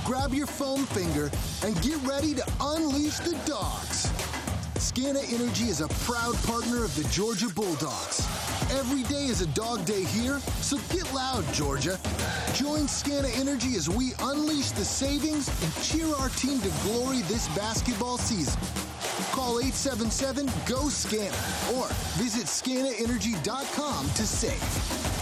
grab 0.09 0.33
your 0.33 0.47
foam 0.47 0.87
finger, 0.87 1.31
and 1.63 1.81
get 1.83 2.03
ready 2.03 2.33
to 2.33 2.43
unleash 2.63 3.19
the 3.19 3.37
dogs. 3.45 4.07
Scana 4.77 5.23
Energy 5.35 5.65
is 5.65 5.83
a 5.83 5.89
proud 6.07 6.35
partner 6.45 6.83
of 6.83 6.97
the 6.97 7.07
Georgia 7.11 7.49
Bulldogs. 7.55 8.27
Every 8.71 9.03
day 9.03 9.27
is 9.27 9.43
a 9.43 9.47
dog 9.49 9.85
day 9.85 10.05
here, 10.05 10.41
so 10.63 10.79
get 10.91 11.13
loud, 11.13 11.45
Georgia. 11.53 11.99
Join 12.55 12.87
Scana 12.87 13.29
Energy 13.39 13.77
as 13.77 13.91
we 13.91 14.13
unleash 14.21 14.71
the 14.71 14.85
savings 14.85 15.51
and 15.63 15.85
cheer 15.85 16.09
our 16.15 16.31
team 16.31 16.59
to 16.63 16.71
glory 16.85 17.21
this 17.29 17.47
basketball 17.49 18.17
season. 18.17 18.59
Call 19.33 19.61
877-GO-SCANA 19.61 21.77
or 21.77 21.89
visit 22.17 22.47
scanaenergy.com 22.47 24.07
to 24.07 24.27
save. 24.27 25.18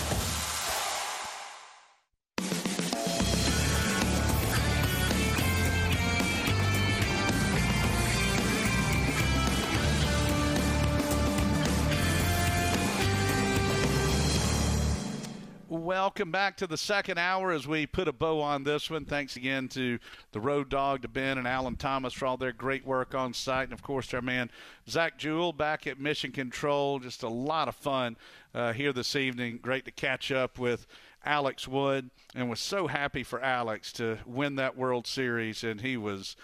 Welcome 15.86 16.32
back 16.32 16.56
to 16.56 16.66
the 16.66 16.76
second 16.76 17.16
hour 17.16 17.52
as 17.52 17.68
we 17.68 17.86
put 17.86 18.08
a 18.08 18.12
bow 18.12 18.40
on 18.40 18.64
this 18.64 18.90
one. 18.90 19.04
Thanks 19.04 19.36
again 19.36 19.68
to 19.68 20.00
the 20.32 20.40
Road 20.40 20.68
Dog, 20.68 21.02
to 21.02 21.08
Ben 21.08 21.38
and 21.38 21.46
Alan 21.46 21.76
Thomas 21.76 22.12
for 22.12 22.26
all 22.26 22.36
their 22.36 22.50
great 22.50 22.84
work 22.84 23.14
on 23.14 23.32
site. 23.32 23.68
And 23.68 23.72
of 23.72 23.84
course, 23.84 24.12
our 24.12 24.20
man 24.20 24.50
Zach 24.88 25.16
Jewell 25.16 25.52
back 25.52 25.86
at 25.86 26.00
Mission 26.00 26.32
Control. 26.32 26.98
Just 26.98 27.22
a 27.22 27.28
lot 27.28 27.68
of 27.68 27.76
fun 27.76 28.16
uh, 28.52 28.72
here 28.72 28.92
this 28.92 29.14
evening. 29.14 29.60
Great 29.62 29.84
to 29.84 29.92
catch 29.92 30.32
up 30.32 30.58
with 30.58 30.88
Alex 31.24 31.68
Wood 31.68 32.10
and 32.34 32.50
was 32.50 32.58
so 32.58 32.88
happy 32.88 33.22
for 33.22 33.40
Alex 33.40 33.92
to 33.92 34.18
win 34.26 34.56
that 34.56 34.76
World 34.76 35.06
Series. 35.06 35.62
And 35.62 35.82
he 35.82 35.96
was 35.96 36.34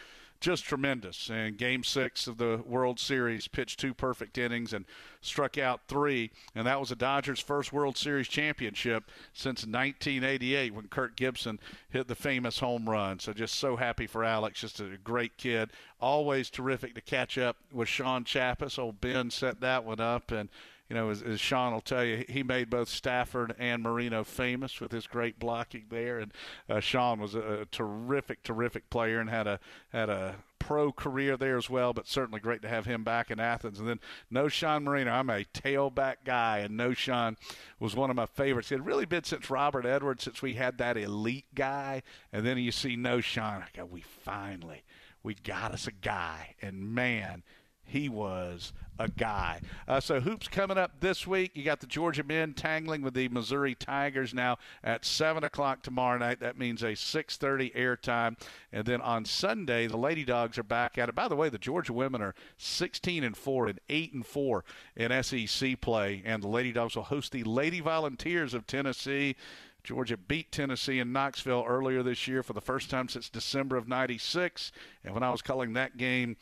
just 0.43 0.65
tremendous. 0.65 1.31
And 1.31 1.57
game 1.57 1.85
six 1.85 2.27
of 2.27 2.37
the 2.37 2.63
World 2.67 3.01
Series, 3.01 3.49
pitched 3.49 3.81
two 3.81 3.95
perfect 3.95 4.37
innings 4.37 4.73
and 4.73 4.85
struck 5.23 5.57
out 5.57 5.83
three. 5.89 6.31
And 6.55 6.67
that 6.67 6.81
was 6.81 6.91
the 6.91 6.97
Dodgers' 6.97 7.41
first 7.41 7.73
World 7.73 7.97
Series 7.97 8.29
championship 8.29 9.05
since 9.33 9.61
1988 9.65 10.75
when 10.75 10.89
Kirk 10.89 11.17
Gibson 11.17 11.59
hit 11.89 12.09
the 12.09 12.15
famous 12.15 12.59
home 12.59 12.91
run. 12.91 13.21
So 13.21 13.33
just 13.33 13.55
so 13.55 13.77
happy 13.77 14.07
for 14.07 14.25
Alex. 14.25 14.61
Just 14.61 14.81
a 14.81 14.99
great 15.03 15.39
kid. 15.39 15.71
Always 16.01 16.51
terrific 16.51 16.95
to 16.97 17.01
catch 17.01 17.39
up 17.39 17.57
with 17.73 17.89
Shaun 17.89 18.25
Chapas. 18.25 18.79
Old 18.79 19.01
Ben 19.01 19.31
set 19.31 19.61
that 19.61 19.85
one 19.85 20.01
up. 20.01 20.33
And 20.33 20.49
you 20.93 20.99
know, 20.99 21.09
as, 21.09 21.23
as, 21.23 21.41
Shaun 21.41 21.73
will 21.73 21.81
tell 21.81 22.05
you, 22.05 22.23
he 22.29 22.43
made 22.43 22.69
both 22.69 22.87
Stafford 22.87 23.55
and 23.59 23.83
Moreno 23.83 24.25
famous 24.25 24.79
with 24.79 24.93
his 24.93 25.07
great 25.07 25.39
blocking 25.39 25.87
there. 25.89 26.19
And 26.19 26.35
uh, 26.69 26.81
Shaun 26.81 27.19
was 27.19 27.35
a, 27.35 27.63
a, 27.63 27.65
terrific, 27.65 28.43
terrific 28.43 28.91
player 28.91 29.19
and 29.19 29.31
had 29.31 29.47
a 29.47 29.59
had 29.91 30.11
a 30.11 30.35
pro 30.59 30.93
career 30.93 31.39
there 31.39 31.57
as 31.57 31.71
well. 31.71 31.95
But 31.95 32.09
certainly 32.09 32.41
great 32.41 32.61
to 32.61 32.69
have 32.69 32.85
him 32.85 33.05
back 33.05 33.31
in 33.31 33.41
Athens. 33.41 33.81
And 33.81 33.89
then 33.89 34.01
Knowshon 34.31 34.83
Moreno. 34.83 35.13
I'm 35.13 35.31
a 35.31 35.45
tailback 35.55 36.17
guy, 36.27 36.59
and 36.59 36.79
Knowshon 36.79 37.39
was 37.81 37.97
one 37.97 38.11
of 38.11 38.17
my 38.17 38.27
favorites. 38.27 38.71
It 38.71 38.75
had 38.75 38.87
really 38.87 39.07
been 39.07 39.25
since 39.25 39.49
Robert 39.49 39.87
Edwards, 39.87 40.25
since 40.25 40.43
we 40.43 40.53
had 40.53 40.77
that 40.77 40.99
elite 40.99 41.47
guy. 41.55 42.03
And 42.35 42.45
then 42.45 42.59
you 42.59 42.71
see 42.71 42.99
Knowshon, 42.99 43.63
I 43.63 43.69
go, 43.75 43.87
we 43.87 44.03
finally, 44.03 44.83
we 45.23 45.37
got 45.37 45.73
us 45.73 45.87
a 45.87 45.93
guy, 45.93 46.55
and 46.61 46.95
man 46.95 47.45
he 47.85 48.09
was 48.09 48.73
a 48.99 49.09
guy. 49.09 49.61
Uh, 49.89 50.01
so 50.01 50.21
hoops 50.21 50.49
coming 50.49 50.79
up 50.79 51.01
this 51.01 51.27
week. 51.27 51.53
You 51.55 51.65
got 51.65 51.81
the 51.81 51.87
Georgia 51.87 52.23
men 52.23 52.55
tangling 52.55 53.03
with 53.03 53.15
the 53.15 53.29
Missouri 53.29 53.75
Tigers 53.75 54.33
now 54.33 54.59
at 54.85 55.05
seven 55.05 55.45
o'clock 55.45 55.83
tomorrow 55.83 56.19
night. 56.19 56.41
That 56.41 56.59
means 56.59 56.83
a 56.83 56.95
six 56.95 57.37
thirty 57.37 57.71
airtime, 57.71 58.39
and 58.73 58.85
then 58.85 59.01
on 59.01 59.25
Sunday 59.25 59.87
the 59.87 59.97
Lady 59.97 60.25
Dogs 60.25 60.59
are 60.59 60.63
back 60.63 60.99
at 60.99 61.09
it. 61.09 61.15
By 61.15 61.29
the 61.29 61.37
way, 61.37 61.49
the 61.49 61.59
Georgia 61.59 61.93
women 61.93 62.23
are 62.23 62.35
sixteen 62.57 63.25
and 63.25 63.37
four 63.37 63.67
and 63.67 63.81
eight 63.89 64.13
and 64.13 64.25
four 64.27 64.65
in 64.97 65.23
SEC 65.23 65.81
play, 65.81 66.23
and 66.25 66.43
the 66.43 66.49
Lady 66.49 66.73
Dogs 66.73 66.97
will 66.97 67.03
host 67.03 67.33
the 67.33 67.45
Lady 67.45 67.81
Volunteers 67.81 68.55
of 68.55 68.67
Tennessee. 68.67 69.37
Georgia 69.85 70.17
beat 70.17 70.53
Tennessee 70.53 71.01
in 71.01 71.13
Knoxville 71.13 71.65
earlier 71.67 72.05
this 72.05 72.29
year 72.29 72.45
for 72.45 72.53
the 72.53 72.61
first 72.61 72.89
time 72.89 73.09
since 73.09 73.29
December 73.29 73.77
of 73.77 73.89
'96, 73.89 74.71
and 75.05 75.13
when 75.13 75.25
I 75.25 75.31
was 75.31 75.43
calling 75.43 75.73
that 75.73 75.97
game. 75.97 76.37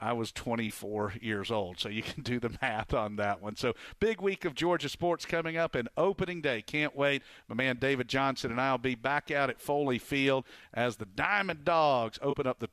I 0.00 0.12
was 0.12 0.30
24 0.32 1.14
years 1.20 1.50
old, 1.50 1.78
so 1.78 1.88
you 1.88 2.02
can 2.02 2.22
do 2.22 2.38
the 2.38 2.56
math 2.60 2.92
on 2.92 3.16
that 3.16 3.40
one. 3.40 3.56
So, 3.56 3.74
big 3.98 4.20
week 4.20 4.44
of 4.44 4.54
Georgia 4.54 4.88
sports 4.88 5.24
coming 5.24 5.56
up 5.56 5.74
and 5.74 5.88
opening 5.96 6.40
day. 6.40 6.62
Can't 6.62 6.94
wait. 6.94 7.22
My 7.48 7.54
man 7.54 7.76
David 7.76 8.08
Johnson 8.08 8.50
and 8.50 8.60
I 8.60 8.70
will 8.72 8.78
be 8.78 8.94
back 8.94 9.30
out 9.30 9.50
at 9.50 9.60
Foley 9.60 9.98
Field 9.98 10.44
as 10.74 10.96
the 10.96 11.06
Diamond 11.06 11.64
Dogs 11.64 12.18
open 12.22 12.46
up 12.46 12.58
the 12.58 12.66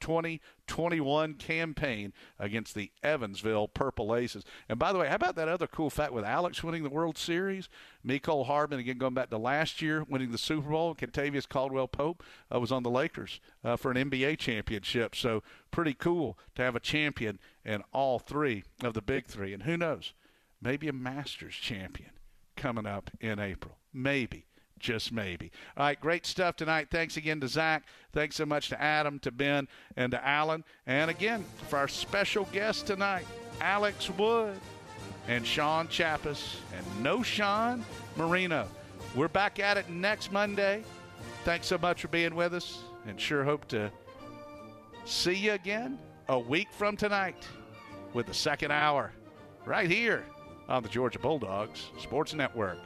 2021 0.68 1.36
campaign 1.36 2.14
against 2.40 2.76
the 2.76 2.92
Evansville 3.02 3.68
Purple 3.68 4.16
Aces. 4.16 4.44
And 4.70 4.80
by 4.80 4.94
the 4.94 5.00
way, 5.00 5.08
how 5.08 5.16
about 5.16 5.36
that 5.36 5.48
other 5.48 5.68
cool 5.68 5.90
fact 5.90 6.14
with 6.14 6.26
Alex 6.26 6.64
winning 6.64 6.84
the 6.84 6.90
World 6.90 7.18
Series? 7.18 7.70
Mecole 8.06 8.46
Hardman, 8.46 8.80
again, 8.80 8.98
going 8.98 9.14
back 9.14 9.30
to 9.30 9.38
last 9.38 9.82
year, 9.82 10.04
winning 10.04 10.32
the 10.32 10.38
Super 10.38 10.70
Bowl. 10.70 10.96
Kentavious 10.96 11.48
Caldwell 11.48 11.88
Pope 11.88 12.24
uh, 12.54 12.60
was 12.60 12.72
on 12.72 12.84
the 12.84 12.90
Lakers 12.90 13.40
uh, 13.64 13.76
for 13.76 13.92
an 13.92 14.10
NBA 14.10 14.38
championship. 14.38 15.16
So, 15.16 15.44
pretty 15.72 15.94
cool 15.94 16.38
to 16.56 16.62
have 16.62 16.76
a 16.76 16.80
champion 16.80 17.40
in 17.66 17.84
all 17.92 18.20
three 18.20 18.64
of 18.84 18.94
the 18.94 19.02
big 19.02 19.26
three. 19.26 19.54
And 19.54 19.64
who 19.64 19.78
knows, 19.78 20.14
maybe 20.62 20.88
a 20.88 20.94
Masters 20.94 21.56
champion 21.56 22.12
coming 22.56 22.86
up 22.86 23.10
in 23.20 23.40
April. 23.40 23.78
Maybe. 23.94 24.46
Just 24.84 25.14
maybe. 25.14 25.50
All 25.78 25.86
right, 25.86 26.00
great 26.00 26.26
stuff 26.26 26.58
tonight. 26.58 26.90
Thanks 26.92 27.16
again 27.16 27.40
to 27.40 27.48
Zach. 27.48 27.86
Thanks 28.12 28.36
so 28.36 28.46
much 28.46 28.68
to 28.68 28.82
Adam, 28.82 29.18
to 29.20 29.32
Ben, 29.32 29.70
and 29.96 30.12
to 30.12 30.28
Alan. 30.28 30.66
And 30.86 31.10
again, 31.10 31.46
for 31.70 31.80
our 31.80 31.88
special 31.88 32.44
guest 32.52 32.88
tonight, 32.88 33.26
Alex 33.62 34.10
Wood 34.10 34.60
and 35.30 35.48
Shaun 35.48 35.88
Chapas 35.88 36.58
and 36.76 36.86
no 37.02 37.24
Sean 37.24 37.86
Marino. 38.18 38.68
We're 39.16 39.30
back 39.30 39.58
at 39.58 39.78
it 39.78 39.90
next 39.90 40.34
Monday. 40.34 40.84
Thanks 41.46 41.68
so 41.68 41.78
much 41.78 42.02
for 42.02 42.10
being 42.10 42.36
with 42.36 42.54
us 42.54 42.84
and 43.08 43.20
sure 43.20 43.46
hope 43.46 43.70
to 43.70 43.90
see 45.06 45.34
you 45.34 45.54
again 45.54 45.98
a 46.28 46.38
week 46.38 46.68
from 46.74 46.98
tonight 46.98 47.48
with 48.14 48.26
the 48.26 48.34
second 48.34 48.72
hour 48.72 49.14
right 49.66 49.90
here 49.90 50.26
on 50.68 50.84
the 50.84 50.90
Georgia 50.90 51.20
Bulldogs 51.20 51.90
Sports 52.00 52.34
Network. 52.34 52.80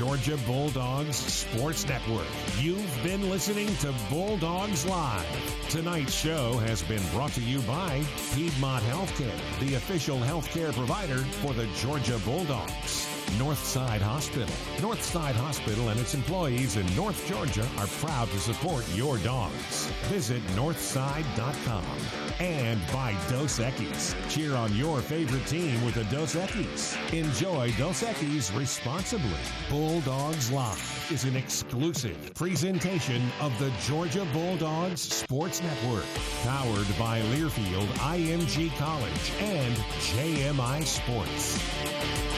Georgia 0.00 0.38
Bulldogs 0.46 1.14
Sports 1.14 1.86
Network. 1.86 2.24
You've 2.58 3.02
been 3.02 3.28
listening 3.28 3.66
to 3.80 3.92
Bulldogs 4.08 4.86
Live. 4.86 5.68
Tonight's 5.68 6.14
show 6.14 6.56
has 6.60 6.82
been 6.82 7.02
brought 7.12 7.32
to 7.32 7.42
you 7.42 7.60
by 7.60 8.02
Piedmont 8.34 8.82
Healthcare, 8.84 9.60
the 9.60 9.74
official 9.74 10.16
healthcare 10.16 10.72
provider 10.72 11.18
for 11.18 11.52
the 11.52 11.66
Georgia 11.82 12.18
Bulldogs. 12.24 13.06
Northside 13.36 14.00
Hospital. 14.00 14.48
Northside 14.78 15.34
Hospital 15.34 15.90
and 15.90 16.00
its 16.00 16.14
employees 16.14 16.76
in 16.76 16.96
North 16.96 17.28
Georgia 17.28 17.68
are 17.76 17.86
proud 17.98 18.30
to 18.30 18.38
support 18.38 18.86
your 18.94 19.18
dogs. 19.18 19.90
Visit 20.08 20.42
northside.com. 20.56 21.84
And 22.40 22.80
by 22.90 23.14
Dos 23.28 23.58
Equis. 23.58 24.14
Cheer 24.30 24.54
on 24.54 24.74
your 24.74 25.02
favorite 25.02 25.46
team 25.46 25.84
with 25.84 25.98
a 25.98 26.04
Dos 26.04 26.34
Equis. 26.36 26.96
Enjoy 27.12 27.70
Dos 27.76 28.02
Equis 28.02 28.56
responsibly. 28.56 29.28
Bulldogs 29.68 30.50
Live 30.50 31.08
is 31.12 31.24
an 31.24 31.36
exclusive 31.36 32.32
presentation 32.34 33.22
of 33.42 33.56
the 33.58 33.70
Georgia 33.86 34.26
Bulldogs 34.32 35.02
Sports 35.02 35.62
Network. 35.62 36.06
Powered 36.42 36.88
by 36.98 37.20
Learfield 37.34 37.86
IMG 37.98 38.74
College 38.78 39.32
and 39.40 39.76
JMI 40.00 40.82
Sports. 40.86 42.29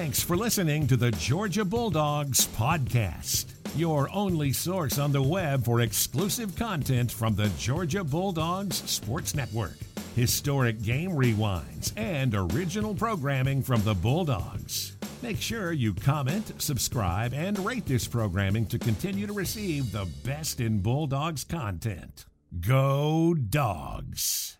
Thanks 0.00 0.22
for 0.22 0.34
listening 0.34 0.86
to 0.86 0.96
the 0.96 1.10
Georgia 1.10 1.62
Bulldogs 1.62 2.46
podcast, 2.56 3.52
your 3.76 4.08
only 4.14 4.50
source 4.50 4.98
on 4.98 5.12
the 5.12 5.20
web 5.20 5.66
for 5.66 5.82
exclusive 5.82 6.56
content 6.56 7.12
from 7.12 7.36
the 7.36 7.50
Georgia 7.58 8.02
Bulldogs 8.02 8.76
Sports 8.90 9.34
Network, 9.34 9.76
historic 10.16 10.80
game 10.80 11.10
rewinds, 11.10 11.92
and 11.98 12.34
original 12.34 12.94
programming 12.94 13.62
from 13.62 13.82
the 13.82 13.92
Bulldogs. 13.92 14.96
Make 15.20 15.38
sure 15.38 15.70
you 15.70 15.92
comment, 15.92 16.54
subscribe, 16.56 17.34
and 17.34 17.58
rate 17.58 17.84
this 17.84 18.08
programming 18.08 18.64
to 18.68 18.78
continue 18.78 19.26
to 19.26 19.34
receive 19.34 19.92
the 19.92 20.08
best 20.24 20.60
in 20.60 20.80
Bulldogs 20.80 21.44
content. 21.44 22.24
Go 22.58 23.34
Dogs! 23.34 24.59